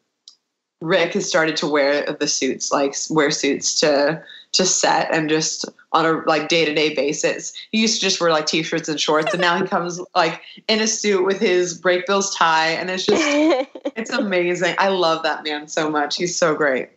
[0.84, 5.64] Rick has started to wear the suits, like wear suits to to set and just
[5.92, 7.54] on a like day to day basis.
[7.72, 10.42] He used to just wear like t shirts and shorts, and now he comes like
[10.68, 13.22] in a suit with his Brakebills tie, and it's just
[13.96, 14.74] it's amazing.
[14.78, 16.16] I love that man so much.
[16.16, 16.90] He's so great.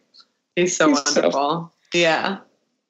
[0.57, 1.71] He's so He's wonderful.
[1.93, 2.39] So- yeah.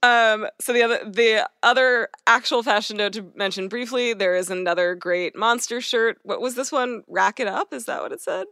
[0.03, 4.95] Um, so the other the other actual fashion note to mention briefly, there is another
[4.95, 6.17] great monster shirt.
[6.23, 7.03] What was this one?
[7.07, 7.71] Rack it up?
[7.71, 8.47] Is that what it said?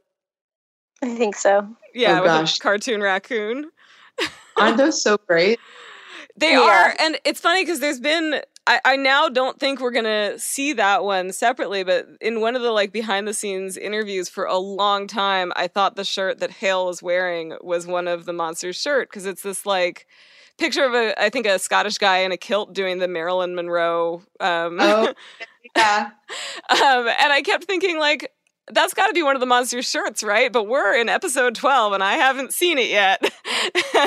[1.01, 1.67] I think so.
[1.93, 2.57] Yeah, oh, with gosh.
[2.57, 3.71] a cartoon raccoon.
[4.57, 5.59] Aren't those so great?
[6.37, 6.59] They yeah.
[6.59, 8.41] are, and it's funny because there's been.
[8.67, 12.61] I, I now don't think we're gonna see that one separately, but in one of
[12.61, 16.51] the like behind the scenes interviews for a long time, I thought the shirt that
[16.51, 20.07] Hale was wearing was one of the monsters' shirt because it's this like
[20.57, 24.23] picture of a I think a Scottish guy in a kilt doing the Marilyn Monroe.
[24.39, 25.13] Um, oh,
[25.75, 26.09] yeah.
[26.69, 28.31] um, and I kept thinking like
[28.71, 30.51] that's got to be one of the monster shirts, right?
[30.51, 33.21] But we're in episode 12 and I haven't seen it yet.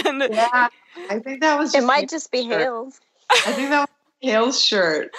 [0.04, 0.68] and yeah,
[1.10, 2.60] I think that was It might just be shirt.
[2.60, 3.00] Hale's.
[3.30, 3.88] I think that was
[4.20, 5.14] Hale's shirt.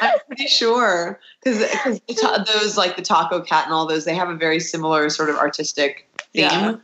[0.00, 4.28] I'm pretty sure because because those like the taco cat and all those they have
[4.28, 6.42] a very similar sort of artistic theme.
[6.42, 6.76] Yeah.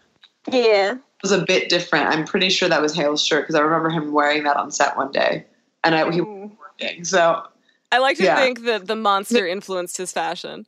[0.52, 0.92] yeah.
[0.92, 2.06] It was a bit different.
[2.06, 4.96] I'm pretty sure that was Hale's shirt because I remember him wearing that on set
[4.96, 5.44] one day,
[5.82, 6.42] and I, he mm.
[6.42, 7.04] was working.
[7.04, 7.42] So
[7.90, 8.36] I like to yeah.
[8.36, 10.66] think that the monster influenced his fashion.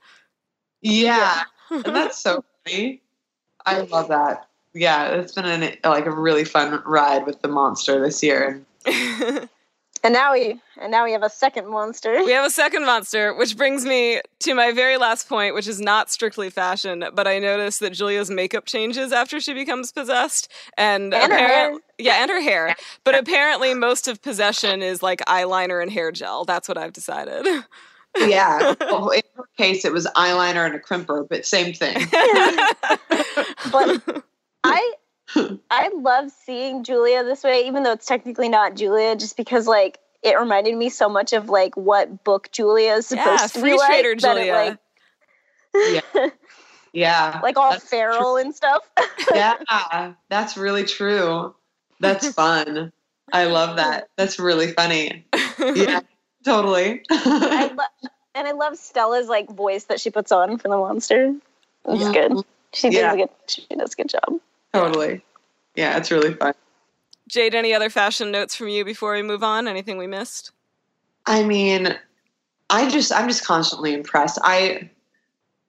[0.82, 1.44] Yeah.
[1.70, 3.02] and that's so funny.
[3.66, 4.48] I love that.
[4.74, 8.62] Yeah, it's been an, like a really fun ride with the monster this year.
[8.86, 12.22] and now we and now we have a second monster.
[12.24, 15.80] We have a second monster, which brings me to my very last point, which is
[15.80, 21.12] not strictly fashion, but I noticed that Julia's makeup changes after she becomes possessed, and,
[21.12, 22.76] and apparently, yeah, and her hair.
[23.04, 26.44] But apparently, most of possession is like eyeliner and hair gel.
[26.44, 27.46] That's what I've decided.
[28.16, 28.74] yeah.
[28.80, 31.94] Well, in her case, it was eyeliner and a crimper, but same thing.
[33.72, 34.24] but
[34.64, 34.92] I
[35.70, 39.98] I love seeing Julia this way, even though it's technically not Julia, just because like
[40.22, 43.76] it reminded me so much of like what book Julia is supposed yeah, to be
[43.76, 43.88] like.
[43.88, 44.54] Trader Julia.
[44.54, 44.78] It,
[45.74, 46.28] like, yeah.
[46.92, 47.40] Yeah.
[47.42, 48.36] Like all feral true.
[48.38, 48.88] and stuff.
[49.34, 50.14] yeah.
[50.30, 51.54] That's really true.
[52.00, 52.92] That's fun.
[53.32, 54.08] I love that.
[54.16, 55.26] That's really funny.
[55.58, 56.00] Yeah.
[56.48, 57.02] Totally.
[57.10, 61.34] I lo- and I love Stella's like voice that she puts on for the monster.
[61.86, 62.12] It's yeah.
[62.12, 62.44] good.
[62.72, 63.12] She does yeah.
[63.12, 63.28] a good.
[63.46, 64.40] She does a good job.
[64.72, 65.22] Totally.
[65.74, 66.54] Yeah, it's really fun.
[67.28, 69.68] Jade, any other fashion notes from you before we move on?
[69.68, 70.52] Anything we missed?
[71.26, 71.94] I mean,
[72.70, 74.38] I just I'm just constantly impressed.
[74.42, 74.88] I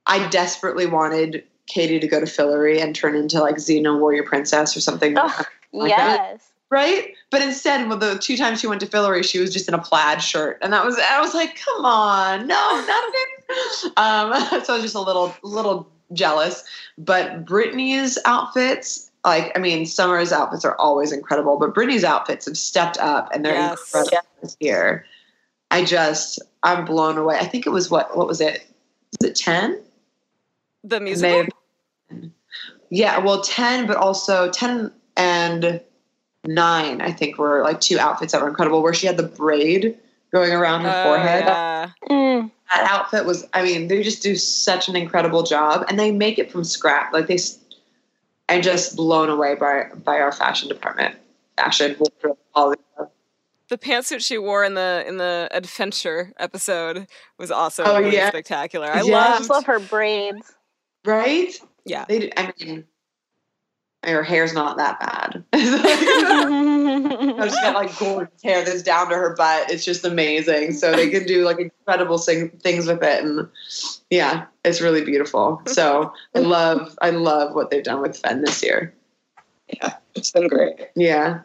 [0.05, 4.75] I desperately wanted Kady to go to Fillory and turn into like Xena Warrior Princess
[4.75, 5.15] or something.
[5.17, 5.43] Oh,
[5.73, 5.97] like yes.
[5.97, 7.13] That right?
[7.31, 9.79] But instead, well, the two times she went to Fillory, she was just in a
[9.79, 13.93] plaid shirt, and that was I was like, come on, no, not again.
[13.97, 16.63] Um, so I was just a little little jealous.
[16.97, 22.57] But Brittany's outfits, like I mean, Summer's outfits are always incredible, but Brittany's outfits have
[22.57, 23.79] stepped up, and they're yes.
[23.87, 25.05] incredible this year.
[25.71, 27.37] I just I'm blown away.
[27.37, 28.65] I think it was what what was it?
[29.21, 29.81] Was it ten?
[30.83, 31.47] The musical.
[32.91, 35.81] Yeah, well, ten, but also ten and
[36.45, 38.81] nine, I think, were like two outfits that were incredible.
[38.81, 39.97] Where she had the braid
[40.31, 41.43] going around her uh, forehead.
[41.45, 41.89] Yeah.
[42.09, 42.51] Mm.
[42.71, 43.47] that outfit was.
[43.53, 47.13] I mean, they just do such an incredible job, and they make it from scrap.
[47.13, 47.59] Like they, s-
[48.47, 51.15] I'm just blown away by by our fashion department.
[51.57, 52.77] Fashion, wardrobe, all the.
[53.69, 57.05] The pantsuit she wore in the in the adventure episode
[57.37, 58.29] was also Oh, really yeah.
[58.29, 58.87] spectacular.
[58.87, 59.19] I Yeah.
[59.35, 60.55] I just love her braids.
[61.05, 61.53] right?
[61.85, 62.05] Yeah.
[62.09, 62.19] They.
[62.19, 62.85] do- I mean,
[64.03, 65.43] her hair's not that bad.
[67.43, 69.69] She's got like gorgeous hair that's down to her butt.
[69.71, 70.73] It's just amazing.
[70.73, 73.47] So they can do like incredible sing- things with it, and
[74.09, 75.61] yeah, it's really beautiful.
[75.67, 78.93] So I love, I love what they've done with Fen this year.
[79.67, 80.75] Yeah, it's been great.
[80.95, 81.41] Yeah.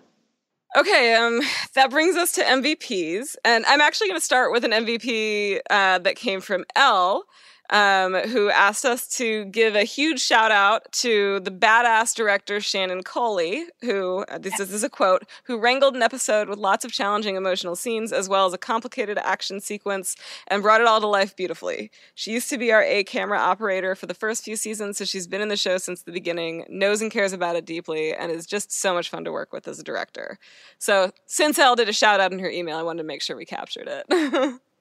[0.76, 1.40] Okay, um,
[1.74, 5.98] that brings us to MVPs, and I'm actually going to start with an MVP uh,
[6.00, 7.24] that came from L,
[7.70, 13.02] um, who asked us to give a huge shout out to the badass director Shannon
[13.02, 16.84] Kohli, who uh, this, is- this is a quote, who wrangled an episode with lots
[16.84, 20.14] of challenging emotional scenes as well as a complicated action sequence
[20.48, 21.90] and brought it all to life beautifully.
[22.14, 25.26] She used to be our A camera operator for the first few seasons, so she's
[25.26, 28.46] been in the show since the beginning, knows and cares about it deeply, and is
[28.46, 30.38] just so much fun to work with as a director.
[30.78, 33.36] So since Elle did a shout out in her email, I wanted to make sure
[33.36, 34.60] we captured it.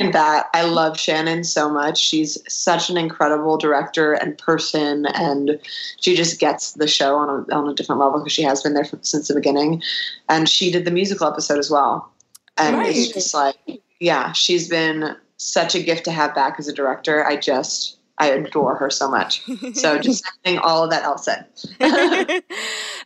[0.00, 1.98] That I love Shannon so much.
[1.98, 5.60] She's such an incredible director and person, and
[6.00, 8.72] she just gets the show on a, on a different level because she has been
[8.72, 9.82] there from, since the beginning.
[10.28, 12.10] And she did the musical episode as well.
[12.56, 16.72] And it's just like, yeah, she's been such a gift to have back as a
[16.72, 17.26] director.
[17.26, 19.42] I just, I adore her so much.
[19.74, 21.46] So just saying all of that else said.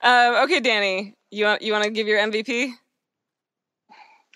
[0.02, 2.72] um, okay, Danny, you want you want to give your MVP?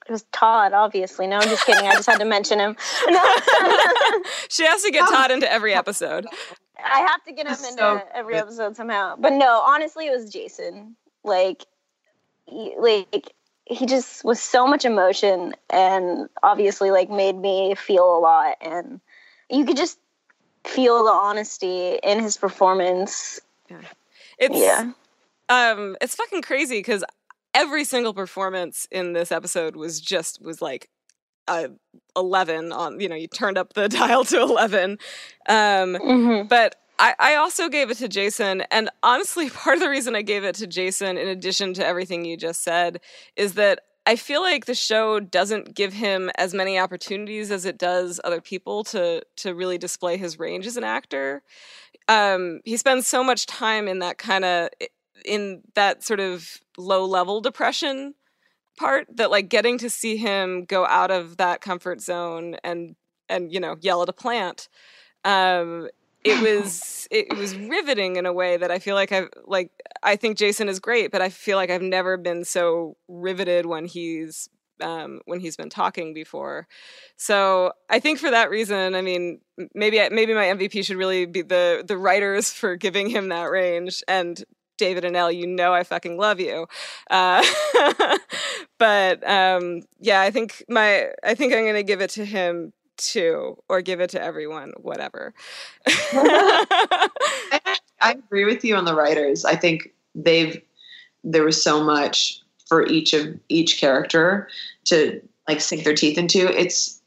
[0.09, 1.27] It was Todd, obviously.
[1.27, 1.87] No, I'm just kidding.
[1.87, 2.77] I just had to mention him.
[3.09, 3.23] No.
[4.49, 6.27] she has to get Todd into every episode.
[6.83, 8.45] I have to get him into so every good.
[8.45, 9.17] episode somehow.
[9.19, 10.97] But no, honestly, it was Jason.
[11.25, 11.67] Like,
[12.47, 13.35] he, like
[13.67, 18.57] he just was so much emotion, and obviously, like made me feel a lot.
[18.63, 19.03] And
[19.51, 19.99] you could just
[20.65, 23.41] feel the honesty in his performance.
[24.39, 24.93] It's Yeah,
[25.51, 27.05] um, it's fucking crazy because
[27.55, 30.89] every single performance in this episode was just was like
[31.47, 31.69] uh,
[32.17, 34.99] 11 on you know you turned up the dial to 11
[35.49, 39.89] um hmm but I, I also gave it to Jason, and honestly, part of the
[39.89, 43.01] reason I gave it to Jason, in addition to everything you just said,
[43.37, 47.79] is that I feel like the show doesn't give him as many opportunities as it
[47.79, 51.43] does other people to to really display his range as an actor.
[52.09, 54.71] Um, he spends so much time in that kind of
[55.25, 58.15] in that sort of low level depression
[58.77, 62.95] part that like getting to see him go out of that comfort zone and
[63.29, 64.69] and you know yell at a plant
[65.25, 65.89] um
[66.25, 69.71] it was it, was riveting in a way that I feel like I've like
[70.03, 73.87] I think Jason is great, but I feel like I've never been so riveted when
[73.87, 74.49] he's
[74.81, 76.69] um, when he's been talking before.
[77.17, 79.41] So I think for that reason, I mean,
[79.75, 84.03] maybe maybe my MVP should really be the the writers for giving him that range
[84.09, 84.43] and.
[84.79, 86.67] David and Elle, you know I fucking love you,
[87.11, 87.45] uh,
[88.79, 93.57] but um, yeah, I think my I think I'm gonna give it to him too,
[93.69, 95.35] or give it to everyone, whatever.
[95.87, 99.45] I, I agree with you on the writers.
[99.45, 100.61] I think they've
[101.25, 104.49] there was so much for each of each character
[104.85, 106.47] to like sink their teeth into.
[106.59, 107.01] It's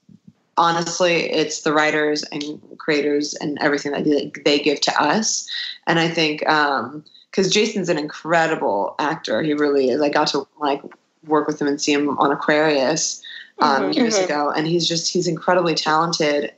[0.57, 5.49] honestly it's the writers and creators and everything that they, they give to us.
[5.87, 10.01] And I think um because Jason's an incredible actor, he really is.
[10.01, 10.81] I got to like
[11.25, 13.21] work with him and see him on Aquarius
[13.59, 13.95] um, Mhm.
[13.95, 14.25] years Mhm.
[14.25, 16.51] ago, and he's just he's incredibly talented.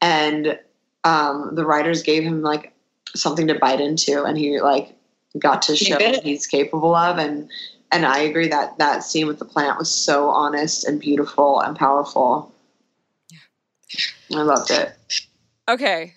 [0.00, 0.58] And
[1.04, 2.72] um, the writers gave him like
[3.14, 4.94] something to bite into, and he like
[5.38, 7.18] got to show what he's capable of.
[7.18, 7.48] And
[7.90, 11.76] and I agree that that scene with the plant was so honest and beautiful and
[11.76, 12.52] powerful.
[13.30, 13.38] Yeah,
[14.40, 14.92] I loved it.
[15.68, 16.12] Okay.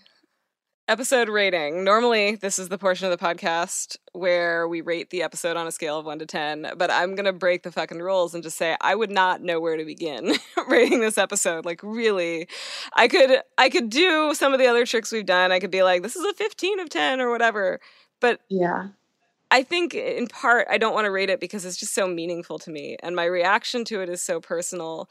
[0.90, 1.84] Episode rating.
[1.84, 5.72] Normally, this is the portion of the podcast where we rate the episode on a
[5.72, 8.58] scale of 1 to 10, but I'm going to break the fucking rules and just
[8.58, 10.36] say I would not know where to begin
[10.70, 11.66] rating this episode.
[11.66, 12.48] Like really,
[12.94, 15.52] I could I could do some of the other tricks we've done.
[15.52, 17.82] I could be like this is a 15 of 10 or whatever.
[18.22, 18.88] But Yeah.
[19.52, 22.60] I think in part I don't want to rate it because it's just so meaningful
[22.60, 25.10] to me and my reaction to it is so personal.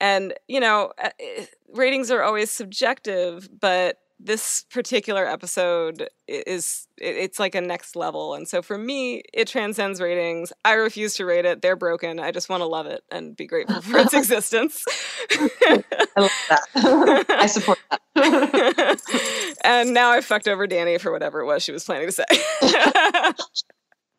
[0.00, 1.44] And you know, uh, eh,
[1.74, 8.48] ratings are always subjective, but this particular episode is it's like a next level and
[8.48, 12.48] so for me it transcends ratings i refuse to rate it they're broken i just
[12.48, 14.84] want to love it and be grateful for its existence
[15.30, 15.82] I
[16.16, 17.26] love that.
[17.28, 19.56] I support that.
[19.64, 22.24] and now i fucked over danny for whatever it was she was planning to say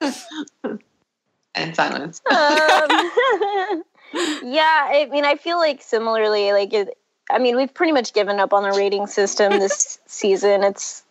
[1.55, 2.21] and silence.
[2.30, 2.38] um,
[4.43, 6.97] yeah, I mean, I feel like similarly, like it,
[7.30, 10.64] I mean, we've pretty much given up on the rating system this season.
[10.64, 11.03] It's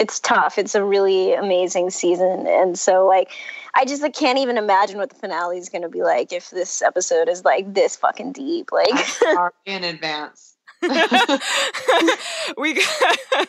[0.00, 0.56] it's tough.
[0.58, 3.30] It's a really amazing season, and so like,
[3.74, 6.50] I just like, can't even imagine what the finale is going to be like if
[6.50, 8.72] this episode is like this fucking deep.
[8.72, 8.94] Like,
[9.66, 10.51] in advance.
[12.58, 13.18] we got,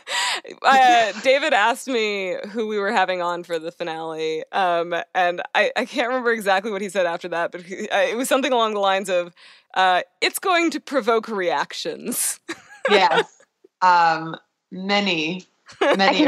[0.61, 5.71] uh, David asked me who we were having on for the finale, um, and I,
[5.75, 8.53] I can't remember exactly what he said after that, but he, uh, it was something
[8.53, 9.33] along the lines of,
[9.73, 12.39] uh, "It's going to provoke reactions."
[12.89, 13.41] yes,
[13.81, 14.35] um,
[14.71, 15.45] many,
[15.81, 16.23] many.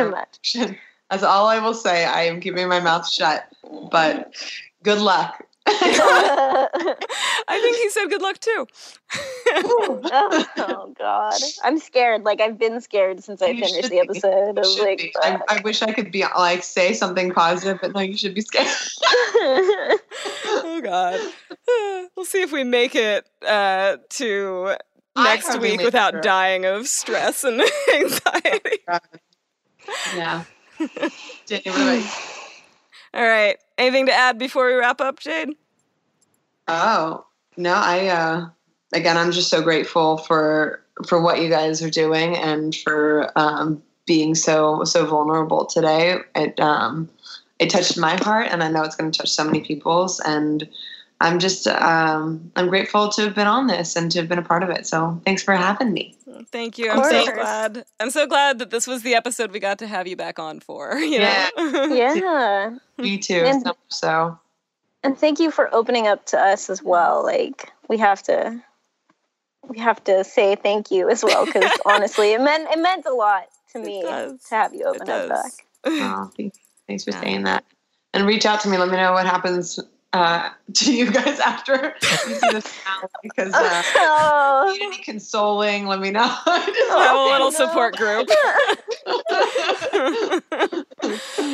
[1.11, 2.05] That's all I will say.
[2.05, 3.47] I am keeping my mouth shut,
[3.91, 4.33] but
[4.81, 5.45] good luck.
[5.67, 8.67] I think he said good luck too.
[9.47, 10.01] oh,
[10.57, 11.33] oh, God,
[11.63, 12.23] I'm scared.
[12.23, 14.59] Like I've been scared since I You finished the episode.
[14.59, 15.11] I like.
[15.23, 18.41] I, I wish I could be like say something positive, but no, you should be
[18.41, 18.67] scared.
[19.03, 21.19] oh God.
[22.15, 24.77] We'll see if we make it uh, to
[25.17, 26.23] next week without it.
[26.23, 27.61] dying of stress and
[27.93, 28.79] anxiety.
[30.15, 30.43] yeah.
[31.45, 32.44] Jenny, what about you?
[33.15, 33.57] All right.
[33.77, 35.49] Anything to add before we wrap up, Jade?
[36.67, 37.25] Oh
[37.57, 38.49] no, I uh,
[38.93, 43.81] again, I'm just so grateful for for what you guys are doing and for um,
[44.05, 46.17] being so so vulnerable today.
[46.35, 47.09] It um,
[47.59, 50.19] it touched my heart, and I know it's going to touch so many people's.
[50.19, 50.67] And
[51.21, 54.43] I'm just um, I'm grateful to have been on this and to have been a
[54.43, 54.85] part of it.
[54.85, 56.15] So thanks for having me.
[56.51, 56.89] Thank you.
[56.91, 57.85] I'm so glad.
[57.99, 60.59] I'm so glad that this was the episode we got to have you back on
[60.59, 60.97] for.
[60.99, 61.47] You know?
[61.57, 62.75] yeah.
[62.97, 63.43] Me too.
[63.45, 64.39] And- so so.
[65.03, 67.23] And thank you for opening up to us as well.
[67.23, 68.59] Like we have to
[69.67, 73.13] we have to say thank you as well because honestly it meant it meant a
[73.13, 75.51] lot to me to have you open up back.
[75.85, 76.57] Oh, thanks,
[76.87, 77.21] thanks for Yeah.
[77.21, 77.63] saying that.
[78.15, 78.77] And reach out to me.
[78.77, 79.79] Let me know what happens
[80.15, 84.73] uh, to you guys after you see this finale because uh, if oh.
[84.73, 86.27] you need any consoling, let me know.
[86.45, 87.57] have a little no.
[87.57, 88.29] support group.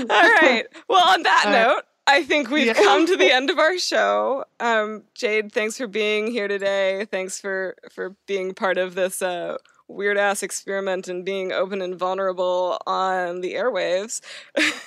[0.09, 0.65] All right.
[0.87, 1.67] Well, on that All right.
[1.67, 2.73] note, I think we've Yeah.
[2.73, 4.45] come to the end of our show.
[4.59, 7.05] Um, Jade, thanks for being here today.
[7.09, 9.57] Thanks for for being part of this uh,
[9.87, 14.21] weird ass experiment and being open and vulnerable on the airwaves.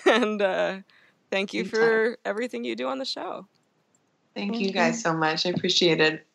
[0.06, 0.78] and uh,
[1.30, 3.46] thank you for everything you do on the show.
[4.34, 5.46] Thank you guys so much.
[5.46, 6.26] I appreciate it.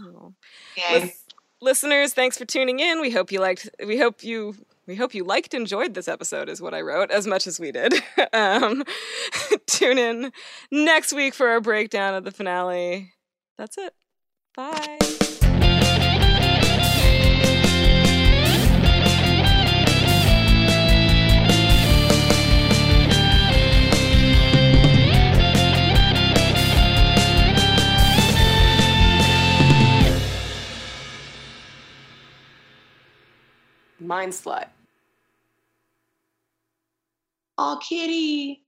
[0.00, 0.32] Oh.
[0.76, 1.00] Yay.
[1.00, 1.24] Lis-
[1.60, 3.00] listeners, thanks for tuning in.
[3.00, 3.68] We hope you liked.
[3.84, 4.54] We hope you.
[4.86, 7.72] We hope you liked, enjoyed this episode, is what I wrote, as much as we
[7.72, 7.92] did.
[8.32, 8.84] um,
[9.66, 10.32] tune in
[10.70, 13.12] next week for our breakdown of the finale.
[13.58, 13.92] That's it.
[14.56, 14.98] Bye.
[34.00, 34.68] Mind slut.
[37.58, 38.62] Oh, kitty.